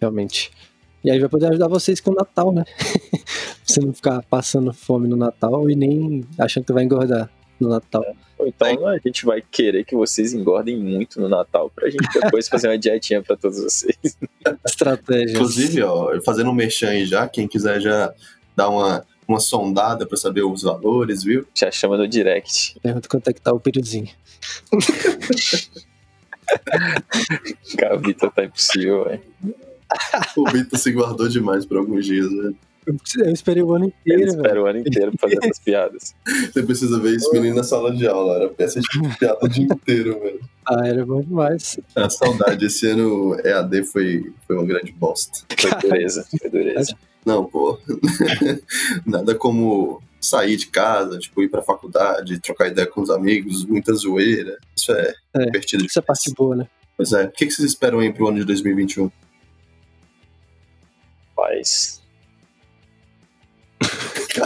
realmente. 0.00 0.50
E 1.04 1.10
aí 1.10 1.20
vai 1.20 1.28
poder 1.28 1.48
ajudar 1.48 1.68
vocês 1.68 2.00
com 2.00 2.12
o 2.12 2.14
Natal, 2.14 2.50
né? 2.52 2.64
você 3.62 3.78
não 3.80 3.92
ficar 3.92 4.22
passando 4.22 4.72
fome 4.72 5.06
no 5.06 5.16
Natal 5.16 5.68
e 5.68 5.74
nem 5.76 6.24
achando 6.38 6.64
que 6.64 6.72
vai 6.72 6.84
engordar 6.84 7.30
no 7.60 7.68
Natal. 7.68 8.04
Ou 8.38 8.48
Então 8.48 8.86
a 8.88 8.98
gente 8.98 9.24
vai 9.24 9.42
querer 9.42 9.84
que 9.84 9.94
vocês 9.94 10.32
engordem 10.32 10.76
muito 10.76 11.20
no 11.20 11.28
Natal 11.28 11.70
pra 11.70 11.88
gente 11.88 12.06
depois 12.12 12.48
fazer 12.48 12.68
uma 12.68 12.78
dietinha 12.78 13.22
pra 13.22 13.36
todos 13.36 13.60
vocês. 13.60 13.96
Estratégias. 14.66 15.32
Inclusive, 15.32 15.82
ó, 15.82 16.20
fazendo 16.22 16.50
um 16.50 16.54
merchan 16.54 16.88
aí 16.88 17.06
já, 17.06 17.28
quem 17.28 17.46
quiser 17.46 17.80
já 17.80 18.12
dar 18.56 18.68
uma, 18.68 19.04
uma 19.26 19.40
sondada 19.40 20.06
para 20.06 20.16
saber 20.16 20.42
os 20.42 20.62
valores, 20.62 21.22
viu? 21.22 21.46
Já 21.54 21.70
chama 21.70 21.96
no 21.96 22.08
direct. 22.08 22.78
Pergunta 22.80 23.08
quanto 23.08 23.28
é 23.28 23.32
que 23.32 23.40
tá 23.40 23.52
o 23.52 23.60
períodozinho. 23.60 24.10
Cara, 27.78 27.96
o 27.96 28.00
Vitor 28.00 28.30
tá 28.32 28.44
impossível, 28.44 29.04
velho. 29.04 29.22
O 30.36 30.50
Vitor 30.50 30.78
se 30.78 30.92
guardou 30.92 31.28
demais 31.28 31.64
por 31.64 31.78
alguns 31.78 32.04
dias, 32.04 32.30
né? 32.30 32.52
Eu 32.86 32.96
eu 33.18 33.32
esperei 33.32 33.62
o 33.62 33.74
ano 33.74 33.86
inteiro, 33.86 34.20
velho. 34.20 34.36
espera 34.36 34.62
o 34.62 34.66
ano 34.66 34.78
inteiro 34.78 35.12
pra 35.12 35.28
fazer 35.28 35.38
essas 35.42 35.58
piadas. 35.58 36.14
Você 36.52 36.62
precisa 36.62 37.00
ver 37.00 37.16
esse 37.16 37.32
menino 37.32 37.56
na 37.56 37.62
sala 37.62 37.94
de 37.94 38.06
aula, 38.06 38.36
era 38.36 38.48
peça 38.48 38.80
de 38.80 39.16
piada 39.18 39.38
o 39.42 39.48
dia 39.48 39.64
inteiro, 39.64 40.20
velho. 40.20 40.40
Ah, 40.66 40.86
era 40.86 41.04
bom 41.04 41.20
demais. 41.20 41.78
A 41.94 42.10
saudade, 42.10 42.66
esse 42.66 42.86
ano 42.86 43.38
EAD 43.44 43.84
foi, 43.84 44.32
foi 44.46 44.56
uma 44.56 44.66
grande 44.66 44.92
bosta. 44.92 45.40
Foi 45.58 45.70
dureza, 45.80 46.26
foi 46.38 46.50
dureza. 46.50 46.96
Não, 47.24 47.44
pô. 47.44 47.78
Nada 49.06 49.34
como 49.34 50.02
sair 50.20 50.56
de 50.56 50.66
casa, 50.66 51.18
tipo, 51.18 51.42
ir 51.42 51.48
pra 51.48 51.62
faculdade, 51.62 52.40
trocar 52.40 52.68
ideia 52.68 52.86
com 52.86 53.00
os 53.00 53.10
amigos, 53.10 53.64
muita 53.64 53.92
zoeira. 53.94 54.58
Isso 54.76 54.92
é, 54.92 55.14
É, 55.34 55.44
divertido 55.46 55.84
Isso 55.84 55.98
é 55.98 56.02
parte 56.02 56.32
boa, 56.34 56.56
né? 56.56 56.66
Pois 56.96 57.12
é. 57.12 57.24
O 57.24 57.30
que, 57.30 57.46
que 57.46 57.52
vocês 57.52 57.68
esperam 57.68 57.98
aí 57.98 58.12
pro 58.12 58.28
ano 58.28 58.38
de 58.38 58.44
2021? 58.44 59.10
Mas 61.36 62.03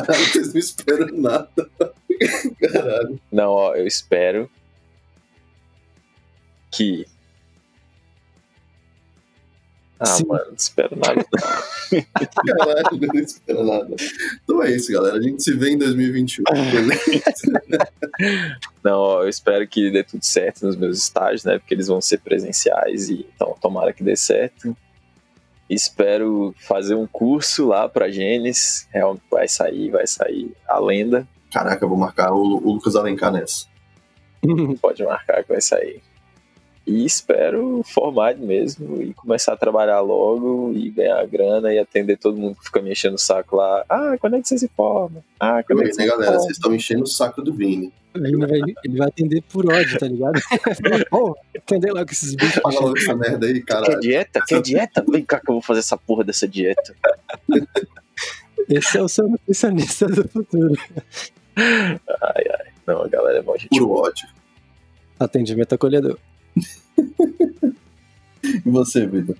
Caralho, 0.08 0.26
vocês 0.26 0.52
não 0.54 0.58
esperam 0.58 1.18
nada. 1.18 1.70
Caralho. 2.60 3.20
Não, 3.30 3.50
ó, 3.50 3.74
eu 3.74 3.86
espero 3.86 4.50
que. 6.70 7.06
Ah, 10.00 10.06
Sim. 10.06 10.26
mano, 10.26 10.46
não 10.46 10.54
espero 10.54 10.96
nada. 10.96 11.26
Caralho, 12.46 13.06
não 13.12 13.20
espero 13.20 13.64
nada. 13.64 13.96
Então 14.42 14.62
é 14.62 14.70
isso, 14.74 14.90
galera. 14.92 15.18
A 15.18 15.20
gente 15.20 15.42
se 15.42 15.52
vê 15.52 15.72
em 15.72 15.78
2021. 15.78 16.44
beleza? 16.70 17.62
Não, 18.82 18.98
ó, 18.98 19.22
eu 19.24 19.28
espero 19.28 19.68
que 19.68 19.90
dê 19.90 20.02
tudo 20.02 20.24
certo 20.24 20.64
nos 20.64 20.76
meus 20.76 20.96
estágios, 20.98 21.44
né? 21.44 21.58
Porque 21.58 21.74
eles 21.74 21.88
vão 21.88 22.00
ser 22.00 22.18
presenciais 22.20 23.10
e 23.10 23.26
então 23.34 23.54
tomara 23.60 23.92
que 23.92 24.02
dê 24.02 24.16
certo. 24.16 24.74
Espero 25.68 26.54
fazer 26.56 26.94
um 26.94 27.06
curso 27.06 27.66
lá 27.66 27.88
pra 27.88 28.10
Gênesis. 28.10 28.88
Realmente 28.90 29.22
vai 29.30 29.46
sair, 29.46 29.90
vai 29.90 30.06
sair 30.06 30.52
a 30.66 30.78
lenda. 30.78 31.28
Caraca, 31.52 31.84
eu 31.84 31.88
vou 31.88 31.98
marcar 31.98 32.32
o, 32.32 32.56
o 32.56 32.72
Lucas 32.72 32.96
Alencar 32.96 33.32
nessa. 33.32 33.66
Pode 34.80 35.04
marcar 35.04 35.42
que 35.42 35.48
vai 35.48 35.60
sair. 35.60 36.02
E 36.88 37.04
espero 37.04 37.82
formar 37.84 38.34
mesmo 38.34 39.02
e 39.02 39.12
começar 39.12 39.52
a 39.52 39.56
trabalhar 39.58 40.00
logo 40.00 40.72
e 40.74 40.88
ganhar 40.88 41.22
grana 41.26 41.70
e 41.70 41.78
atender 41.78 42.16
todo 42.16 42.38
mundo 42.38 42.56
que 42.56 42.64
fica 42.64 42.80
me 42.80 42.90
enchendo 42.90 43.16
o 43.16 43.18
saco 43.18 43.56
lá. 43.56 43.84
Ah, 43.86 44.16
quando 44.18 44.36
é 44.36 44.40
que 44.40 44.48
você 44.48 44.56
se 44.58 44.68
forma? 44.68 45.22
Ah, 45.38 45.62
quando 45.62 45.82
é 45.82 45.82
que 45.82 45.88
né, 45.88 45.92
você 45.92 46.00
se 46.00 46.08
galera? 46.08 46.24
forma? 46.24 46.40
Vocês 46.40 46.56
estão 46.56 46.74
enchendo 46.74 47.02
o 47.02 47.06
saco 47.06 47.42
do 47.42 47.52
Vini. 47.52 47.92
Ele 48.14 48.38
vai, 48.38 48.60
ele 48.84 48.96
vai 48.96 49.08
atender 49.08 49.42
por 49.52 49.70
ódio, 49.70 49.98
tá 49.98 50.08
ligado? 50.08 50.40
Pô, 51.10 51.36
entendeu 51.54 51.94
lá 51.94 52.06
com 52.06 52.10
esses 52.10 52.34
bichos. 52.34 52.54
Fala 52.62 52.80
logo 52.80 52.96
essa 52.96 53.14
merda 53.14 53.46
aí, 53.46 53.62
Quer 53.62 53.66
caralho. 53.66 54.00
dieta? 54.00 54.42
Quer 54.48 54.62
dieta? 54.62 55.04
Vem 55.06 55.24
cá 55.26 55.40
que 55.40 55.50
eu 55.50 55.56
vou 55.56 55.62
fazer 55.62 55.80
essa 55.80 55.98
porra 55.98 56.24
dessa 56.24 56.48
dieta. 56.48 56.96
Esse 58.66 58.96
é 58.96 59.02
o 59.02 59.08
seu 59.08 59.28
nutricionista 59.28 60.06
do 60.06 60.26
futuro. 60.26 60.72
Não, 62.86 63.02
a 63.02 63.08
galera 63.08 63.40
é 63.40 63.42
mó 63.42 63.58
gente. 63.58 63.68
Puro 63.68 63.90
ódio. 63.90 64.26
Atendimento 65.20 65.74
acolhedor. 65.74 66.18
E 68.64 68.70
você, 68.70 69.06
Vitor? 69.06 69.36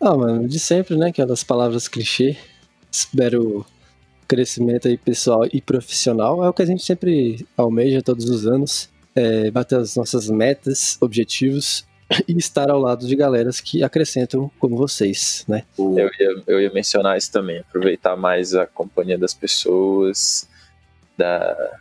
Ah, 0.00 0.16
mano, 0.16 0.48
de 0.48 0.58
sempre, 0.58 0.96
né? 0.96 1.08
Aquelas 1.08 1.44
palavras 1.44 1.86
clichê. 1.86 2.36
Espero 2.90 3.64
crescimento 4.26 4.88
aí 4.88 4.96
pessoal 4.96 5.46
e 5.52 5.60
profissional. 5.60 6.44
É 6.44 6.48
o 6.48 6.52
que 6.52 6.62
a 6.62 6.66
gente 6.66 6.82
sempre 6.82 7.46
almeja 7.56 8.02
todos 8.02 8.28
os 8.28 8.46
anos. 8.46 8.88
É, 9.14 9.50
bater 9.50 9.78
as 9.78 9.94
nossas 9.94 10.28
metas, 10.28 10.98
objetivos 11.00 11.86
e 12.26 12.36
estar 12.36 12.70
ao 12.70 12.80
lado 12.80 13.06
de 13.06 13.14
galeras 13.14 13.60
que 13.60 13.82
acrescentam 13.82 14.50
como 14.58 14.76
vocês, 14.76 15.44
né? 15.46 15.62
Eu 15.78 16.10
ia, 16.18 16.42
eu 16.48 16.60
ia 16.60 16.72
mencionar 16.72 17.16
isso 17.16 17.30
também, 17.30 17.60
aproveitar 17.60 18.16
mais 18.16 18.54
a 18.54 18.66
companhia 18.66 19.16
das 19.16 19.32
pessoas, 19.32 20.48
da, 21.16 21.78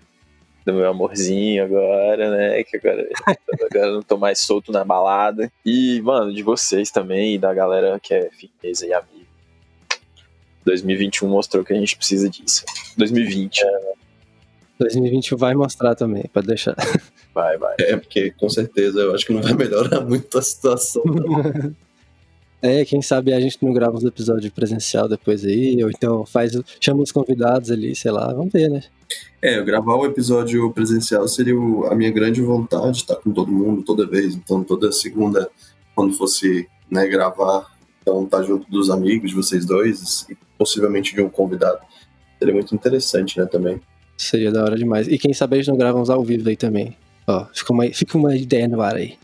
do 0.66 0.74
meu 0.74 0.88
amorzinho 0.90 1.64
agora, 1.64 2.32
né? 2.32 2.64
Que 2.64 2.78
agora, 2.78 3.08
agora 3.28 3.88
eu 3.88 3.94
não 3.96 4.02
tô 4.02 4.18
mais 4.18 4.40
solto 4.40 4.72
na 4.72 4.84
balada. 4.84 5.52
E, 5.66 6.02
mano, 6.02 6.34
de 6.34 6.44
vocês 6.44 6.90
também, 6.90 7.36
e 7.36 7.38
da 7.38 7.54
galera 7.54 8.00
que 8.00 8.14
é 8.14 8.30
firmeza 8.32 8.86
e 8.86 8.94
amigo. 8.94 9.24
2021 10.66 11.28
mostrou 11.28 11.64
que 11.64 11.74
a 11.74 11.76
gente 11.76 11.98
precisa 11.98 12.30
disso. 12.30 12.64
2020. 12.98 13.62
2021 14.80 15.38
vai 15.38 15.54
mostrar 15.54 15.96
também, 15.96 16.24
pode 16.34 16.48
deixar. 16.48 16.76
Vai, 17.34 17.58
vai. 17.58 17.76
É, 17.80 17.98
porque 17.98 18.32
com 18.32 18.48
certeza 18.48 19.00
eu 19.00 19.16
acho 19.16 19.26
que 19.26 19.34
não 19.34 19.42
vai 19.42 19.54
melhorar 19.54 20.02
muito 20.02 20.38
a 20.38 20.42
situação. 20.42 21.04
não. 21.06 21.76
É, 22.66 22.86
quem 22.86 23.02
sabe 23.02 23.34
a 23.34 23.40
gente 23.42 23.58
não 23.62 23.74
grava 23.74 23.98
uns 23.98 24.06
episódios 24.06 24.50
presencial 24.54 25.10
depois 25.10 25.44
aí, 25.44 25.84
ou 25.84 25.90
então 25.90 26.26
faz, 26.26 26.54
chama 26.80 27.04
os 27.04 27.12
convidados 27.12 27.70
ali, 27.70 27.94
sei 27.94 28.10
lá, 28.10 28.34
vamos 28.34 28.54
ver, 28.54 28.70
né? 28.70 28.82
É, 29.42 29.60
eu 29.60 29.66
gravar 29.66 29.96
o 29.98 30.06
episódio 30.06 30.72
presencial 30.72 31.28
seria 31.28 31.60
o- 31.60 31.86
a 31.88 31.94
minha 31.94 32.10
grande 32.10 32.42
vontade, 32.42 33.00
estar 33.00 33.18
com 33.18 33.32
todo 33.32 33.52
mundo 33.52 33.84
toda 33.84 34.08
vez. 34.08 34.34
Então, 34.34 34.64
toda 34.64 34.92
segunda, 34.94 35.50
quando 35.94 36.14
fosse 36.14 36.66
né, 36.90 37.06
gravar, 37.08 37.68
então 38.02 38.26
tá 38.26 38.42
junto 38.42 38.70
dos 38.72 38.90
amigos 38.90 39.32
de 39.32 39.36
vocês 39.36 39.66
dois 39.66 40.26
e 40.30 40.38
possivelmente 40.58 41.14
de 41.14 41.22
um 41.22 41.30
convidado. 41.30 41.80
Seria 42.40 42.54
muito 42.54 42.74
interessante, 42.74 43.38
né, 43.40 43.46
também. 43.46 43.82
Seria 44.18 44.52
da 44.52 44.64
hora 44.64 44.78
demais. 44.78 45.08
E 45.10 45.18
quem 45.18 45.34
sabe 45.34 45.56
a 45.56 45.58
gente 45.60 45.68
não 45.70 45.78
grava 45.78 46.00
uns 46.00 46.10
ao 46.10 46.24
vivo 46.24 46.48
aí 46.48 46.56
também. 46.56 46.96
Ó, 47.28 47.46
fica 47.54 47.74
uma, 47.74 47.86
fica 47.88 48.18
uma 48.18 48.36
ideia 48.38 48.68
no 48.70 48.80
ar 48.82 48.96
aí. 48.96 49.18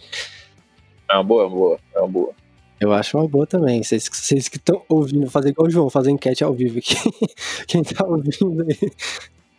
É 1.10 1.16
uma 1.16 1.24
boa, 1.24 1.44
é 1.44 1.46
uma 1.48 1.50
boa, 1.56 1.80
é 1.96 2.00
uma 2.00 2.08
boa. 2.08 2.34
Eu 2.80 2.94
acho 2.94 3.18
uma 3.18 3.28
boa 3.28 3.46
também. 3.46 3.84
Vocês, 3.84 4.08
vocês 4.12 4.48
que 4.48 4.58
estão 4.58 4.82
ouvindo, 4.88 5.30
fazer 5.30 5.50
igual 5.50 5.68
o 5.68 5.72
João, 5.72 5.90
fazer 5.90 6.12
enquete 6.12 6.44
ao 6.44 6.54
vivo 6.54 6.80
aqui. 6.80 6.96
Quem 7.68 7.84
tá 7.84 8.06
ouvindo 8.06 8.62
aí, 8.68 8.92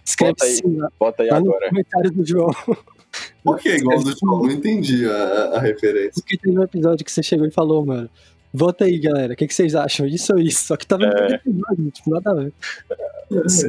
escreve 0.04 0.32
Bota 0.32 0.44
aí. 0.44 0.50
sim 0.56 0.78
Bota 0.98 1.22
aí 1.22 1.28
lá 1.30 1.40
no 1.40 1.50
agora. 1.50 1.68
comentário 1.68 2.10
do 2.10 2.26
João. 2.26 2.50
Por 3.44 3.58
que 3.58 3.68
igual 3.76 4.02
do 4.02 4.16
João? 4.18 4.42
Não 4.44 4.50
entendi 4.50 5.04
a, 5.06 5.52
a 5.56 5.60
referência. 5.60 6.12
Porque 6.14 6.38
teve 6.38 6.58
um 6.58 6.62
episódio 6.62 7.04
que 7.04 7.10
você 7.12 7.22
chegou 7.22 7.46
e 7.46 7.50
falou, 7.50 7.84
mano. 7.84 8.08
Vota 8.52 8.84
aí, 8.84 8.98
galera. 8.98 9.32
O 9.32 9.36
que, 9.36 9.46
que 9.46 9.54
vocês 9.54 9.74
acham? 9.76 10.06
Isso 10.06 10.32
ou 10.32 10.38
isso? 10.40 10.64
Só 10.64 10.76
que 10.76 10.84
tava 10.86 11.04
É. 11.04 11.34
episódio, 11.34 11.90
tipo, 11.92 12.10
nada 12.10 12.30
a 12.32 12.34
ver. 12.34 12.52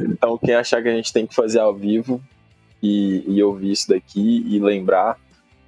Então, 0.08 0.36
quem 0.38 0.54
achar 0.54 0.82
que 0.82 0.88
a 0.88 0.92
gente 0.94 1.12
tem 1.12 1.26
que 1.26 1.34
fazer 1.34 1.60
ao 1.60 1.74
vivo 1.74 2.20
e, 2.82 3.22
e 3.28 3.42
ouvir 3.42 3.70
isso 3.72 3.88
daqui 3.88 4.44
e 4.48 4.58
lembrar, 4.58 5.18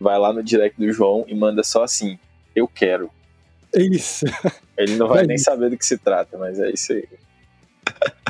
vai 0.01 0.19
lá 0.19 0.33
no 0.33 0.43
direct 0.43 0.79
do 0.81 0.93
João 0.93 1.25
e 1.29 1.35
manda 1.35 1.63
só 1.63 1.85
assim: 1.85 2.19
Eu 2.57 2.67
quero. 2.67 3.09
É 3.75 3.83
isso. 3.83 4.25
Ele 4.77 4.97
não 4.97 5.09
vai 5.09 5.19
Vai 5.19 5.27
nem 5.27 5.37
isso. 5.37 5.45
saber 5.45 5.71
do 5.71 5.77
que 5.79 5.85
se 5.87 5.99
trata, 5.99 6.37
mas 6.39 6.59
é 6.61 6.71
isso 6.71 6.93
aí. 6.93 7.09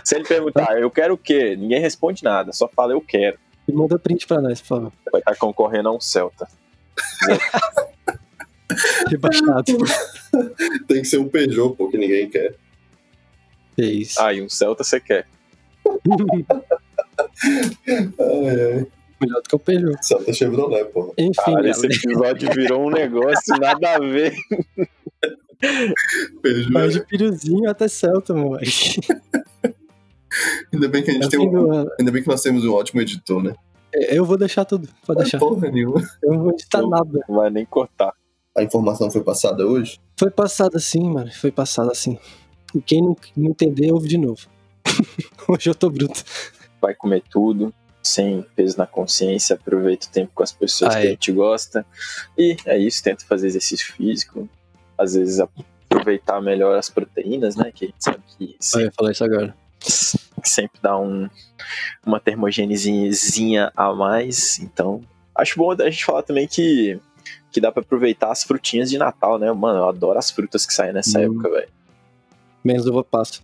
Se 0.03 0.17
ele 0.17 0.25
perguntar, 0.25 0.79
eu 0.79 0.91
quero 0.91 1.15
o 1.15 1.19
quê? 1.19 1.57
Ninguém 1.57 1.81
responde 1.81 2.23
nada, 2.25 2.53
só 2.53 2.69
fala 2.69 2.93
eu 2.93 3.01
quero. 3.01 3.39
E 3.67 3.73
manda 3.73 3.99
print 3.99 4.27
pra 4.27 4.41
nós, 4.41 4.61
por 4.61 4.67
favor. 4.69 4.93
Vai 5.11 5.21
estar 5.21 5.37
concorrendo 5.37 5.89
a 5.89 5.93
um 5.93 6.01
Celta. 6.01 6.47
Rebaixado. 9.09 9.65
Tem 10.89 11.03
que 11.03 11.05
ser 11.05 11.19
um 11.19 11.29
Peugeot, 11.29 11.75
pô, 11.77 11.89
que 11.89 11.97
ninguém 11.99 12.29
quer. 12.29 12.55
É 13.79 13.83
isso. 13.85 14.21
Ah, 14.21 14.33
e 14.33 14.43
um 14.43 14.49
Celta 14.49 14.83
você 14.85 15.01
quer. 15.01 15.27
Ai, 18.19 18.51
ai. 18.61 18.87
Melhor 19.21 19.41
do 19.43 19.49
que 19.49 19.55
o 19.55 19.59
Peugeot. 19.59 19.97
Celta 20.03 20.33
Chevrolet, 20.33 20.85
pô. 20.87 21.15
Enfim, 21.17 21.33
Cara, 21.55 21.69
esse 21.71 21.87
episódio 21.87 22.51
virou 22.53 22.87
um 22.87 22.91
negócio 22.91 23.57
nada 23.61 23.95
a 23.97 23.99
ver. 23.99 24.35
Vai 26.73 26.89
de 26.89 27.05
piruzinho 27.07 27.71
até 27.71 27.89
Celta, 27.89 28.35
moleque. 28.35 29.01
Ainda 30.73 30.89
bem 30.89 31.03
que 31.03 31.11
a 31.11 31.15
gente 31.15 31.25
É 31.25 31.27
o 31.27 31.31
tem 31.31 31.41
um. 31.49 31.87
Ainda 31.99 32.11
bem 32.13 32.23
que 32.23 32.29
nós 32.29 32.43
temos 32.43 32.65
um 32.65 32.73
ótimo 32.73 33.01
editor, 33.01 33.43
né? 33.43 33.55
É, 33.95 34.19
Eu 34.19 34.25
vou 34.25 34.37
deixar 34.37 34.65
tudo. 34.65 34.89
Pode 35.07 35.19
Não 35.19 35.23
deixar. 35.23 35.39
porra 35.39 35.71
nenhuma. 35.71 36.03
Eu 36.23 36.33
não 36.33 36.43
vou 36.43 36.53
editar 36.53 36.83
Não. 36.83 36.91
nada. 36.91 37.21
Não 37.29 37.37
vai 37.37 37.51
nem 37.51 37.65
cortar. 37.65 38.13
A 38.57 38.63
informação 38.63 39.11
foi 39.11 39.23
passada 39.23 39.67
hoje? 39.67 40.01
Foi 40.19 40.31
passado 40.31 40.77
assim, 40.77 41.03
mano. 41.09 41.31
Foi 41.33 41.51
passado 41.53 41.91
assim. 41.91 42.19
E 42.75 42.81
quem 42.81 43.01
não, 43.03 43.17
não 43.37 43.51
entender, 43.51 43.93
ouve 43.93 44.09
de 44.09 44.19
novo. 44.19 44.41
Hoje 45.49 45.71
eu 45.71 45.75
tô 45.75 45.89
bruto. 45.91 46.23
vai 46.81 46.95
comer 46.95 47.23
tudo, 47.31 47.73
sem 48.03 48.45
peso 48.57 48.77
na 48.79 48.87
consciência, 48.87 49.55
aproveita 49.55 50.07
o 50.07 50.11
tempo 50.11 50.33
com 50.35 50.43
as 50.43 50.53
pessoas 50.53 50.95
Ah, 50.95 51.01
que 51.01 51.07
a 51.07 51.11
gente 51.11 51.33
gosta. 51.33 51.87
E 52.37 52.57
é 52.67 52.77
isso, 52.79 53.03
tenta 53.03 53.25
fazer 53.25 53.47
exercício 53.47 53.93
físico, 53.93 54.49
às 54.99 55.15
vezes 55.15 55.41
aproveitar 55.41 56.41
melhor 56.41 56.77
as 56.79 56.89
proteínas, 56.91 57.57
né? 57.57 57.71
Que 57.75 57.87
a 57.87 57.89
gente 57.89 58.03
sabe 58.05 58.19
que 58.39 58.45
Eu 58.45 58.57
sempre, 58.61 58.87
ia 58.87 58.93
falar 58.93 59.13
isso 59.13 59.25
agora. 59.25 59.55
que 59.81 60.49
sempre 60.49 60.79
dá 60.83 60.99
um, 60.99 61.29
uma 62.05 62.21
termogênezinha 62.21 63.73
a 63.77 63.93
mais. 63.95 64.59
Então, 64.59 65.03
acho 65.35 65.59
bom 65.59 65.73
a 65.73 65.91
gente 65.91 66.05
falar 66.05 66.23
também 66.23 66.47
que, 66.49 66.99
que 67.51 67.61
dá 67.61 67.71
pra 67.73 67.83
aproveitar 67.83 68.31
as 68.31 68.43
frutinhas 68.45 68.91
de 68.91 68.99
Natal, 68.99 69.39
né? 69.39 69.51
Mano, 69.53 69.79
eu 69.81 69.89
adoro 69.89 70.19
as 70.19 70.31
frutas 70.31 70.65
que 70.67 70.73
saem 70.75 70.93
nessa 70.93 71.19
Hum. 71.19 71.23
época, 71.25 71.51
velho. 71.51 71.69
Menos 72.65 72.87
uva 72.87 73.05
passa. 73.05 73.41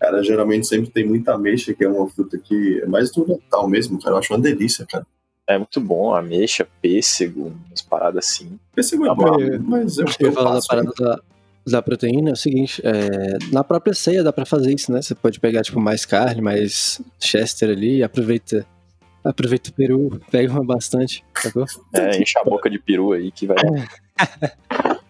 Cara, 0.00 0.22
geralmente 0.22 0.66
sempre 0.66 0.90
tem 0.90 1.06
muita 1.06 1.34
ameixa, 1.34 1.72
que 1.72 1.84
é 1.84 1.88
uma 1.88 2.06
fruta 2.10 2.36
que 2.36 2.80
é 2.82 2.86
mais 2.86 3.10
do 3.12 3.26
Natal 3.26 3.66
mesmo, 3.68 3.98
cara. 4.02 4.16
Eu 4.16 4.18
acho 4.18 4.34
uma 4.34 4.40
delícia, 4.40 4.84
cara. 4.84 5.06
É 5.46 5.58
muito 5.58 5.80
bom, 5.80 6.14
ameixa, 6.14 6.66
pêssego, 6.80 7.52
umas 7.68 7.82
paradas 7.82 8.24
assim. 8.24 8.58
Pêssego 8.74 9.06
é 9.06 9.10
Ah, 9.10 9.14
bom, 9.14 9.40
eu- 9.40 9.60
mas 9.62 9.98
eu, 9.98 10.06
Eu 10.06 10.12
eu 10.20 10.26
ia 10.28 10.32
falar 10.32 10.54
da 10.54 10.60
parada 10.66 10.92
da, 10.98 11.20
da 11.66 11.82
proteína, 11.82 12.30
é 12.30 12.32
o 12.32 12.36
seguinte, 12.36 12.80
é, 12.84 13.36
na 13.52 13.62
própria 13.62 13.92
ceia 13.94 14.22
dá 14.22 14.32
pra 14.32 14.46
fazer 14.46 14.72
isso, 14.74 14.90
né? 14.90 15.02
Você 15.02 15.14
pode 15.14 15.38
pegar, 15.38 15.62
tipo, 15.62 15.78
mais 15.78 16.06
carne, 16.06 16.40
mais 16.40 17.00
chester 17.20 17.68
ali, 17.70 18.02
aproveita, 18.02 18.66
aproveita 19.22 19.68
o 19.68 19.72
peru, 19.74 20.20
pega 20.30 20.50
uma 20.50 20.64
bastante, 20.64 21.22
sacou? 21.36 21.66
É, 21.92 22.16
enche 22.20 22.38
a 22.38 22.44
boca 22.44 22.70
de 22.70 22.78
peru 22.78 23.12
aí 23.12 23.30
que 23.30 23.46
vai 23.46 23.56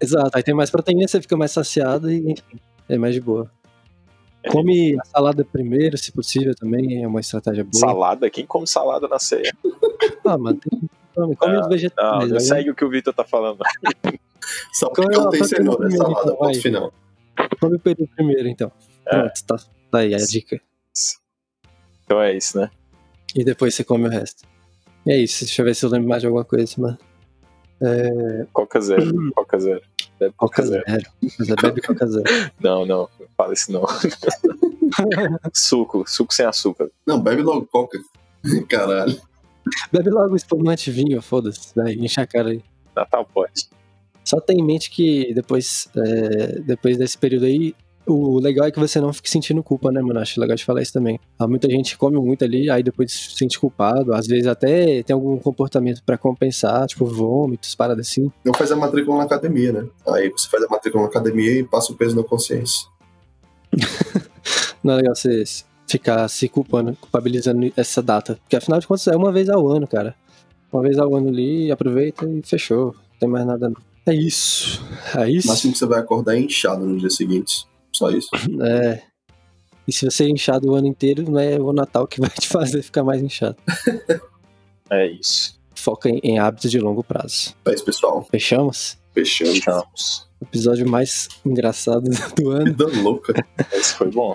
Exato, 0.00 0.30
aí 0.36 0.42
tem 0.42 0.54
mais 0.54 0.70
proteína, 0.70 1.06
você 1.08 1.20
fica 1.20 1.36
mais 1.36 1.50
saciado 1.52 2.10
e, 2.10 2.32
enfim, 2.32 2.58
é 2.88 2.96
mais 2.98 3.14
de 3.14 3.20
boa. 3.20 3.50
Come 4.46 4.96
a 4.98 5.04
salada 5.04 5.44
primeiro, 5.44 5.98
se 5.98 6.12
possível, 6.12 6.54
também, 6.54 7.02
é 7.02 7.08
uma 7.08 7.20
estratégia 7.20 7.64
boa. 7.64 7.74
Salada? 7.74 8.30
Quem 8.30 8.46
come 8.46 8.66
salada 8.66 9.08
na 9.08 9.18
ceia? 9.18 9.52
Ah, 10.24 10.38
mano, 10.38 10.58
tem, 10.58 10.80
come, 11.14 11.36
come 11.36 11.56
Ah, 11.56 11.60
os 11.60 11.68
vegetais. 11.68 12.22
Não, 12.22 12.28
não 12.28 12.40
segue 12.40 12.70
o 12.70 12.74
que 12.74 12.84
o 12.84 12.90
Vitor 12.90 13.12
tá 13.12 13.24
falando. 13.24 13.58
Qual 14.94 15.10
é 15.10 15.16
a 15.16 15.28
tem 15.28 15.44
cenoura, 15.44 15.78
primeiro, 15.78 16.04
salada, 16.04 16.20
então, 16.20 16.36
ponto 16.36 16.44
vai. 16.44 16.54
final. 16.54 16.92
Come 17.60 17.76
o 17.76 17.80
peru 17.80 18.08
primeiro, 18.14 18.48
então. 18.48 18.72
É. 19.06 19.10
Pronto, 19.10 19.44
tá, 19.46 19.56
tá 19.90 19.98
aí 19.98 20.14
a 20.14 20.18
dica. 20.18 20.60
Então 22.04 22.20
é 22.22 22.36
isso, 22.36 22.58
né? 22.58 22.70
E 23.34 23.44
depois 23.44 23.74
você 23.74 23.84
come 23.84 24.06
o 24.06 24.10
resto. 24.10 24.44
E 25.06 25.12
é 25.12 25.16
isso, 25.18 25.44
deixa 25.44 25.60
eu 25.60 25.66
ver 25.66 25.74
se 25.74 25.84
eu 25.84 25.90
lembro 25.90 26.08
mais 26.08 26.22
de 26.22 26.26
alguma 26.26 26.44
coisa, 26.44 26.74
mano. 26.78 26.98
Coca 28.52 28.80
zero. 28.80 29.12
Coca 29.34 29.58
zero. 29.58 29.82
Bebe 30.18 30.34
Coca 30.36 30.62
Coca 30.62 30.68
zero. 30.68 31.10
bebe 31.62 31.80
Coca 31.80 32.06
zero. 32.06 32.24
Não, 32.60 32.84
não. 32.86 33.08
Não 33.18 33.26
fala 33.36 33.52
isso 33.52 33.72
não. 33.72 33.84
suco. 35.52 36.04
Suco 36.06 36.34
sem 36.34 36.46
açúcar. 36.46 36.90
Não, 37.06 37.20
bebe 37.20 37.42
logo 37.42 37.66
coca. 37.66 37.98
Caralho. 38.68 39.20
Bebe 39.92 40.10
logo 40.10 40.34
espumante 40.34 40.90
vinho, 40.90 41.20
foda-se. 41.20 41.74
Daí 41.74 41.94
enche 41.94 42.20
a 42.20 42.26
cara 42.26 42.50
aí. 42.50 42.62
Natal 42.96 43.24
pode. 43.32 43.68
Só 44.24 44.40
tem 44.40 44.58
em 44.60 44.64
mente 44.64 44.90
que 44.90 45.32
depois, 45.34 45.88
é, 45.96 46.60
depois 46.60 46.98
desse 46.98 47.16
período 47.16 47.46
aí, 47.46 47.74
o 48.08 48.38
legal 48.40 48.66
é 48.66 48.70
que 48.70 48.78
você 48.78 49.00
não 49.00 49.12
fique 49.12 49.28
sentindo 49.30 49.62
culpa, 49.62 49.92
né, 49.92 50.00
mano? 50.00 50.18
Acho 50.20 50.40
legal 50.40 50.56
de 50.56 50.64
falar 50.64 50.82
isso 50.82 50.92
também. 50.92 51.20
Há 51.38 51.46
muita 51.46 51.68
gente 51.68 51.96
come 51.96 52.18
muito 52.18 52.44
ali, 52.44 52.70
aí 52.70 52.82
depois 52.82 53.12
se 53.12 53.36
sente 53.36 53.58
culpado. 53.58 54.14
Às 54.14 54.26
vezes 54.26 54.46
até 54.46 55.02
tem 55.02 55.14
algum 55.14 55.38
comportamento 55.38 56.02
pra 56.04 56.16
compensar, 56.16 56.86
tipo 56.86 57.04
vômitos, 57.06 57.74
paradas 57.74 58.08
assim. 58.08 58.30
Não 58.44 58.54
faz 58.54 58.72
a 58.72 58.76
matrícula 58.76 59.18
na 59.18 59.24
academia, 59.24 59.72
né? 59.72 59.86
Aí 60.08 60.30
você 60.30 60.48
faz 60.48 60.64
a 60.64 60.68
matrícula 60.68 61.04
na 61.04 61.08
academia 61.10 61.50
e 61.60 61.64
passa 61.64 61.92
o 61.92 61.96
peso 61.96 62.16
na 62.16 62.22
consciência. 62.22 62.88
Não 64.82 64.94
é 64.94 64.96
legal 64.96 65.14
você 65.14 65.44
ficar 65.86 66.28
se 66.28 66.48
culpando, 66.48 66.96
culpabilizando 67.00 67.72
essa 67.76 68.02
data. 68.02 68.38
Porque 68.42 68.56
afinal 68.56 68.80
de 68.80 68.86
contas 68.86 69.06
é 69.08 69.16
uma 69.16 69.32
vez 69.32 69.48
ao 69.48 69.66
ano, 69.68 69.86
cara. 69.86 70.14
Uma 70.72 70.82
vez 70.82 70.98
ao 70.98 71.14
ano 71.14 71.28
ali, 71.28 71.70
aproveita 71.72 72.26
e 72.26 72.42
fechou. 72.42 72.86
Não 72.86 73.18
tem 73.20 73.28
mais 73.28 73.46
nada 73.46 73.68
não. 73.68 73.76
É 74.06 74.14
isso. 74.14 74.82
É 75.14 75.24
O 75.24 75.26
isso. 75.26 75.48
máximo 75.48 75.72
que 75.72 75.78
você 75.78 75.86
vai 75.86 76.00
acordar 76.00 76.34
é 76.36 76.40
inchado 76.40 76.84
no 76.86 76.96
dia 76.98 77.10
seguinte. 77.10 77.66
Só 77.98 78.10
isso. 78.10 78.28
É. 78.62 79.02
E 79.86 79.92
se 79.92 80.04
você 80.04 80.24
é 80.24 80.28
inchado 80.28 80.70
o 80.70 80.74
ano 80.76 80.86
inteiro, 80.86 81.28
não 81.28 81.40
é 81.40 81.58
o 81.58 81.72
Natal 81.72 82.06
que 82.06 82.20
vai 82.20 82.30
te 82.30 82.46
fazer 82.46 82.80
ficar 82.80 83.02
mais 83.02 83.20
inchado. 83.20 83.56
É 84.90 85.06
isso. 85.06 85.60
Foca 85.74 86.08
em, 86.08 86.18
em 86.24 86.38
hábitos 86.38 86.70
de 86.70 86.80
longo 86.80 87.04
prazo. 87.04 87.54
É 87.66 87.74
isso, 87.74 87.84
pessoal. 87.84 88.26
Fechamos? 88.30 88.96
Fechando. 89.12 89.52
Fechamos. 89.52 90.26
Episódio 90.40 90.88
mais 90.88 91.28
engraçado 91.44 92.08
do 92.34 92.50
ano, 92.52 92.64
Vida 92.64 92.86
louca. 93.02 93.34
Esse 93.70 93.92
foi 93.96 94.10
bom. 94.10 94.34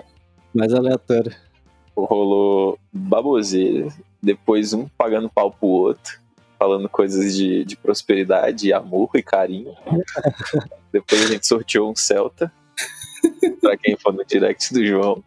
mais 0.54 0.72
aleatório. 0.72 1.34
Rolou 1.96 2.78
baboseira, 2.92 3.88
depois 4.22 4.72
um 4.72 4.86
pagando 4.96 5.28
pau 5.28 5.50
pro 5.50 5.66
outro, 5.66 6.20
falando 6.56 6.88
coisas 6.88 7.34
de, 7.34 7.64
de 7.64 7.76
prosperidade, 7.76 8.72
amor 8.72 9.10
e 9.16 9.22
carinho. 9.24 9.74
depois 10.92 11.20
a 11.20 11.26
gente 11.26 11.48
sorteou 11.48 11.90
um 11.90 11.96
Celta, 11.96 12.52
quem 13.76 13.96
for 13.96 14.12
no 14.12 14.24
direct 14.24 14.72
do 14.72 14.84
João. 14.84 15.22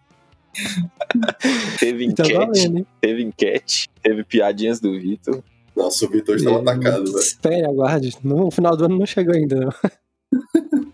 teve 1.80 2.14
Tá 2.14 2.24
enquete, 2.24 2.34
valendo, 2.34 2.88
teve 3.00 3.24
enquete, 3.24 3.88
teve 4.02 4.24
piadinhas 4.24 4.80
do 4.80 5.00
Vitor. 5.00 5.44
Nossa, 5.76 6.06
o 6.06 6.10
Vitor 6.10 6.36
estava 6.36 6.58
É, 6.58 6.62
atacado, 6.62 7.06
velho. 7.06 7.20
Espere, 7.20 7.66
aguarde. 7.66 8.18
No 8.24 8.50
final 8.50 8.76
do 8.76 8.86
ano 8.86 8.98
não 8.98 9.06
chegou 9.06 9.36
ainda, 9.36 9.56
não. 9.60 9.72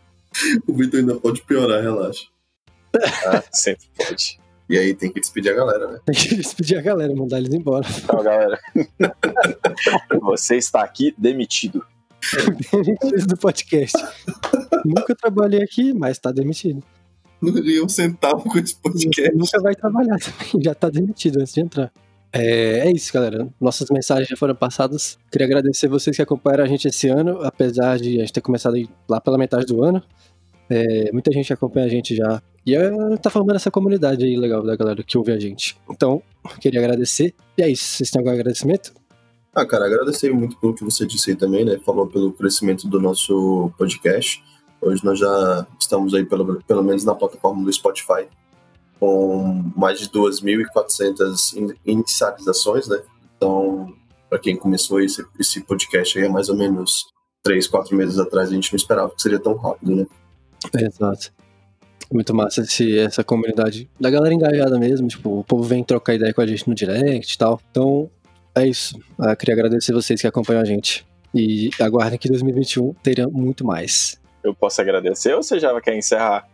O 0.68 0.74
Vitor 0.74 1.00
ainda 1.00 1.16
pode 1.16 1.42
piorar, 1.44 1.82
relaxa. 1.82 2.26
Ah, 3.28 3.44
sempre 3.52 3.86
pode. 3.96 4.40
E 4.70 4.78
aí 4.78 4.94
tem 4.96 5.12
que 5.12 5.20
despedir 5.20 5.52
a 5.52 5.56
galera, 5.56 5.88
né? 5.92 6.00
Tem 6.06 6.16
que 6.16 6.36
despedir 6.36 6.78
a 6.78 6.82
galera, 6.82 7.14
mandar 7.16 7.38
eles 7.38 7.54
embora. 7.54 7.86
Então, 8.04 8.24
galera, 8.24 8.60
você 10.22 10.58
está 10.58 10.84
aqui 10.84 11.14
demitido. 11.18 11.86
Demitido 12.72 13.28
do 13.28 13.38
podcast. 13.38 13.98
Nunca 14.84 15.16
trabalhei 15.16 15.62
aqui, 15.62 15.94
mas 15.94 16.18
tá 16.18 16.32
demitido. 16.32 16.84
Não 17.52 17.52
ganhei 17.52 17.82
um 17.82 17.90
centavo 17.90 18.44
com 18.44 18.58
esse 18.58 18.76
podcast. 18.76 19.36
Nunca 19.36 19.62
vai 19.62 19.76
trabalhar 19.76 20.18
também, 20.18 20.64
já 20.64 20.74
tá 20.74 20.90
demitido 20.90 21.40
antes 21.42 21.54
de 21.54 21.62
entrar. 21.62 21.92
É, 22.32 22.88
é 22.88 22.92
isso, 22.92 23.14
galera. 23.14 23.48
Nossas 23.62 23.90
mensagens 23.92 24.28
já 24.28 24.36
foram 24.36 24.56
passadas. 24.56 25.20
Queria 25.32 25.46
agradecer 25.46 25.88
vocês 25.88 26.16
que 26.16 26.22
acompanharam 26.22 26.64
a 26.64 26.68
gente 26.68 26.88
esse 26.88 27.08
ano, 27.08 27.40
apesar 27.44 28.00
de 28.00 28.18
a 28.18 28.22
gente 28.22 28.34
ter 28.34 28.42
começado 28.42 28.76
lá 29.08 29.22
pela 29.22 29.38
metade 29.38 29.66
do 29.66 29.84
ano. 29.84 30.02
É, 30.70 31.12
muita 31.12 31.32
gente 31.32 31.54
acompanha 31.54 31.86
a 31.86 31.90
gente 31.90 32.16
já. 32.16 32.42
E 32.66 32.74
é, 32.76 32.90
tá 33.18 33.30
formando 33.30 33.58
essa 33.58 33.70
comunidade 33.70 34.26
aí 34.26 34.36
legal 34.36 34.64
da 34.64 34.76
galera 34.76 35.04
que 35.04 35.18
ouve 35.18 35.32
a 35.32 35.40
gente. 35.40 35.78
Então, 35.92 36.24
queria 36.60 36.80
agradecer. 36.80 37.36
E 37.58 37.62
é 37.62 37.70
isso. 37.70 37.84
Vocês 37.84 38.10
têm 38.10 38.20
algum 38.20 38.32
agradecimento? 38.32 38.94
Ah, 39.54 39.66
cara, 39.66 39.86
agradecer 39.86 40.32
muito 40.34 40.58
pelo 40.58 40.74
que 40.74 40.84
você 40.84 41.06
disse 41.06 41.30
aí 41.30 41.36
também, 41.36 41.64
né? 41.64 41.78
Falou 41.86 42.08
pelo 42.08 42.34
crescimento 42.34 42.88
do 42.88 43.00
nosso 43.00 43.72
podcast. 43.78 44.42
Hoje 44.84 45.04
nós 45.04 45.18
já 45.18 45.66
estamos 45.80 46.14
aí, 46.14 46.26
pelo, 46.26 46.62
pelo 46.64 46.84
menos 46.84 47.04
na 47.06 47.16
plataforma 47.16 47.64
do 47.64 47.72
Spotify, 47.72 48.28
com 49.00 49.72
mais 49.76 50.00
de 50.00 50.10
2.400 50.10 51.56
in- 51.58 51.74
inicializações, 51.86 52.88
né? 52.88 53.02
Então, 53.38 53.94
para 54.30 54.40
quem 54.40 54.56
começou 54.56 55.00
esse, 55.02 55.26
esse 55.40 55.62
podcast 55.62 56.18
aí 56.18 56.26
há 56.26 56.30
mais 56.30 56.50
ou 56.50 56.56
menos 56.58 57.06
3, 57.44 57.68
4 57.68 57.96
meses 57.96 58.20
atrás, 58.20 58.50
a 58.50 58.54
gente 58.54 58.72
não 58.72 58.78
esperava 58.78 59.14
que 59.16 59.22
seria 59.22 59.40
tão 59.40 59.56
rápido, 59.56 59.96
né? 59.96 60.06
Exato. 60.78 61.32
Muito 62.12 62.34
massa 62.34 62.62
esse, 62.62 62.98
essa 63.00 63.24
comunidade 63.24 63.90
da 64.00 64.10
galera 64.10 64.34
engajada 64.34 64.78
mesmo. 64.78 65.08
Tipo, 65.08 65.40
o 65.40 65.44
povo 65.44 65.64
vem 65.64 65.84
trocar 65.84 66.14
ideia 66.14 66.34
com 66.34 66.42
a 66.42 66.48
gente 66.48 66.68
no 66.68 66.76
direct 66.76 67.34
e 67.34 67.38
tal. 67.38 67.60
Então, 67.72 68.10
é 68.54 68.68
isso. 68.68 68.98
Eu 69.20 69.36
queria 69.36 69.56
agradecer 69.56 69.94
vocês 69.94 70.22
que 70.22 70.28
acompanham 70.28 70.62
a 70.62 70.66
gente. 70.66 71.06
E 71.34 71.72
aguardem 71.80 72.20
que 72.20 72.30
2021 72.30 72.94
terá 73.02 73.28
muito 73.28 73.66
mais. 73.66 74.22
Eu 74.44 74.54
posso 74.54 74.82
agradecer 74.82 75.34
ou 75.34 75.42
você 75.44 75.60
já 75.60 75.80
quer 75.82 75.96
encerrar? 75.98 76.48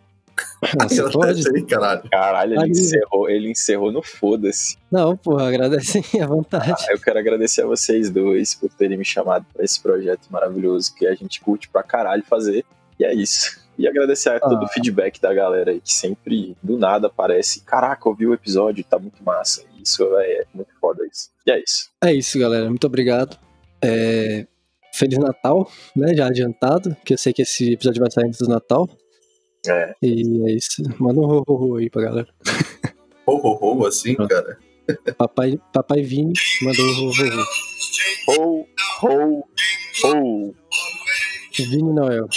Você 0.83 1.03
pode? 1.11 1.43
Aí, 1.53 1.65
caralho. 1.65 2.03
Caralho, 2.09 2.53
ele 2.61 2.69
encerrou, 2.71 3.29
ele 3.29 3.51
encerrou 3.51 3.91
no 3.91 4.01
foda-se. 4.01 4.77
Não, 4.91 5.17
porra, 5.17 5.47
agradecem 5.49 6.03
à 6.21 6.27
vontade. 6.27 6.71
Ah, 6.71 6.91
eu 6.93 6.99
quero 6.99 7.19
agradecer 7.19 7.63
a 7.63 7.65
vocês 7.65 8.09
dois 8.09 8.55
por 8.55 8.69
terem 8.69 8.97
me 8.97 9.03
chamado 9.05 9.45
para 9.53 9.63
esse 9.65 9.81
projeto 9.81 10.27
maravilhoso 10.29 10.93
que 10.95 11.05
a 11.07 11.15
gente 11.15 11.41
curte 11.41 11.67
pra 11.69 11.83
caralho 11.83 12.23
fazer. 12.23 12.63
E 12.99 13.03
é 13.05 13.13
isso. 13.13 13.59
E 13.77 13.87
agradecer 13.87 14.29
a 14.29 14.39
todo 14.39 14.61
Ah. 14.61 14.65
o 14.65 14.67
feedback 14.67 15.19
da 15.21 15.33
galera 15.33 15.71
aí 15.71 15.79
que 15.79 15.93
sempre, 15.93 16.55
do 16.61 16.77
nada, 16.77 17.07
aparece. 17.07 17.61
Caraca, 17.61 18.07
ouvi 18.09 18.27
o 18.27 18.33
episódio, 18.33 18.83
tá 18.83 18.99
muito 18.99 19.23
massa. 19.23 19.63
Isso 19.81 20.03
é 20.19 20.45
muito 20.53 20.69
foda 20.81 21.05
isso. 21.09 21.29
E 21.47 21.51
é 21.51 21.59
isso. 21.59 21.89
É 22.03 22.13
isso, 22.13 22.37
galera. 22.37 22.67
Muito 22.69 22.85
obrigado. 22.85 23.37
É, 23.81 24.45
Feliz 24.99 25.17
Natal, 25.17 25.71
né? 25.95 26.13
Já 26.13 26.27
adiantado, 26.27 26.95
que 27.05 27.13
eu 27.13 27.17
sei 27.17 27.31
que 27.31 27.41
esse 27.41 27.71
episódio 27.71 28.01
vai 28.01 28.11
sair 28.11 28.25
antes 28.25 28.39
do 28.39 28.49
Natal. 28.49 28.87
É. 29.65 29.95
E 30.01 30.49
é 30.49 30.51
isso. 30.51 30.83
Manda 30.99 31.21
um 31.21 31.25
ho, 31.25 31.43
ho, 31.47 31.53
ho 31.53 31.75
aí 31.77 31.89
pra 31.89 32.01
galera. 32.01 32.27
Ho, 33.25 33.35
ho, 33.35 33.77
ho, 33.77 33.85
assim, 33.85 34.15
cara. 34.15 34.57
Papai, 35.17 35.57
papai 35.71 36.01
Vini 36.01 36.33
mandou 36.63 36.85
um 36.85 36.89
ho, 36.89 37.11
ho, 37.11 37.23
ho. 38.27 38.65
Ho, 39.03 39.03
ho, 39.03 39.43
ho. 40.03 40.55
Vini 41.57 41.93
Noel. 41.93 42.27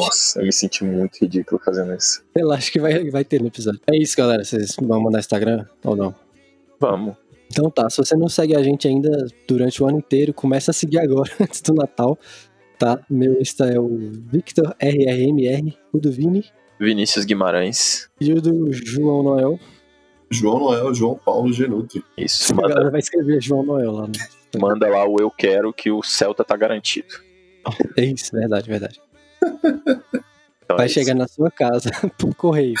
Nossa, 0.00 0.40
eu 0.40 0.46
me 0.46 0.52
senti 0.52 0.84
muito 0.84 1.18
ridículo 1.20 1.60
fazendo 1.64 1.94
isso. 1.94 2.24
Relaxa 2.34 2.70
que 2.70 2.80
vai, 2.80 3.10
vai 3.10 3.24
ter 3.24 3.40
no 3.40 3.46
episódio. 3.46 3.80
É 3.90 3.96
isso, 3.96 4.16
galera. 4.16 4.44
Vocês 4.44 4.74
vão 4.80 5.00
mandar 5.00 5.20
Instagram 5.20 5.66
ou 5.84 5.96
não? 5.96 6.14
Vamos. 6.80 7.16
Então 7.50 7.70
tá, 7.70 7.88
se 7.88 7.96
você 7.98 8.16
não 8.16 8.28
segue 8.28 8.56
a 8.56 8.62
gente 8.62 8.86
ainda 8.88 9.26
durante 9.46 9.82
o 9.82 9.86
ano 9.86 9.98
inteiro, 9.98 10.34
começa 10.34 10.70
a 10.70 10.74
seguir 10.74 10.98
agora, 10.98 11.30
antes 11.40 11.60
do 11.60 11.74
Natal, 11.74 12.18
tá? 12.78 13.00
Meu 13.08 13.40
Insta 13.40 13.66
é 13.66 13.78
o 13.78 13.88
Victor 14.30 14.74
RRMR, 14.80 15.76
o 15.92 15.98
do 15.98 16.10
Vini 16.10 16.44
Vinícius 16.78 17.24
Guimarães. 17.24 18.08
e 18.20 18.32
o 18.32 18.40
do 18.40 18.70
João 18.72 19.22
Noel. 19.22 19.58
João 20.30 20.58
Noel, 20.58 20.92
João 20.92 21.14
Paulo 21.16 21.52
Genuto. 21.52 22.02
Isso, 22.18 22.52
A 22.52 22.56
manda, 22.56 22.68
galera 22.68 22.90
vai 22.90 23.00
escrever 23.00 23.40
João 23.40 23.62
Noel 23.62 23.92
lá. 23.92 24.06
No... 24.08 24.60
manda 24.60 24.88
lá 24.88 25.06
o 25.06 25.16
eu 25.20 25.30
quero 25.30 25.72
que 25.72 25.90
o 25.90 26.02
Celta 26.02 26.44
tá 26.44 26.56
garantido. 26.56 27.14
É 27.96 28.04
isso, 28.04 28.32
verdade, 28.32 28.68
verdade. 28.68 29.00
Então 30.64 30.76
Vai 30.76 30.86
é 30.86 30.88
chegar 30.88 31.14
na 31.14 31.28
sua 31.28 31.50
casa 31.50 31.90
por 32.18 32.34
correio. 32.34 32.74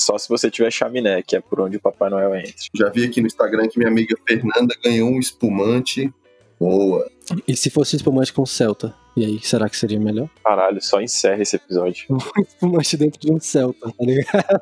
Só 0.00 0.16
se 0.16 0.28
você 0.28 0.50
tiver 0.50 0.70
chaminé, 0.70 1.22
que 1.22 1.36
é 1.36 1.40
por 1.40 1.60
onde 1.60 1.76
o 1.76 1.80
Papai 1.80 2.08
Noel 2.08 2.34
entra. 2.34 2.54
Já 2.74 2.88
vi 2.88 3.04
aqui 3.04 3.20
no 3.20 3.26
Instagram 3.26 3.68
que 3.68 3.78
minha 3.78 3.90
amiga 3.90 4.16
Fernanda 4.26 4.74
ganhou 4.82 5.10
um 5.10 5.20
espumante. 5.20 6.12
Boa. 6.58 7.10
E 7.46 7.54
se 7.54 7.68
fosse 7.68 7.96
espumante 7.96 8.32
com 8.32 8.46
Celta? 8.46 8.94
E 9.14 9.24
aí, 9.24 9.38
será 9.42 9.68
que 9.68 9.76
seria 9.76 10.00
melhor? 10.00 10.28
Caralho, 10.42 10.82
só 10.82 11.00
encerra 11.00 11.42
esse 11.42 11.56
episódio. 11.56 12.06
Espumante 12.48 12.96
dentro 12.96 13.20
de 13.20 13.30
um 13.30 13.38
Celta, 13.38 13.92
tá 13.92 14.04
ligado? 14.04 14.60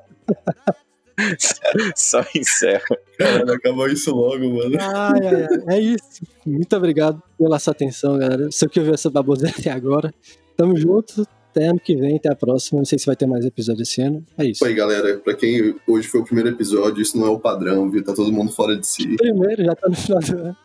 só 1.95 2.24
encerra. 2.34 2.99
Caralho, 3.16 3.53
acabou 3.53 3.86
isso 3.89 4.14
logo, 4.14 4.49
mano. 4.49 4.76
Ai, 4.80 5.26
ai, 5.26 5.47
ai. 5.68 5.76
É 5.76 5.80
isso. 5.80 6.22
Muito 6.45 6.76
obrigado 6.76 7.22
pela 7.39 7.59
sua 7.59 7.72
atenção, 7.72 8.18
galera. 8.18 8.51
Você 8.51 8.68
que 8.68 8.80
ouviu 8.80 8.95
essa 8.95 9.11
baboseira 9.11 9.55
até 9.57 9.70
agora. 9.70 10.12
Tamo 10.57 10.76
junto. 10.76 11.26
Até 11.51 11.66
ano 11.66 11.80
que 11.80 11.96
vem, 11.96 12.16
até 12.16 12.30
a 12.30 12.36
próxima. 12.36 12.78
Não 12.78 12.84
sei 12.84 12.99
se 12.99 13.07
vai 13.07 13.16
ter 13.16 13.26
mais 13.26 13.44
episódio 13.44 13.82
esse 13.82 14.01
ano. 14.01 14.24
É 14.36 14.44
isso. 14.44 14.64
Aí, 14.64 14.74
galera. 14.74 15.18
Pra 15.18 15.34
quem 15.34 15.74
hoje 15.86 16.09
foi 16.09 16.20
o 16.20 16.24
primeiro 16.24 16.51
episódio, 16.51 17.03
isso 17.03 17.18
não 17.18 17.26
é 17.26 17.30
o 17.30 17.38
padrão, 17.38 17.90
viu? 17.90 18.05
Tá 18.05 18.14
todo 18.14 18.32
mundo 18.32 18.53
fora 18.53 18.76
de 18.76 18.86
si. 18.86 19.16
Primeiro, 19.16 19.64
já 19.64 19.74
tá 19.74 19.88
no 19.88 19.96
final 19.96 20.20
do 20.20 20.38
ano. 20.38 20.57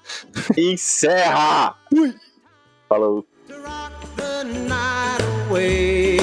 Encerra! 0.58 1.76
Falou. 2.88 3.26
to 3.48 3.60
rock 3.60 3.94
the 4.16 4.44
night 4.68 5.22
away. 5.50 6.18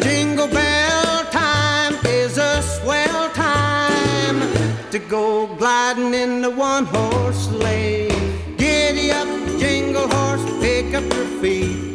Jingle 0.00 0.48
bell 0.48 1.24
time 1.30 1.94
is 2.04 2.36
a 2.38 2.62
swell 2.62 3.30
time 3.30 4.40
to 4.90 4.98
go 4.98 5.46
gliding 5.56 6.14
in 6.14 6.42
the 6.42 6.50
one 6.50 6.84
horse 6.86 7.48
sleigh. 7.48 8.08
Giddy 8.56 9.10
up, 9.10 9.28
jingle 9.58 10.08
horse, 10.08 10.44
pick 10.60 10.94
up 10.94 11.04
your 11.14 11.26
feet. 11.40 11.85